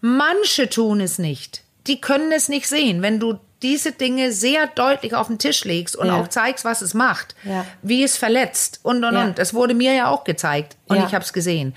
Manche 0.00 0.68
tun 0.68 1.00
es 1.00 1.18
nicht. 1.18 1.62
Die 1.86 2.00
können 2.00 2.32
es 2.32 2.48
nicht 2.48 2.68
sehen. 2.68 3.02
Wenn 3.02 3.18
du 3.18 3.38
diese 3.64 3.90
Dinge 3.90 4.30
sehr 4.30 4.68
deutlich 4.68 5.14
auf 5.16 5.26
den 5.26 5.38
Tisch 5.38 5.64
legst 5.64 5.96
und 5.96 6.06
Ja. 6.06 6.20
auch 6.20 6.28
zeigst, 6.28 6.64
was 6.64 6.82
es 6.82 6.94
macht, 6.94 7.34
Ja. 7.42 7.64
wie 7.82 8.04
es 8.04 8.16
verletzt 8.16 8.78
und 8.84 9.02
und 9.02 9.14
Ja. 9.14 9.24
und. 9.24 9.38
Das 9.38 9.54
wurde 9.54 9.74
mir 9.74 9.92
ja 9.94 10.08
auch 10.08 10.22
gezeigt 10.22 10.76
und 10.86 10.98
ich 10.98 11.14
habe 11.14 11.24
es 11.24 11.32
gesehen. 11.32 11.74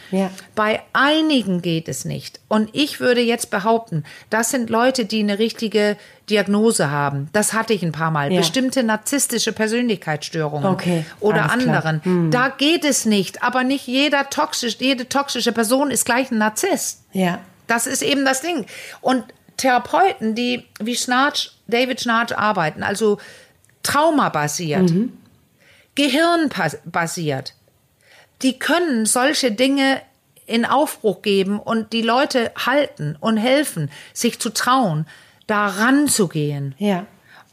Bei 0.53 0.81
einigen 0.93 1.61
geht 1.63 1.87
es 1.87 2.05
nicht. 2.05 2.39
Und 2.49 2.69
ich 2.73 2.99
würde 2.99 3.21
jetzt 3.21 3.49
behaupten, 3.49 4.03
das 4.29 4.51
sind 4.51 4.69
Leute, 4.69 5.05
die 5.05 5.21
eine 5.21 5.39
richtige 5.39 5.97
Diagnose 6.29 6.91
haben. 6.91 7.29
Das 7.31 7.53
hatte 7.53 7.73
ich 7.73 7.83
ein 7.83 7.93
paar 7.93 8.11
Mal. 8.11 8.29
Bestimmte 8.29 8.83
narzisstische 8.83 9.53
Persönlichkeitsstörungen 9.53 10.69
Okay, 10.69 11.05
oder 11.21 11.49
alles 11.51 11.65
anderen. 11.67 12.03
Hm. 12.03 12.31
Da 12.31 12.49
geht 12.49 12.83
es 12.83 13.05
nicht. 13.05 13.43
Aber 13.43 13.63
nicht 13.63 13.87
jeder 13.87 14.29
toxisch, 14.29 14.75
jede 14.79 15.07
toxische 15.07 15.53
Person 15.53 15.89
ist 15.89 16.05
gleich 16.05 16.29
ein 16.31 16.37
Narzisst. 16.37 17.03
Ja. 17.13 17.39
Das 17.67 17.87
ist 17.87 18.01
eben 18.01 18.25
das 18.25 18.41
Ding. 18.41 18.65
Und 19.01 19.23
Therapeuten, 19.57 20.35
die 20.35 20.65
wie 20.79 20.95
Schnarch, 20.95 21.51
David 21.67 22.01
Schnarch 22.01 22.37
arbeiten, 22.37 22.83
also 22.83 23.17
traumabasiert, 23.83 24.91
gehirnbasiert, 25.95 27.53
die 28.41 28.59
können 28.59 29.05
solche 29.05 29.51
Dinge 29.51 30.01
in 30.45 30.65
Aufbruch 30.65 31.21
geben 31.21 31.59
und 31.59 31.91
die 31.91 32.01
Leute 32.01 32.51
halten 32.65 33.17
und 33.19 33.37
helfen, 33.37 33.89
sich 34.13 34.39
zu 34.39 34.49
trauen, 34.51 35.05
da 35.47 35.67
ranzugehen. 35.67 36.75
Ja. 36.77 37.05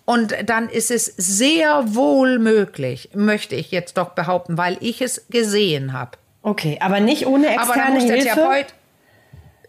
Und 0.04 0.34
dann 0.44 0.68
ist 0.68 0.90
es 0.90 1.06
sehr 1.06 1.94
wohl 1.94 2.38
möglich, 2.38 3.10
möchte 3.14 3.54
ich 3.56 3.70
jetzt 3.70 3.96
doch 3.96 4.10
behaupten, 4.10 4.58
weil 4.58 4.76
ich 4.80 5.00
es 5.00 5.26
gesehen 5.30 5.92
habe. 5.92 6.12
Okay, 6.42 6.78
aber 6.80 7.00
nicht 7.00 7.26
ohne 7.26 7.48
Aber 7.48 7.62
externe 7.62 7.82
dann 7.82 7.94
muss 7.94 8.06
der 8.06 8.16
Hilfe. 8.16 8.34
Therapeut. 8.34 8.74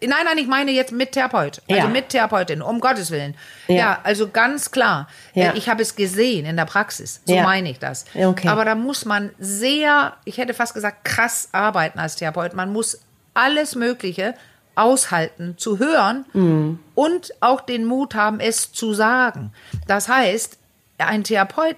Nein, 0.02 0.24
nein, 0.24 0.38
ich 0.38 0.46
meine 0.46 0.70
jetzt 0.72 0.92
mit 0.92 1.12
Therapeut. 1.12 1.62
Also 1.68 1.82
Ja. 1.82 1.88
mit 1.88 2.10
Therapeutin, 2.10 2.60
um 2.62 2.80
Gottes 2.80 3.10
Willen. 3.10 3.34
Ja. 3.68 3.74
Ja, 3.76 3.98
also 4.02 4.28
ganz 4.28 4.70
klar. 4.70 5.08
Ja. 5.34 5.52
Äh, 5.52 5.56
Ich 5.58 5.68
habe 5.68 5.82
es 5.82 5.96
gesehen 5.96 6.44
in 6.46 6.56
der 6.56 6.64
Praxis. 6.66 7.20
So 7.24 7.34
meine 7.36 7.70
ich 7.70 7.78
das. 7.78 8.04
Okay. 8.14 8.48
Aber 8.48 8.64
da 8.64 8.74
muss 8.74 9.04
man 9.04 9.30
sehr, 9.38 10.14
ich 10.24 10.38
hätte 10.38 10.54
fast 10.54 10.74
gesagt, 10.74 11.04
krass 11.04 11.48
arbeiten 11.52 11.98
als 11.98 12.16
Therapeut. 12.16 12.54
Man 12.54 12.72
muss 12.72 13.00
alles 13.34 13.74
Mögliche 13.74 14.34
aushalten, 14.74 15.54
zu 15.56 15.78
hören 15.78 16.26
Mhm. 16.34 16.78
und 16.94 17.32
auch 17.40 17.62
den 17.62 17.86
Mut 17.86 18.14
haben, 18.14 18.40
es 18.40 18.72
zu 18.72 18.92
sagen. 18.92 19.52
Das 19.86 20.08
heißt, 20.08 20.58
ein 20.98 21.24
Therapeut, 21.24 21.76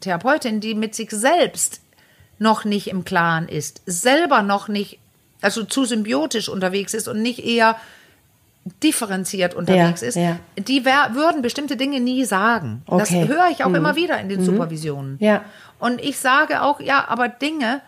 Therapeutin, 0.00 0.60
die 0.60 0.74
mit 0.74 0.94
sich 0.94 1.10
selbst 1.10 1.80
noch 2.38 2.64
nicht 2.64 2.88
im 2.88 3.04
Klaren 3.04 3.48
ist, 3.48 3.80
selber 3.86 4.42
noch 4.42 4.66
nicht, 4.68 4.98
also 5.44 5.64
zu 5.64 5.84
symbiotisch 5.84 6.48
unterwegs 6.48 6.94
ist 6.94 7.06
und 7.08 7.22
nicht 7.22 7.44
eher 7.44 7.76
differenziert 8.82 9.54
unterwegs 9.54 10.00
Ja, 10.00 10.08
ist, 10.08 10.14
ja. 10.16 10.38
die 10.56 10.84
wär, 10.84 11.10
würden 11.14 11.42
bestimmte 11.42 11.76
Dinge 11.76 12.00
nie 12.00 12.24
sagen. 12.24 12.82
Das 12.86 13.10
Okay. 13.10 13.24
Mhm. 13.24 13.28
höre 13.28 13.48
ich 13.50 13.62
auch 13.64 13.72
immer 13.74 13.94
wieder 13.94 14.18
in 14.18 14.28
den 14.30 14.42
Supervisionen. 14.44 15.18
Ja. 15.20 15.42
Und 15.78 16.00
ich 16.00 16.18
sage 16.18 16.62
auch, 16.62 16.80
ja, 16.80 17.04
aber 17.08 17.28
Dinge, 17.28 17.82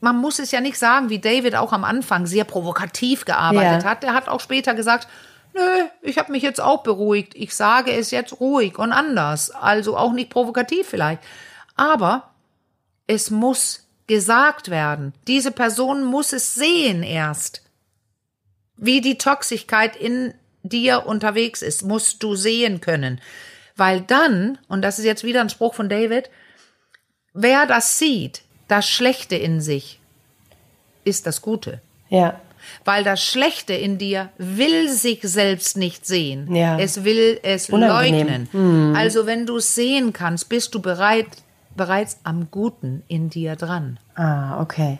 man 0.00 0.16
muss 0.16 0.38
es 0.38 0.50
ja 0.52 0.60
nicht 0.60 0.78
sagen, 0.78 1.10
wie 1.10 1.18
David 1.18 1.54
auch 1.56 1.72
am 1.72 1.84
Anfang 1.84 2.26
sehr 2.26 2.44
provokativ 2.44 3.24
gearbeitet 3.26 3.84
hat. 3.84 4.02
Der 4.02 4.14
hat 4.14 4.28
auch 4.28 4.40
später 4.40 4.74
gesagt, 4.74 5.06
nö, 5.52 5.60
ich 6.00 6.16
habe 6.18 6.32
mich 6.32 6.42
jetzt 6.42 6.62
auch 6.62 6.82
beruhigt. 6.82 7.34
Ich 7.34 7.54
sage 7.54 7.92
es 7.92 8.10
jetzt 8.10 8.40
ruhig 8.40 8.78
und 8.78 8.92
anders. 8.92 9.50
Also 9.50 9.98
auch 9.98 10.12
nicht 10.12 10.30
provokativ 10.30 10.86
vielleicht. 10.88 11.20
Aber 11.76 12.30
es 13.06 13.30
muss 13.30 13.83
gesagt 14.06 14.70
werden. 14.70 15.14
Diese 15.26 15.50
Person 15.50 16.04
muss 16.04 16.32
es 16.32 16.54
sehen 16.54 17.02
erst. 17.02 17.62
Wie 18.76 19.00
die 19.00 19.18
Toxigkeit 19.18 19.96
in 19.96 20.34
dir 20.62 21.06
unterwegs 21.06 21.62
ist, 21.62 21.82
musst 21.82 22.22
du 22.22 22.34
sehen 22.34 22.80
können. 22.80 23.20
Weil 23.76 24.00
dann, 24.00 24.58
und 24.68 24.82
das 24.82 24.98
ist 24.98 25.04
jetzt 25.04 25.24
wieder 25.24 25.40
ein 25.40 25.50
Spruch 25.50 25.74
von 25.74 25.88
David, 25.88 26.30
wer 27.32 27.66
das 27.66 27.98
sieht, 27.98 28.42
das 28.68 28.88
Schlechte 28.88 29.36
in 29.36 29.60
sich, 29.60 30.00
ist 31.04 31.26
das 31.26 31.42
Gute. 31.42 31.80
Ja. 32.08 32.40
Weil 32.84 33.04
das 33.04 33.22
Schlechte 33.22 33.74
in 33.74 33.98
dir 33.98 34.30
will 34.38 34.88
sich 34.88 35.20
selbst 35.22 35.76
nicht 35.76 36.06
sehen. 36.06 36.54
Ja. 36.54 36.78
Es 36.78 37.04
will 37.04 37.38
es 37.42 37.68
Unangenehm. 37.68 38.48
leugnen. 38.52 38.96
Also 38.96 39.26
wenn 39.26 39.44
du 39.46 39.56
es 39.58 39.74
sehen 39.74 40.12
kannst, 40.12 40.48
bist 40.48 40.74
du 40.74 40.80
bereit, 40.80 41.26
bereits 41.76 42.18
am 42.24 42.48
Guten 42.50 43.02
in 43.08 43.30
dir 43.30 43.56
dran. 43.56 43.98
Ah, 44.14 44.60
okay. 44.60 44.98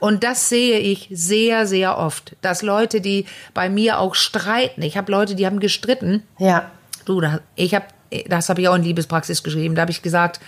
Und 0.00 0.24
das 0.24 0.48
sehe 0.48 0.78
ich 0.78 1.08
sehr, 1.10 1.66
sehr 1.66 1.98
oft, 1.98 2.36
dass 2.42 2.62
Leute, 2.62 3.00
die 3.00 3.26
bei 3.52 3.68
mir 3.68 3.98
auch 3.98 4.14
streiten, 4.14 4.82
ich 4.82 4.96
habe 4.96 5.10
Leute, 5.12 5.34
die 5.34 5.46
haben 5.46 5.60
gestritten, 5.60 6.22
Ja. 6.38 6.70
du, 7.04 7.20
ich 7.56 7.74
habe, 7.74 7.86
das 8.28 8.48
habe 8.48 8.60
ich 8.62 8.68
auch 8.68 8.76
in 8.76 8.82
Liebespraxis 8.82 9.42
geschrieben, 9.42 9.74
da 9.74 9.82
habe 9.82 9.90
ich 9.90 10.00
gesagt, 10.02 10.40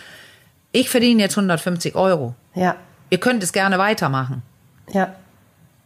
ich 0.73 0.89
verdiene 0.89 1.23
jetzt 1.23 1.37
150 1.37 1.95
Euro. 1.97 2.35
Ja. 2.55 2.77
Ihr 3.11 3.19
könnt 3.19 3.43
es 3.43 3.53
gerne 3.53 3.79
weitermachen 3.79 4.43
Ja. 4.93 5.15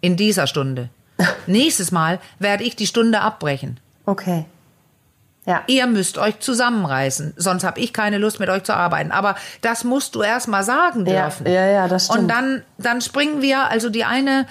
in 0.00 0.16
dieser 0.16 0.46
Stunde. 0.46 0.88
Nächstes 1.46 1.90
Mal 1.92 2.18
werde 2.38 2.64
ich 2.64 2.76
die 2.76 2.86
Stunde 2.86 3.20
abbrechen. 3.20 3.80
Okay. 4.06 4.44
Ja. 5.47 5.62
Ihr 5.66 5.86
müsst 5.86 6.18
euch 6.18 6.38
zusammenreißen, 6.41 7.32
sonst 7.36 7.64
habe 7.64 7.80
ich 7.80 7.93
keine 7.93 8.18
Lust 8.18 8.41
mit 8.41 8.49
euch 8.51 8.62
zu 8.62 8.74
arbeiten. 8.74 9.11
Aber 9.11 9.36
das 9.62 9.84
musst 9.84 10.14
du 10.14 10.22
erst 10.22 10.49
mal 10.49 10.62
sagen 10.62 11.07
Ja, 11.07 11.22
dürfen. 11.22 11.47
ja, 11.47 11.66
ja, 11.66 11.88
das 11.88 12.05
stimmt. 12.07 12.20
Und 12.20 12.28
dann, 12.28 12.62
dann 12.78 13.01
springen 13.01 13.41
wir, 13.41 13.70
also 13.70 13.88
die 13.88 14.05
eine, 14.05 14.47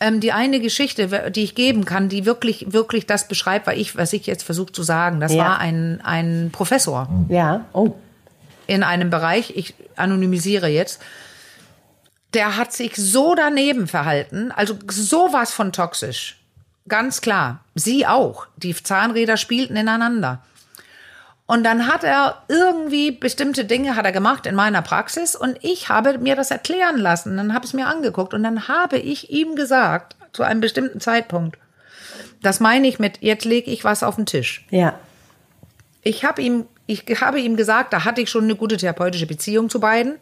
ähm, 0.00 0.20
die 0.20 0.32
eine 0.32 0.60
Geschichte, 0.60 1.30
die 1.32 1.42
ich 1.44 1.54
geben 1.54 1.84
kann, 1.86 2.08
die 2.10 2.26
wirklich, 2.26 2.66
wirklich 2.72 3.06
das 3.06 3.26
beschreibt, 3.26 3.66
was 3.66 3.74
ich, 3.76 3.96
was 3.96 4.12
ich 4.12 4.26
jetzt 4.26 4.42
versuche 4.44 4.70
zu 4.70 4.82
sagen. 4.82 5.18
Das 5.18 5.32
Ja. 5.32 5.44
war 5.44 5.58
ein, 5.60 6.00
ein 6.04 6.50
Professor 6.52 7.08
Ja. 7.28 7.64
Oh. 7.72 7.94
in 8.66 8.82
einem 8.82 9.08
Bereich, 9.10 9.54
ich 9.56 9.74
anonymisiere 9.96 10.68
jetzt, 10.68 11.00
der 12.34 12.58
hat 12.58 12.72
sich 12.74 12.94
so 12.96 13.34
daneben 13.34 13.86
verhalten, 13.88 14.52
also 14.54 14.76
sowas 14.90 15.52
von 15.52 15.72
toxisch. 15.72 16.37
Ganz 16.88 17.20
klar. 17.20 17.60
Sie 17.74 18.06
auch. 18.06 18.46
Die 18.56 18.74
Zahnräder 18.74 19.36
spielten 19.36 19.76
ineinander. 19.76 20.42
Und 21.46 21.64
dann 21.64 21.86
hat 21.86 22.04
er 22.04 22.42
irgendwie 22.48 23.10
bestimmte 23.10 23.64
Dinge 23.64 23.96
hat 23.96 24.04
er 24.04 24.12
gemacht 24.12 24.44
in 24.44 24.54
meiner 24.54 24.82
Praxis 24.82 25.34
und 25.34 25.58
ich 25.62 25.88
habe 25.88 26.18
mir 26.18 26.36
das 26.36 26.50
erklären 26.50 26.98
lassen. 26.98 27.38
Dann 27.38 27.54
habe 27.54 27.64
ich 27.64 27.70
es 27.70 27.74
mir 27.74 27.86
angeguckt 27.86 28.34
und 28.34 28.42
dann 28.42 28.68
habe 28.68 28.98
ich 28.98 29.30
ihm 29.30 29.56
gesagt, 29.56 30.14
zu 30.32 30.42
einem 30.42 30.60
bestimmten 30.60 31.00
Zeitpunkt, 31.00 31.56
das 32.42 32.60
meine 32.60 32.86
ich 32.86 32.98
mit, 32.98 33.22
jetzt 33.22 33.46
lege 33.46 33.70
ich 33.70 33.82
was 33.82 34.02
auf 34.02 34.16
den 34.16 34.26
Tisch. 34.26 34.66
Ja. 34.70 34.98
Ich 36.02 36.24
habe 36.24 36.42
ihm, 36.42 36.66
ich 36.86 37.04
habe 37.20 37.40
ihm 37.40 37.56
gesagt, 37.56 37.94
da 37.94 38.04
hatte 38.04 38.20
ich 38.20 38.28
schon 38.28 38.44
eine 38.44 38.54
gute 38.54 38.76
therapeutische 38.76 39.26
Beziehung 39.26 39.70
zu 39.70 39.80
beiden. 39.80 40.16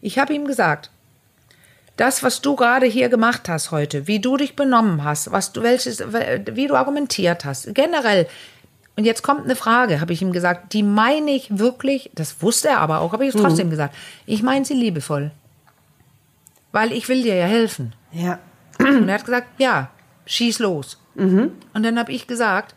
Ich 0.00 0.18
habe 0.18 0.34
ihm 0.34 0.46
gesagt, 0.46 0.90
das, 1.96 2.22
was 2.22 2.40
du 2.40 2.56
gerade 2.56 2.86
hier 2.86 3.08
gemacht 3.08 3.48
hast 3.48 3.70
heute, 3.70 4.06
wie 4.06 4.18
du 4.18 4.36
dich 4.36 4.56
benommen 4.56 5.04
hast, 5.04 5.30
was 5.30 5.52
du 5.52 5.62
welches, 5.62 6.00
wie 6.00 6.66
du 6.66 6.74
argumentiert 6.74 7.44
hast, 7.44 7.74
generell. 7.74 8.26
Und 8.96 9.04
jetzt 9.04 9.22
kommt 9.22 9.44
eine 9.44 9.56
Frage, 9.56 10.00
habe 10.00 10.12
ich 10.12 10.20
ihm 10.22 10.32
gesagt, 10.32 10.72
die 10.74 10.82
meine 10.82 11.30
ich 11.30 11.58
wirklich, 11.58 12.10
das 12.14 12.42
wusste 12.42 12.68
er 12.68 12.80
aber 12.80 13.00
auch, 13.00 13.12
habe 13.12 13.26
ich 13.26 13.34
es 13.34 13.40
trotzdem 13.40 13.70
gesagt. 13.70 13.94
Ich 14.26 14.42
meine 14.42 14.64
sie 14.64 14.74
liebevoll. 14.74 15.30
Weil 16.72 16.92
ich 16.92 17.08
will 17.08 17.22
dir 17.22 17.34
ja 17.34 17.46
helfen. 17.46 17.94
Ja. 18.12 18.38
Und 18.78 19.08
er 19.08 19.14
hat 19.14 19.24
gesagt, 19.24 19.48
ja, 19.58 19.90
schieß 20.26 20.58
los. 20.58 20.98
Und 21.14 21.52
dann 21.74 21.98
habe 21.98 22.12
ich 22.12 22.26
gesagt, 22.26 22.74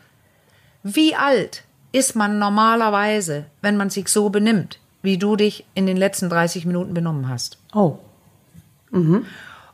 wie 0.82 1.14
alt 1.14 1.64
ist 1.92 2.14
man 2.16 2.38
normalerweise, 2.38 3.46
wenn 3.62 3.76
man 3.76 3.90
sich 3.90 4.08
so 4.08 4.28
benimmt, 4.28 4.78
wie 5.02 5.18
du 5.18 5.36
dich 5.36 5.64
in 5.74 5.86
den 5.86 5.96
letzten 5.96 6.28
30 6.28 6.66
Minuten 6.66 6.92
benommen 6.94 7.28
hast? 7.28 7.58
Oh. 7.74 7.98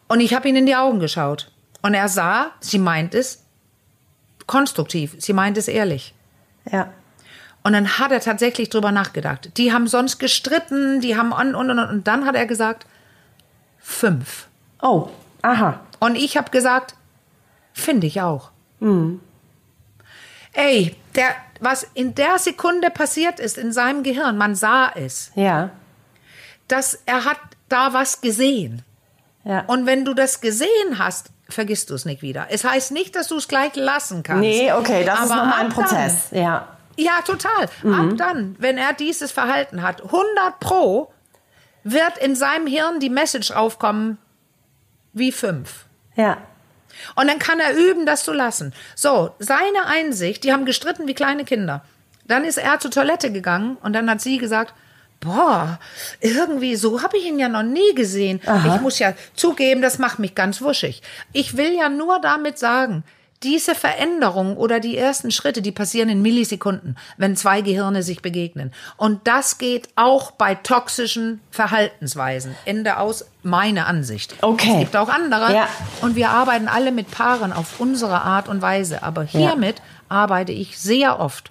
Und 0.08 0.20
ich 0.20 0.34
habe 0.34 0.48
ihn 0.48 0.56
in 0.56 0.66
die 0.66 0.76
Augen 0.76 0.98
geschaut. 1.00 1.50
Und 1.82 1.94
er 1.94 2.08
sah, 2.08 2.50
sie 2.60 2.78
meint 2.78 3.14
es 3.14 3.42
konstruktiv, 4.46 5.14
sie 5.18 5.32
meint 5.32 5.56
es 5.56 5.68
ehrlich. 5.68 6.14
Ja. 6.70 6.92
Und 7.62 7.72
dann 7.74 7.98
hat 7.98 8.10
er 8.12 8.20
tatsächlich 8.20 8.70
drüber 8.70 8.90
nachgedacht. 8.92 9.56
Die 9.56 9.72
haben 9.72 9.86
sonst 9.86 10.18
gestritten, 10.18 11.00
die 11.00 11.16
haben 11.16 11.32
und, 11.32 11.54
und, 11.54 11.70
und, 11.70 11.78
und 11.78 12.06
dann 12.08 12.26
hat 12.26 12.34
er 12.34 12.46
gesagt, 12.46 12.86
fünf. 13.78 14.48
Oh. 14.80 15.08
Aha. 15.42 15.80
Und 16.00 16.16
ich 16.16 16.36
habe 16.36 16.50
gesagt, 16.50 16.94
finde 17.72 18.06
ich 18.08 18.20
auch. 18.20 18.50
Ey, 20.52 20.96
der, 21.14 21.28
was 21.60 21.86
in 21.94 22.14
der 22.14 22.38
Sekunde 22.38 22.90
passiert 22.90 23.38
ist 23.40 23.56
in 23.58 23.72
seinem 23.72 24.02
Gehirn, 24.02 24.36
man 24.36 24.54
sah 24.56 24.90
es, 24.94 25.30
Ja. 25.36 25.70
dass 26.68 27.00
er 27.06 27.24
hat 27.24 27.38
da 27.68 27.92
was 27.92 28.20
gesehen. 28.20 28.82
Ja. 29.44 29.64
Und 29.66 29.86
wenn 29.86 30.04
du 30.04 30.14
das 30.14 30.40
gesehen 30.40 30.98
hast, 30.98 31.30
vergisst 31.48 31.90
du 31.90 31.94
es 31.94 32.04
nicht 32.04 32.22
wieder. 32.22 32.46
Es 32.50 32.64
heißt 32.64 32.92
nicht, 32.92 33.16
dass 33.16 33.28
du 33.28 33.36
es 33.36 33.48
gleich 33.48 33.74
lassen 33.74 34.22
kannst. 34.22 34.40
nee, 34.42 34.72
okay, 34.72 35.04
das 35.04 35.24
ist 35.24 35.30
Aber 35.30 35.42
nochmal 35.42 35.60
ein 35.60 35.66
ab 35.66 35.72
dann- 35.76 35.84
Prozess. 35.86 36.28
Ja. 36.30 36.68
ja, 36.96 37.20
total. 37.26 37.64
Ab 37.64 38.12
dann, 38.16 38.56
wenn 38.58 38.78
er 38.78 38.92
dieses 38.92 39.32
Verhalten 39.32 39.82
hat, 39.82 40.02
100 40.02 40.60
pro, 40.60 41.12
wird 41.84 42.18
in 42.18 42.36
seinem 42.36 42.66
Hirn 42.66 43.00
die 43.00 43.10
Message 43.10 43.50
aufkommen 43.50 44.18
wie 45.12 45.32
fünf. 45.32 45.86
Ja. 46.14 46.38
Und 47.16 47.28
dann 47.28 47.38
kann 47.38 47.58
er 47.58 47.74
üben, 47.76 48.06
das 48.06 48.22
zu 48.22 48.32
lassen. 48.32 48.72
So, 48.94 49.34
seine 49.38 49.86
Einsicht, 49.86 50.44
die 50.44 50.52
haben 50.52 50.64
gestritten 50.66 51.08
wie 51.08 51.14
kleine 51.14 51.44
Kinder. 51.44 51.84
Dann 52.26 52.44
ist 52.44 52.58
er 52.58 52.78
zur 52.78 52.90
Toilette 52.92 53.32
gegangen 53.32 53.76
und 53.82 53.92
dann 53.94 54.08
hat 54.08 54.20
sie 54.20 54.38
gesagt, 54.38 54.74
boah, 55.22 55.78
irgendwie 56.20 56.76
so 56.76 57.02
habe 57.02 57.16
ich 57.16 57.24
ihn 57.26 57.38
ja 57.38 57.48
noch 57.48 57.62
nie 57.62 57.94
gesehen. 57.94 58.40
Ich 58.66 58.80
muss 58.80 58.98
ja 58.98 59.14
zugeben, 59.34 59.80
das 59.80 59.98
macht 59.98 60.18
mich 60.18 60.34
ganz 60.34 60.60
wuschig. 60.60 61.02
Ich 61.32 61.56
will 61.56 61.74
ja 61.74 61.88
nur 61.88 62.20
damit 62.20 62.58
sagen, 62.58 63.04
diese 63.42 63.74
Veränderung 63.74 64.56
oder 64.56 64.78
die 64.78 64.96
ersten 64.96 65.30
Schritte, 65.30 65.62
die 65.62 65.72
passieren 65.72 66.08
in 66.08 66.22
Millisekunden, 66.22 66.96
wenn 67.16 67.36
zwei 67.36 67.60
Gehirne 67.60 68.02
sich 68.02 68.22
begegnen. 68.22 68.72
Und 68.96 69.26
das 69.26 69.58
geht 69.58 69.88
auch 69.96 70.30
bei 70.32 70.54
toxischen 70.54 71.40
Verhaltensweisen. 71.50 72.54
Ende 72.64 72.98
aus, 72.98 73.24
meine 73.42 73.86
Ansicht. 73.86 74.36
Okay. 74.42 74.72
Es 74.74 74.78
gibt 74.80 74.96
auch 74.96 75.08
andere. 75.08 75.52
Ja. 75.52 75.68
Und 76.02 76.14
wir 76.14 76.30
arbeiten 76.30 76.68
alle 76.68 76.92
mit 76.92 77.10
Paaren 77.10 77.52
auf 77.52 77.80
unsere 77.80 78.22
Art 78.22 78.48
und 78.48 78.62
Weise. 78.62 79.02
Aber 79.02 79.24
hiermit 79.24 79.82
arbeite 80.08 80.52
ich 80.52 80.78
sehr 80.78 81.18
oft, 81.18 81.50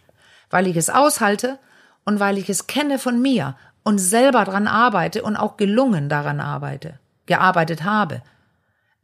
weil 0.50 0.68
ich 0.68 0.78
es 0.78 0.90
aushalte 0.90 1.60
und 2.06 2.20
weil 2.20 2.38
ich 2.38 2.50
es 2.50 2.68
kenne 2.68 3.00
von 3.00 3.22
mir 3.22 3.56
und 3.84 3.98
selber 4.00 4.44
dran 4.46 4.68
arbeite 4.68 5.24
und 5.24 5.36
auch 5.36 5.58
gelungen 5.58 6.10
daran 6.10 6.40
arbeite, 6.40 7.00
gearbeitet 7.26 7.84
habe. 7.84 8.22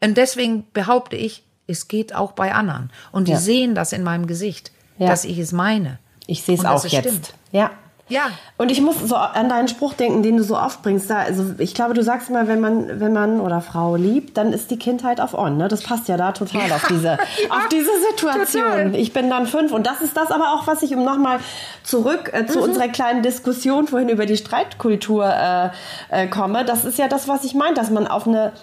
Und 0.03 0.17
deswegen 0.17 0.65
behaupte 0.73 1.15
ich, 1.15 1.43
es 1.67 1.87
geht 1.87 2.13
auch 2.15 2.31
bei 2.33 2.53
anderen. 2.53 2.91
Und 3.11 3.27
die 3.27 3.33
Ja. 3.33 3.39
sehen 3.39 3.75
das 3.75 3.91
in 3.93 4.03
meinem 4.03 4.27
Gesicht, 4.27 4.71
Ja. 4.97 5.07
dass 5.07 5.25
ich 5.25 5.37
es 5.39 5.51
meine. 5.51 5.99
Ich 6.27 6.43
sehe 6.43 6.55
es 6.55 6.65
auch 6.65 6.85
jetzt. 6.85 7.07
stimmt. 7.07 7.33
Ja. 7.51 7.71
Ja. 8.09 8.27
Und 8.57 8.71
ich 8.71 8.81
muss 8.81 8.99
so 8.99 9.15
an 9.15 9.49
deinen 9.49 9.67
Spruch 9.67 9.93
denken, 9.93 10.23
den 10.23 10.37
du 10.37 10.43
so 10.43 10.57
oft 10.57 10.81
bringst. 10.81 11.09
Da, 11.09 11.19
also 11.19 11.53
ich 11.57 11.73
glaube, 11.73 11.93
du 11.93 12.03
sagst 12.03 12.29
immer, 12.29 12.47
wenn 12.47 12.59
man, 12.59 12.99
wenn 12.99 13.11
man 13.13 13.39
oder 13.41 13.59
Frau 13.61 13.95
liebt, 13.95 14.37
dann 14.37 14.53
ist 14.53 14.71
die 14.71 14.79
Kindheit 14.79 15.19
auf 15.19 15.33
on. 15.33 15.57
Ne? 15.57 15.67
Das 15.67 15.83
passt 15.83 16.07
ja 16.07 16.15
da 16.17 16.31
total 16.31 16.71
auf 16.71 16.87
diese, 16.87 17.13
auf 17.49 17.67
diese 17.71 17.89
Situation. 18.09 18.63
total. 18.63 18.95
Ich 18.95 19.11
bin 19.13 19.29
dann 19.29 19.45
fünf 19.45 19.71
und 19.73 19.85
das 19.85 20.01
ist 20.01 20.15
das 20.15 20.31
aber 20.31 20.53
auch, 20.53 20.67
was 20.67 20.83
ich 20.83 20.95
um 20.95 21.03
nochmal 21.03 21.39
zurück 21.83 22.31
äh, 22.33 22.43
Mhm. 22.43 22.47
zu 22.47 22.61
unserer 22.61 22.87
kleinen 22.87 23.23
Diskussion 23.23 23.87
vorhin 23.87 24.09
über 24.09 24.25
die 24.25 24.37
Streitkultur 24.37 25.25
äh, 25.27 25.69
äh, 26.09 26.27
komme. 26.27 26.63
Das 26.65 26.85
ist 26.85 26.97
ja 26.97 27.07
das, 27.07 27.27
was 27.27 27.43
ich 27.43 27.53
meine, 27.55 27.73
dass 27.73 27.89
man 27.89 28.07
auf 28.07 28.25
eine 28.27 28.53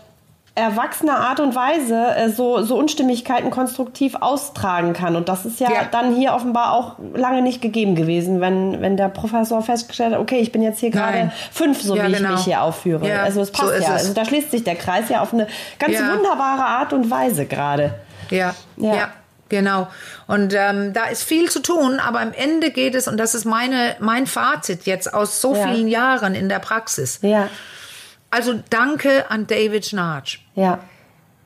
erwachsene 0.56 1.12
Art 1.16 1.40
und 1.40 1.54
Weise 1.56 2.14
äh, 2.16 2.28
so, 2.30 2.62
so 2.62 2.76
Unstimmigkeiten 2.76 3.50
konstruktiv 3.50 4.14
austragen 4.20 4.92
kann. 4.92 5.16
Und 5.16 5.28
das 5.28 5.44
ist 5.44 5.58
ja, 5.58 5.68
Ja. 5.70 5.84
dann 5.90 6.14
hier 6.14 6.32
offenbar 6.32 6.72
auch 6.72 6.94
lange 7.14 7.42
nicht 7.42 7.60
gegeben 7.60 7.96
gewesen, 7.96 8.40
wenn, 8.40 8.80
wenn 8.80 8.96
der 8.96 9.08
Professor 9.08 9.62
festgestellt 9.62 10.12
hat, 10.14 10.20
okay, 10.20 10.38
ich 10.38 10.52
bin 10.52 10.62
jetzt 10.62 10.78
hier 10.78 10.90
gerade 10.90 11.32
fünf, 11.50 11.82
so 11.82 11.96
Ja, 11.96 12.06
wie 12.06 12.12
ich 12.12 12.18
genau. 12.18 12.32
mich 12.32 12.44
hier 12.44 12.62
aufführe. 12.62 13.08
Ja, 13.08 13.22
also 13.24 13.40
es 13.40 13.48
so 13.48 13.54
passt 13.54 13.74
ist 13.78 13.88
ja. 13.88 13.94
es. 13.96 14.02
Also 14.02 14.14
da 14.14 14.24
schließt 14.24 14.52
sich 14.52 14.62
der 14.62 14.76
Kreis 14.76 15.08
ja 15.08 15.22
auf 15.22 15.32
eine 15.34 15.48
ganz 15.80 15.98
wunderbare 15.98 16.64
Art 16.64 16.92
und 16.92 17.10
Weise 17.10 17.46
gerade. 17.46 17.94
Ja, 18.30 18.54
Ja. 18.76 19.08
Genau. 19.50 19.88
Und 20.26 20.54
ähm, 20.56 20.94
da 20.94 21.04
ist 21.04 21.22
viel 21.22 21.50
zu 21.50 21.60
tun, 21.60 22.00
aber 22.00 22.20
am 22.20 22.32
Ende 22.32 22.70
geht 22.70 22.94
es, 22.94 23.06
und 23.06 23.18
das 23.18 23.34
ist 23.34 23.44
meine, 23.44 23.94
mein 24.00 24.26
Fazit 24.26 24.86
jetzt 24.86 25.12
aus 25.12 25.40
so 25.42 25.54
vielen 25.54 25.86
Jahren 25.86 26.34
in 26.34 26.48
der 26.48 26.58
Praxis. 26.60 27.18
Ja, 27.22 27.48
Also 28.34 28.60
danke 28.70 29.30
an 29.30 29.46
David 29.46 29.86
Schnarch. 29.86 30.44
ja, 30.56 30.80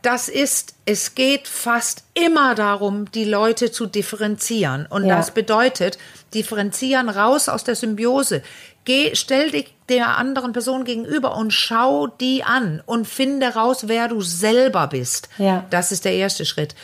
Das 0.00 0.28
ist, 0.28 0.74
es 0.86 1.16
geht 1.16 1.48
fast 1.48 2.04
immer 2.14 2.54
darum, 2.54 3.10
die 3.10 3.24
Leute 3.24 3.72
zu 3.72 3.86
differenzieren. 3.86 4.86
Und 4.88 5.04
Ja. 5.04 5.16
das 5.16 5.32
bedeutet, 5.32 5.98
differenzieren 6.34 7.08
raus 7.08 7.48
aus 7.48 7.64
der 7.64 7.74
Symbiose. 7.74 8.42
Geh, 8.84 9.14
stell 9.16 9.50
dich 9.50 9.74
der 9.88 10.16
anderen 10.16 10.52
Person 10.52 10.84
gegenüber 10.84 11.36
und 11.36 11.52
schau 11.52 12.06
die 12.06 12.44
an 12.44 12.80
und 12.86 13.06
finde 13.08 13.48
raus, 13.54 13.88
wer 13.88 14.06
du 14.08 14.20
selber 14.22 14.86
bist. 14.86 15.28
Ja. 15.36 15.64
Das 15.70 15.90
ist 15.92 16.04
der 16.04 16.12
erste 16.14 16.46
Schritt. 16.46 16.74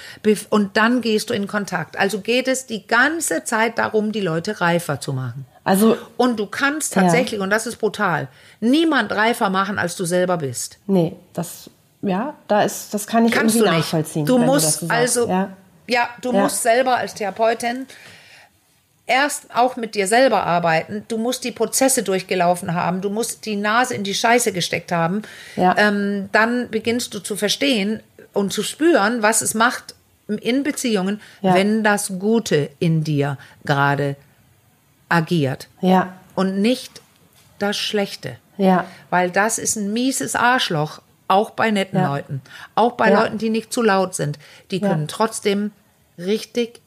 Und 0.51 0.77
dann 0.77 1.01
gehst 1.01 1.31
du 1.31 1.35
in 1.35 1.47
Kontakt. 1.47 1.97
Also 1.97 2.21
geht 2.21 2.49
es 2.49 2.67
die 2.67 2.87
ganze 2.87 3.45
Zeit 3.45 3.79
darum, 3.79 4.11
die 4.13 4.21
Leute 4.21 4.61
reifer 4.61 5.01
zu 5.01 5.13
machen. 5.13 5.47
Also, 5.65 5.97
Und 6.19 6.39
du 6.39 6.47
kannst 6.47 6.93
tatsächlich, 6.95 7.41
und 7.41 7.49
das 7.51 7.67
ist 7.67 7.77
brutal, 7.77 8.29
niemand 8.61 9.11
reifer 9.13 9.49
machen, 9.51 9.79
als 9.79 9.97
du 9.97 10.05
selber 10.05 10.37
bist. 10.37 10.79
nee, 10.87 11.17
das, 11.33 11.71
ja, 12.03 12.35
da 12.49 12.63
ist, 12.63 12.93
das 12.93 13.07
kann 13.07 13.25
ich 13.25 13.33
Kannst 13.33 13.57
irgendwie 13.57 13.71
du 13.71 13.75
nicht. 13.77 13.85
nachvollziehen. 13.85 14.27
Du 14.27 14.37
musst 14.39 14.81
sagst. 14.81 14.91
also, 14.91 15.27
Ja. 15.29 15.51
ja, 15.87 16.09
du 16.21 16.33
Ja. 16.33 16.43
musst 16.43 16.63
selber 16.63 16.97
als 16.99 17.15
Therapeutin 17.15 17.87
erst 19.07 19.55
auch 19.55 19.77
mit 19.77 19.95
dir 19.95 20.07
selber 20.07 20.45
arbeiten. 20.45 21.05
Du 21.09 21.19
musst 21.19 21.45
die 21.45 21.53
Prozesse 21.53 22.03
durchgelaufen 22.03 22.75
haben. 22.75 23.01
Du 23.01 23.11
musst 23.11 23.45
die 23.47 23.57
Nase 23.57 23.95
in 23.95 24.05
die 24.05 24.15
Scheiße 24.15 24.53
gesteckt 24.53 24.93
haben. 24.93 25.23
Ja. 25.57 25.75
Ähm, 25.79 26.29
dann 26.33 26.71
beginnst 26.71 27.13
du 27.15 27.19
zu 27.21 27.37
verstehen 27.37 28.03
und 28.33 28.53
zu 28.53 28.63
spüren, 28.63 29.23
was 29.23 29.43
es 29.43 29.55
macht 29.55 29.95
in 30.27 30.63
Beziehungen, 30.63 31.21
Ja. 31.43 31.55
wenn 31.55 31.85
das 31.85 32.13
Gute 32.19 32.71
in 32.79 33.05
dir 33.05 33.37
gerade 33.65 34.17
agiert 35.15 35.69
Ja, 35.81 36.13
und 36.35 36.61
nicht 36.61 37.01
das 37.59 37.77
Schlechte. 37.77 38.37
ja, 38.57 38.85
Weil 39.11 39.31
das 39.31 39.59
ist 39.59 39.77
ein 39.77 39.93
mieses 39.93 40.35
Arschloch, 40.35 41.01
auch 41.29 41.51
bei 41.51 41.71
netten 41.71 41.99
Ja. 42.01 42.09
Leuten. 42.09 42.43
Auch 42.75 42.93
bei 42.93 43.11
Ja. 43.11 43.23
Leuten, 43.23 43.39
die 43.39 43.51
nicht 43.51 43.73
zu 43.73 43.81
laut 43.83 44.15
sind. 44.15 44.39
Die 44.71 44.79
Ja. 44.79 44.89
können 44.89 45.09
trotzdem 45.09 45.73
richtig 46.19 46.81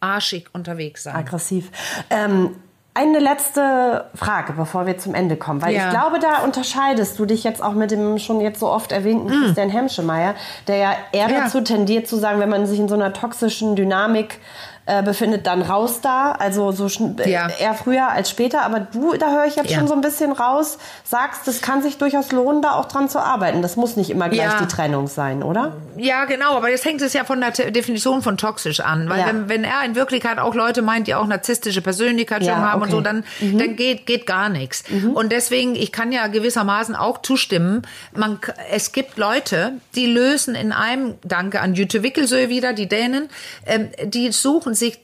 arschig 0.00 0.46
unterwegs 0.52 1.02
sein. 1.04 1.16
aggressiv. 1.16 1.70
Ähm, 2.10 2.56
eine 2.96 3.18
letzte 3.18 4.04
Frage, 4.14 4.52
bevor 4.52 4.86
wir 4.86 4.98
zum 4.98 5.14
Ende 5.14 5.36
kommen, 5.36 5.60
weil 5.62 5.74
Ja. 5.74 5.84
ich 5.86 5.90
glaube, 5.90 6.20
da 6.20 6.38
unterscheidest 6.44 7.18
du 7.18 7.26
dich 7.26 7.42
jetzt 7.42 7.60
auch 7.62 7.72
mit 7.72 7.90
dem 7.90 8.18
schon 8.18 8.40
jetzt 8.40 8.60
so 8.60 8.68
oft 8.70 8.92
erwähnten 8.92 9.28
Christian 9.28 9.68
Hemschemeyer, 9.68 10.34
der 10.68 10.76
ja 10.76 10.96
eher 11.12 11.26
Mm. 11.28 11.32
Ja. 11.32 11.40
dazu 11.42 11.60
tendiert 11.62 12.06
zu 12.06 12.16
sagen, 12.16 12.38
wenn 12.38 12.50
man 12.50 12.66
sich 12.66 12.78
in 12.78 12.88
so 12.88 12.94
einer 12.94 13.12
toxischen 13.12 13.74
Dynamik 13.74 14.38
äh, 14.86 15.02
befindet, 15.02 15.46
dann 15.46 15.62
raus 15.62 16.00
da. 16.02 16.32
Also 16.32 16.70
so 16.72 16.86
äh, 17.18 17.30
Ja. 17.30 17.48
eher 17.58 17.74
früher 17.74 18.08
als 18.08 18.28
später. 18.28 18.62
Aber 18.64 18.80
du, 18.80 19.14
da 19.16 19.30
höre 19.32 19.46
ich 19.46 19.56
jetzt 19.56 19.70
Ja. 19.70 19.78
schon 19.78 19.88
so 19.88 19.94
ein 19.94 20.02
bisschen 20.02 20.32
raus, 20.32 20.76
sagst, 21.04 21.48
es 21.48 21.62
kann 21.62 21.82
sich 21.82 21.96
durchaus 21.98 22.32
lohnen, 22.32 22.60
da 22.60 22.72
auch 22.72 22.84
dran 22.86 23.08
zu 23.08 23.18
arbeiten. 23.18 23.62
Das 23.62 23.76
muss 23.76 23.96
nicht 23.96 24.10
immer 24.10 24.28
gleich 24.28 24.52
Ja. 24.52 24.60
die 24.60 24.68
Trennung 24.68 25.06
sein, 25.06 25.42
oder? 25.42 25.72
Ja, 25.96 26.26
genau, 26.26 26.56
aber 26.56 26.68
jetzt 26.70 26.84
hängt 26.84 27.00
es 27.00 27.12
ja 27.14 27.24
von 27.24 27.40
der 27.40 27.50
Definition 27.52 28.20
von 28.22 28.36
toxisch 28.36 28.80
an. 28.80 29.08
Weil 29.08 29.24
wenn, 29.26 29.48
wenn 29.48 29.64
er 29.64 29.84
in 29.84 29.94
Wirklichkeit 29.94 30.38
auch 30.38 30.54
Leute 30.54 30.82
meint, 30.82 31.06
die 31.06 31.14
auch 31.14 31.26
narzisstische 31.26 31.80
Persönlichkeitsstörungen 31.80 32.64
Ja, 32.66 32.72
haben 32.72 32.82
und 32.82 32.88
okay. 32.88 32.96
so, 32.96 33.00
dann, 33.00 33.24
Mhm. 33.40 33.58
dann 33.58 33.76
geht, 33.76 34.04
geht 34.06 34.26
gar 34.26 34.48
nichts. 34.48 34.84
Und 35.14 35.32
deswegen, 35.32 35.74
ich 35.76 35.92
kann 35.92 36.12
ja 36.12 36.26
gewissermaßen 36.26 36.94
auch 36.94 37.22
zustimmen, 37.22 37.82
man, 38.14 38.38
es 38.70 38.92
gibt 38.92 39.16
Leute, 39.16 39.72
die 39.94 40.06
lösen 40.06 40.54
in 40.54 40.72
einem, 40.72 41.14
danke 41.24 41.60
an 41.60 41.74
Jütte 41.74 42.02
Wickelsö 42.02 42.48
wieder, 42.48 42.72
die 42.74 42.88
Dänen, 42.88 43.28
ähm, 43.66 43.88
die 44.04 44.30
suchen 44.32 44.73
sich 44.74 44.98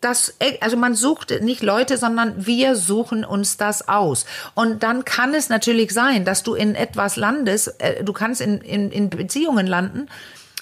das, 0.00 0.34
also 0.60 0.76
man 0.76 0.94
sucht 0.94 1.40
nicht 1.42 1.62
Leute, 1.62 1.96
sondern 1.98 2.46
wir 2.46 2.76
suchen 2.76 3.24
uns 3.24 3.56
das 3.56 3.88
aus. 3.88 4.26
Und 4.54 4.82
dann 4.84 5.04
kann 5.04 5.34
es 5.34 5.48
natürlich 5.48 5.92
sein, 5.92 6.24
dass 6.24 6.44
du 6.44 6.54
in 6.54 6.76
etwas 6.76 7.16
landest, 7.16 7.74
äh, 7.80 8.04
du 8.04 8.12
kannst 8.12 8.40
in, 8.40 8.58
in, 8.60 8.92
in 8.92 9.10
Beziehungen 9.10 9.66
landen, 9.66 10.08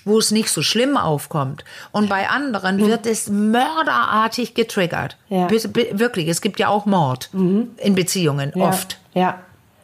wo 0.06 0.18
es 0.18 0.30
nicht 0.30 0.48
so 0.48 0.62
schlimm 0.62 0.96
aufkommt. 0.96 1.64
Und 1.92 2.08
bei 2.08 2.28
anderen 2.30 2.78
wird 2.78 3.06
es 3.06 3.28
mörderartig 3.28 4.54
getriggert. 4.54 5.16
Ja. 5.28 5.50
Wirklich, 5.50 6.28
es 6.28 6.40
gibt 6.40 6.60
ja 6.60 6.68
auch 6.68 6.86
Mord 6.86 7.28
in 7.32 7.94
Beziehungen, 7.94 8.52
Ja. 8.54 8.68
oft. 8.68 8.98
Ja. 9.14 9.40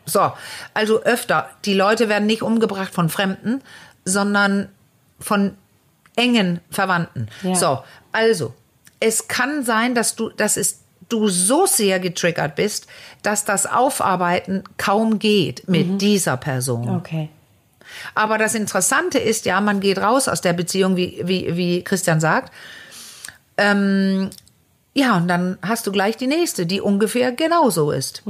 So, 0.07 0.33
also 0.75 1.03
öfter. 1.03 1.49
Die 1.65 1.75
Leute 1.75 2.09
werden 2.09 2.27
nicht 2.27 2.43
umgebracht 2.43 2.95
von 2.95 3.09
Fremden, 3.09 3.63
sondern 4.05 4.69
von 5.19 5.57
engen 6.17 6.61
Verwandten. 6.71 7.29
Ja. 7.43 7.55
So, 7.57 7.83
also, 8.13 8.55
es 9.03 9.29
kann 9.29 9.65
sein, 9.65 9.95
dass 9.95 10.15
du, 10.15 10.31
dass 10.31 10.57
es 10.57 10.79
du 11.09 11.29
so 11.29 11.67
sehr 11.67 12.01
getriggert 12.01 12.55
bist, 12.57 12.87
dass 13.23 13.45
das 13.45 13.67
Aufarbeiten 13.67 14.65
kaum 14.79 15.19
geht 15.19 15.69
mit 15.69 16.01
dieser 16.01 16.37
Person. 16.37 16.89
Okay. 16.89 17.29
Aber 18.15 18.39
das 18.39 18.55
Interessante 18.55 19.19
ist 19.19 19.45
ja, 19.45 19.61
man 19.61 19.81
geht 19.81 19.99
raus 19.99 20.29
aus 20.29 20.41
der 20.41 20.55
Beziehung, 20.55 20.97
wie, 20.97 21.21
wie, 21.25 21.57
wie 21.57 21.85
Christian 21.85 22.21
sagt. 22.21 22.53
Ähm, 23.59 24.31
ja, 24.95 25.17
und 25.17 25.27
dann 25.27 25.57
hast 25.63 25.87
du 25.87 25.93
gleich 25.93 26.19
die 26.19 26.27
nächste, 26.27 26.67
die 26.67 26.83
ungefähr 26.83 27.33
genauso 27.33 27.91
ist. 27.93 28.23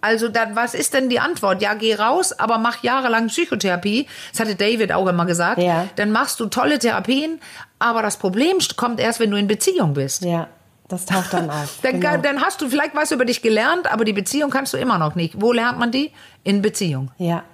Also 0.00 0.28
dann, 0.28 0.56
was 0.56 0.74
ist 0.74 0.92
denn 0.94 1.08
die 1.08 1.20
Antwort? 1.20 1.62
Ja, 1.62 1.74
geh 1.74 1.94
raus, 1.94 2.32
aber 2.32 2.58
mach 2.58 2.82
jahrelang 2.82 3.28
Psychotherapie. 3.28 4.08
Das 4.32 4.40
hatte 4.40 4.56
David 4.56 4.92
auch 4.92 5.06
immer 5.06 5.26
gesagt. 5.26 5.62
Ja. 5.62 5.86
Dann 5.94 6.10
machst 6.10 6.40
du 6.40 6.46
tolle 6.46 6.80
Therapien, 6.80 7.40
aber 7.78 8.02
das 8.02 8.16
Problem 8.16 8.58
kommt 8.76 8.98
erst, 8.98 9.20
wenn 9.20 9.30
du 9.30 9.38
in 9.38 9.46
Beziehung 9.46 9.94
bist. 9.94 10.24
Ja, 10.24 10.48
das 10.88 11.06
taucht 11.06 11.32
dann 11.32 11.50
auf. 11.50 11.78
Dann, 11.82 12.00
genau. 12.00 12.16
dann 12.16 12.42
hast 12.42 12.60
du 12.62 12.68
vielleicht 12.68 12.96
was 12.96 13.12
über 13.12 13.24
dich 13.24 13.40
gelernt, 13.40 13.92
aber 13.92 14.04
die 14.04 14.12
Beziehung 14.12 14.50
kannst 14.50 14.72
du 14.72 14.76
immer 14.76 14.98
noch 14.98 15.14
nicht. 15.14 15.40
Wo 15.40 15.52
lernt 15.52 15.78
man 15.78 15.92
die? 15.92 16.10
In 16.42 16.62
Beziehung. 16.62 17.12
Ja. 17.18 17.44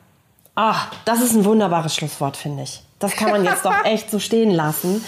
Ach, 0.55 0.87
das 1.05 1.21
ist 1.21 1.35
ein 1.35 1.45
wunderbares 1.45 1.95
Schlusswort, 1.97 2.37
finde 2.37 2.63
ich. 2.63 2.81
Das 3.01 3.17
kann 3.17 3.31
man 3.31 3.45
jetzt 3.45 3.65
doch 3.65 3.75
echt 3.85 4.11
so 4.11 4.19
stehen 4.21 4.51
lassen. 4.51 5.05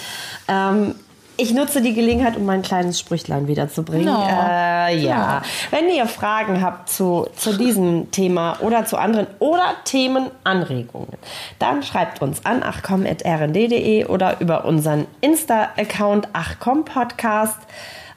Ähm, 0.47 0.93
ich 1.37 1.53
nutze 1.53 1.81
die 1.81 1.93
Gelegenheit, 1.93 2.35
um 2.35 2.45
mein 2.45 2.61
kleines 2.61 2.99
Sprüchlein 2.99 3.47
wiederzubringen. 3.47 4.05
No. 4.05 4.27
Äh, 4.27 4.97
ja. 4.97 5.41
Wenn 5.71 5.87
ihr 5.89 6.05
Fragen 6.07 6.61
habt 6.61 6.89
zu, 6.89 7.27
zu 7.35 7.57
diesem 7.57 8.11
Thema 8.11 8.57
oder 8.61 8.85
zu 8.85 8.97
anderen 8.97 9.27
oder 9.39 9.75
Themenanregungen, 9.85 11.13
dann 11.59 11.83
schreibt 11.83 12.21
uns 12.21 12.45
an 12.45 12.63
achcom.rnd.de 12.63 14.05
oder 14.05 14.39
über 14.41 14.65
unseren 14.65 15.05
Insta-Account 15.21 16.29
achcompodcast. 16.33 17.59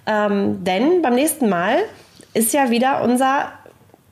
Ähm, 0.07 0.65
denn 0.65 1.03
beim 1.03 1.15
nächsten 1.15 1.49
Mal 1.49 1.77
ist 2.35 2.53
ja 2.53 2.71
wieder 2.71 3.03
unser 3.03 3.53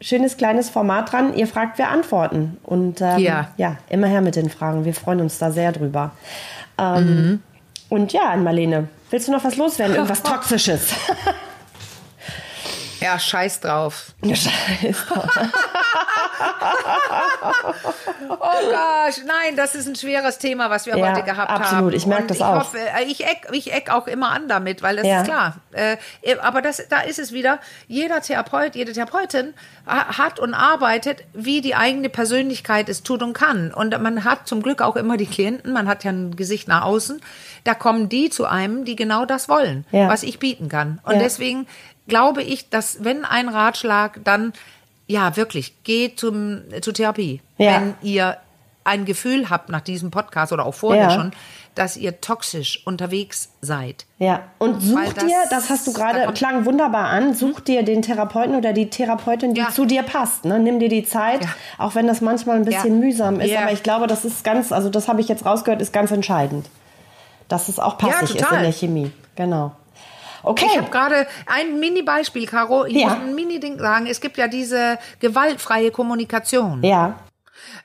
schönes 0.00 0.36
kleines 0.36 0.70
Format 0.70 1.10
dran. 1.12 1.34
Ihr 1.34 1.46
fragt, 1.46 1.78
wir 1.78 1.88
antworten. 1.88 2.58
Und 2.62 3.00
ähm, 3.00 3.18
Ja. 3.18 3.48
ja, 3.56 3.76
immer 3.88 4.06
her 4.06 4.20
mit 4.20 4.36
den 4.36 4.50
Fragen. 4.50 4.84
Wir 4.84 4.94
freuen 4.94 5.20
uns 5.20 5.38
da 5.38 5.50
sehr 5.50 5.72
drüber. 5.72 6.12
Ähm, 6.78 7.42
Und 7.88 8.12
ja, 8.12 8.36
Marlene, 8.36 8.88
willst 9.10 9.28
du 9.28 9.32
noch 9.32 9.44
was 9.44 9.56
loswerden? 9.56 9.94
Irgendwas 9.96 10.22
Toxisches? 10.24 10.88
Ja, 13.00 13.18
scheiß 13.18 13.60
drauf. 13.60 14.12
Scheiße. 14.24 14.50
Oh 18.28 18.36
Gott, 18.38 19.22
nein, 19.26 19.56
das 19.56 19.74
ist 19.74 19.86
ein 19.88 19.96
schweres 19.96 20.38
Thema, 20.38 20.70
was 20.70 20.86
wir 20.86 20.96
Ja, 20.96 21.10
heute 21.12 21.22
gehabt 21.24 21.50
haben. 21.50 21.62
absolut. 21.62 21.94
Ich 21.94 22.06
merk 22.06 22.22
Und 22.22 22.30
das 22.30 22.36
ich 22.38 22.42
auch. 22.44 22.60
Hoffe, 22.60 22.78
äh, 22.78 23.04
ich 23.04 23.24
eck, 23.26 23.48
ich 23.52 23.72
eck 23.72 23.90
auch 23.90 24.06
immer 24.06 24.30
an 24.30 24.48
damit, 24.48 24.82
weil 24.82 24.96
das 24.96 25.06
Ja. 25.06 25.20
ist 25.20 25.26
klar. 25.26 25.56
Äh, 25.72 25.96
aber 26.42 26.62
das, 26.62 26.82
da 26.88 27.00
ist 27.00 27.18
es 27.18 27.32
wieder, 27.32 27.58
jeder 27.86 28.20
Therapeut, 28.20 28.74
jede 28.74 28.92
Therapeutin 28.92 29.54
ha- 29.86 30.18
hat 30.18 30.38
und 30.38 30.54
arbeitet, 30.54 31.24
wie 31.32 31.60
die 31.60 31.74
eigene 31.74 32.08
Persönlichkeit 32.08 32.88
es 32.88 33.02
tut 33.02 33.22
und 33.22 33.32
kann. 33.32 33.72
Und 33.72 34.00
man 34.02 34.24
hat 34.24 34.46
zum 34.48 34.62
Glück 34.62 34.82
auch 34.82 34.96
immer 34.96 35.16
die 35.16 35.26
Klienten, 35.26 35.72
man 35.72 35.88
hat 35.88 36.04
ja 36.04 36.10
ein 36.12 36.36
Gesicht 36.36 36.68
nach 36.68 36.82
außen, 36.82 37.20
da 37.64 37.74
kommen 37.74 38.08
die 38.08 38.30
zu 38.30 38.46
einem, 38.46 38.84
die 38.84 38.96
genau 38.96 39.24
das 39.24 39.48
wollen, 39.48 39.84
Ja. 39.90 40.08
was 40.08 40.22
ich 40.22 40.38
bieten 40.38 40.68
kann. 40.68 41.00
Und 41.04 41.18
deswegen 41.20 41.66
glaube 42.06 42.42
ich, 42.42 42.70
dass 42.70 43.04
wenn 43.04 43.24
ein 43.24 43.48
Ratschlag, 43.48 44.20
dann 44.24 44.52
ja 45.08 45.36
wirklich, 45.36 45.82
geht 45.82 46.20
zum, 46.20 46.62
zur 46.80 46.94
Therapie. 46.94 47.40
Ja. 47.56 47.80
Wenn 47.80 47.94
ihr 48.02 48.36
ein 48.84 49.04
Gefühl 49.04 49.50
habt 49.50 49.68
nach 49.68 49.80
diesem 49.82 50.10
Podcast 50.10 50.52
oder 50.52 50.64
auch 50.64 50.74
vorher 50.74 51.04
Ja. 51.04 51.10
schon, 51.10 51.32
dass 51.74 51.96
ihr 51.96 52.20
toxisch 52.20 52.84
unterwegs 52.86 53.50
seid. 53.60 54.06
Ja, 54.18 54.40
und 54.58 54.80
such 54.80 55.12
das- 55.14 55.24
dir, 55.26 55.36
das 55.50 55.68
hast 55.70 55.86
du 55.86 55.92
gerade, 55.92 56.32
klang 56.32 56.64
wunderbar 56.64 57.06
an, 57.08 57.34
such 57.34 57.60
dir 57.60 57.82
den 57.84 58.02
Therapeuten 58.02 58.56
oder 58.56 58.72
die 58.72 58.88
Therapeutin, 58.90 59.54
die 59.54 59.60
Ja. 59.60 59.68
zu 59.70 59.84
dir 59.84 60.02
passt. 60.02 60.44
Ne? 60.44 60.58
Nimm 60.58 60.80
dir 60.80 60.88
die 60.88 61.04
Zeit, 61.04 61.42
Ja. 61.44 61.50
auch 61.78 61.94
wenn 61.94 62.06
das 62.06 62.20
manchmal 62.20 62.56
ein 62.56 62.64
bisschen 62.64 62.98
mühsam 62.98 63.40
ist. 63.40 63.54
Aber 63.56 63.72
ich 63.72 63.82
glaube, 63.82 64.06
das 64.06 64.24
ist 64.24 64.42
ganz, 64.42 64.72
also 64.72 64.88
das 64.90 65.06
habe 65.08 65.20
ich 65.20 65.28
jetzt 65.28 65.44
rausgehört, 65.44 65.80
ist 65.82 65.92
ganz 65.92 66.10
entscheidend. 66.10 66.68
Dass 67.48 67.68
es 67.68 67.78
auch 67.78 67.96
passig 67.98 68.34
ist 68.36 68.50
in 68.52 68.62
der 68.62 68.72
Chemie. 68.72 69.10
Genau. 69.36 69.72
Okay. 70.42 70.66
Ich 70.70 70.78
habe 70.78 70.90
gerade 70.90 71.26
ein 71.46 71.78
Mini-Beispiel, 71.80 72.46
Caro. 72.46 72.84
Ich 72.84 72.94
Ja. 72.94 73.08
muss 73.08 73.18
ein 73.18 73.34
Mini-Ding 73.34 73.78
sagen. 73.78 74.06
Es 74.06 74.20
gibt 74.20 74.36
ja 74.36 74.48
diese 74.48 74.98
gewaltfreie 75.20 75.90
Kommunikation, 75.90 76.82
ja. 76.82 77.18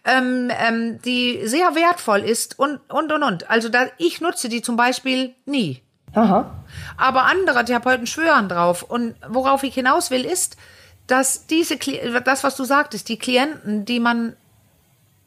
ähm, 0.06 0.52
ähm, 0.66 1.00
die 1.04 1.42
sehr 1.46 1.76
wertvoll 1.76 2.20
ist 2.22 2.60
und, 2.60 2.80
und, 2.90 3.12
und, 3.12 3.24
und. 3.24 3.50
Also 3.50 3.70
da, 3.70 3.86
ich 3.98 4.22
nutze 4.22 4.50
die 4.50 4.62
zum 4.62 4.76
Beispiel 4.76 5.36
nie. 5.46 5.82
Aha. 6.14 6.52
Aber 6.98 7.24
andere 7.24 7.66
Therapeuten 7.66 8.06
schwören 8.06 8.48
drauf. 8.50 8.84
Und 8.84 9.16
worauf 9.28 9.64
ich 9.64 9.74
hinaus 9.74 10.12
will, 10.12 10.26
ist, 10.26 10.58
dass 11.08 11.48
diese, 11.48 11.78
das, 12.24 12.44
was 12.44 12.56
du 12.56 12.64
sagtest, 12.66 13.10
die 13.10 13.18
Klienten, 13.18 13.84
die 13.86 14.00
man 14.00 14.36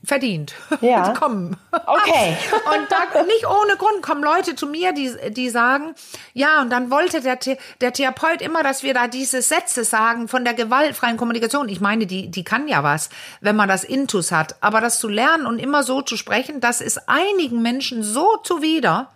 verdient. 0.07 0.55
Ja. 0.81 1.13
kommen. 1.19 1.57
Okay. 1.73 2.37
Und 2.67 2.87
da, 2.91 3.23
nicht 3.25 3.47
ohne 3.47 3.77
Grund 3.77 4.03
kommen 4.03 4.23
Leute 4.23 4.55
zu 4.57 4.67
mir, 4.67 4.93
die, 4.93 5.15
die 5.33 5.51
sagen, 5.51 5.95
ja, 6.33 6.61
und 6.63 6.71
dann 6.71 6.91
wollte 6.91 7.21
der, 7.21 7.39
The- 7.43 7.59
der 7.81 7.93
Therapeut 7.93 8.41
immer, 8.41 8.63
dass 8.63 8.83
wir 8.83 8.95
da 8.95 9.09
diese 9.09 9.43
Sätze 9.43 9.85
sagen 9.85 10.29
von 10.29 10.45
der 10.45 10.55
gewaltfreien 10.55 11.17
Kommunikation. 11.17 11.69
Ich 11.69 11.81
meine, 11.81 12.07
die, 12.07 12.31
die 12.31 12.45
kann 12.45 12.69
ja 12.69 12.83
was, 12.83 13.09
wenn 13.41 13.57
man 13.57 13.69
das 13.69 13.85
Intus 13.85 14.33
hat. 14.33 14.57
Aber 14.63 14.81
das 14.81 15.01
zu 15.01 15.09
lernen 15.09 15.47
und 15.47 15.59
immer 15.59 15.83
so 15.83 16.03
zu 16.03 16.17
sprechen, 16.17 16.61
das 16.61 16.81
ist 16.81 17.09
einigen 17.09 17.63
Menschen 17.63 18.03
so 18.03 18.37
zuwider, 18.43 19.11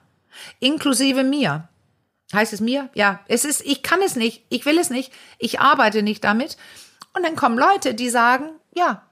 inklusive 0.59 1.25
mir. 1.25 1.69
Heißt 2.33 2.53
es 2.53 2.61
mir? 2.61 2.89
Ja, 2.95 3.21
es 3.27 3.45
ist, 3.45 3.61
ich 3.67 3.83
kann 3.83 4.01
es 4.03 4.15
nicht, 4.17 4.45
ich 4.51 4.65
will 4.67 4.79
es 4.79 4.91
nicht, 4.91 5.13
ich 5.39 5.61
arbeite 5.61 6.03
nicht 6.03 6.23
damit. 6.25 6.57
Und 7.15 7.25
dann 7.27 7.35
kommen 7.37 7.59
Leute, 7.59 7.95
die 7.95 8.09
sagen, 8.09 8.51
ja, 8.73 9.03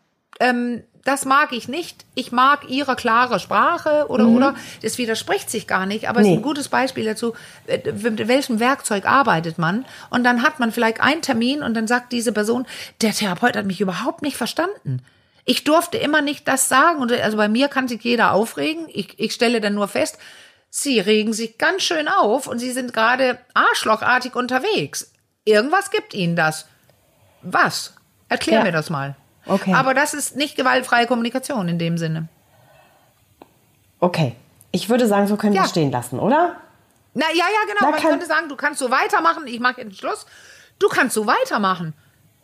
ähm, 0.40 0.84
das 1.04 1.24
mag 1.24 1.52
ich 1.52 1.68
nicht. 1.68 2.04
Ich 2.14 2.32
mag 2.32 2.68
ihre 2.68 2.96
klare 2.96 3.40
Sprache 3.40 4.06
oder 4.08 4.26
oder. 4.28 4.54
Das 4.82 4.98
widerspricht 4.98 5.48
sich 5.50 5.66
gar 5.66 5.86
nicht, 5.86 6.08
aber 6.08 6.20
es 6.20 6.26
Nee. 6.26 6.32
ist 6.34 6.38
ein 6.38 6.42
gutes 6.42 6.68
Beispiel 6.68 7.04
dazu, 7.04 7.34
äh, 7.66 7.92
mit 7.92 8.28
welchem 8.28 8.60
Werkzeug 8.60 9.06
arbeitet 9.06 9.58
man. 9.58 9.84
Und 10.10 10.24
dann 10.24 10.42
hat 10.42 10.60
man 10.60 10.72
vielleicht 10.72 11.00
einen 11.00 11.22
Termin 11.22 11.62
und 11.62 11.74
dann 11.74 11.86
sagt 11.86 12.12
diese 12.12 12.32
Person, 12.32 12.66
der 13.00 13.12
Therapeut 13.12 13.56
hat 13.56 13.66
mich 13.66 13.80
überhaupt 13.80 14.22
nicht 14.22 14.36
verstanden. 14.36 15.02
Ich 15.44 15.64
durfte 15.64 15.96
immer 15.96 16.20
nicht 16.20 16.46
das 16.46 16.68
sagen. 16.68 16.98
Und 17.00 17.10
also 17.12 17.36
bei 17.38 17.48
mir 17.48 17.68
kann 17.68 17.88
sich 17.88 18.02
jeder 18.02 18.32
aufregen. 18.32 18.86
Ich, 18.92 19.18
ich 19.18 19.32
stelle 19.32 19.60
dann 19.62 19.74
nur 19.74 19.88
fest, 19.88 20.18
sie 20.68 21.00
regen 21.00 21.32
sich 21.32 21.56
ganz 21.56 21.82
schön 21.82 22.06
auf 22.08 22.46
und 22.46 22.58
sie 22.58 22.72
sind 22.72 22.92
gerade 22.92 23.38
arschlochartig 23.54 24.34
unterwegs. 24.36 25.10
Irgendwas 25.46 25.90
gibt 25.90 26.12
ihnen 26.12 26.36
das. 26.36 26.66
Was? 27.40 27.94
Erklär 28.28 28.58
Ja. 28.58 28.64
mir 28.64 28.72
das 28.72 28.90
mal. 28.90 29.16
Okay. 29.48 29.72
Aber 29.74 29.94
das 29.94 30.14
ist 30.14 30.36
nicht 30.36 30.56
gewaltfreie 30.56 31.06
Kommunikation 31.06 31.68
in 31.68 31.78
dem 31.78 31.98
Sinne. 31.98 32.28
Okay. 34.00 34.36
Ich 34.70 34.88
würde 34.90 35.06
sagen, 35.06 35.26
so 35.26 35.36
können 35.36 35.54
wir 35.54 35.60
Ja. 35.60 35.64
es 35.64 35.70
stehen 35.70 35.90
lassen, 35.90 36.18
oder? 36.18 36.56
Na 37.14 37.24
ja, 37.32 37.44
ja, 37.46 37.66
genau. 37.66 37.86
Da 37.86 37.90
Man 37.90 38.00
könnte 38.00 38.26
sagen, 38.26 38.48
du 38.48 38.56
kannst 38.56 38.78
so 38.78 38.90
weitermachen. 38.90 39.46
Ich 39.46 39.60
mache 39.60 39.80
jetzt 39.80 39.98
Schluss. 39.98 40.26
Du 40.78 40.88
kannst 40.88 41.14
so 41.14 41.26
weitermachen. 41.26 41.94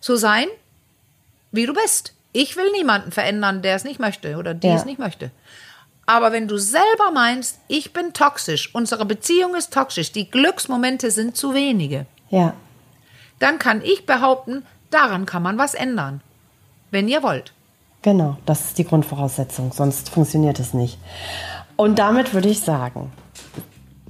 So 0.00 0.16
sein, 0.16 0.46
wie 1.52 1.66
du 1.66 1.74
bist. 1.74 2.14
Ich 2.32 2.56
will 2.56 2.70
niemanden 2.72 3.12
verändern, 3.12 3.62
der 3.62 3.76
es 3.76 3.84
nicht 3.84 4.00
möchte 4.00 4.36
oder 4.36 4.54
die 4.54 4.66
Ja. 4.66 4.74
es 4.74 4.84
nicht 4.84 4.98
möchte. 4.98 5.30
Aber 6.06 6.32
wenn 6.32 6.48
du 6.48 6.58
selber 6.58 7.12
meinst, 7.12 7.60
ich 7.68 7.92
bin 7.92 8.12
toxisch, 8.12 8.74
unsere 8.74 9.04
Beziehung 9.04 9.54
ist 9.54 9.72
toxisch, 9.72 10.10
die 10.12 10.30
Glücksmomente 10.30 11.10
sind 11.10 11.36
zu 11.36 11.54
wenige, 11.54 12.06
Ja. 12.30 12.54
dann 13.38 13.58
kann 13.58 13.82
ich 13.82 14.04
behaupten, 14.04 14.66
daran 14.90 15.26
kann 15.26 15.42
man 15.42 15.56
was 15.58 15.74
ändern. 15.74 16.20
Wenn 16.94 17.08
ihr 17.08 17.24
wollt. 17.24 17.52
Genau, 18.02 18.36
das 18.46 18.66
ist 18.66 18.78
die 18.78 18.84
Grundvoraussetzung, 18.84 19.72
sonst 19.72 20.10
funktioniert 20.10 20.60
es 20.60 20.74
nicht. 20.74 20.96
Und 21.74 21.98
damit 21.98 22.34
würde 22.34 22.48
ich 22.48 22.60
sagen, 22.60 23.10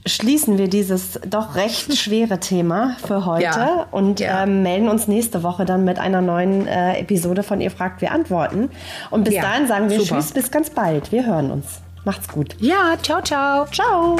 schließen 0.05 0.59
wir 0.59 0.68
dieses 0.68 1.18
doch 1.26 1.55
recht 1.55 1.97
schwere 1.97 2.41
Thema 2.41 2.97
für 3.07 3.24
heute 3.24 3.45
Ja, 3.45 3.87
und 3.91 4.20
ja. 4.20 4.43
ähm, 4.43 4.62
melden 4.62 4.91
uns 4.91 5.09
nächste 5.09 5.43
Woche 5.43 5.64
dann 5.64 5.85
mit 5.87 5.99
einer 5.99 6.20
neuen 6.20 6.66
äh, 6.66 6.99
Episode 6.99 7.43
von 7.43 7.62
Ihr 7.62 7.70
fragt, 7.70 8.03
wir 8.03 8.12
antworten. 8.12 8.68
Und 9.11 9.24
bis 9.24 9.32
Ja, 9.32 9.43
dahin 9.43 9.66
sagen 9.66 9.89
wir 9.89 9.99
super. 9.99 10.16
Tschüss, 10.16 10.32
bis 10.32 10.51
ganz 10.51 10.68
bald. 10.68 11.11
Wir 11.11 11.24
hören 11.24 11.51
uns. 11.51 11.80
Macht's 12.05 12.28
gut. 12.28 12.55
Ja, 12.61 12.99
ciao, 13.01 13.22
ciao. 13.22 13.64
Ciao. 13.72 14.18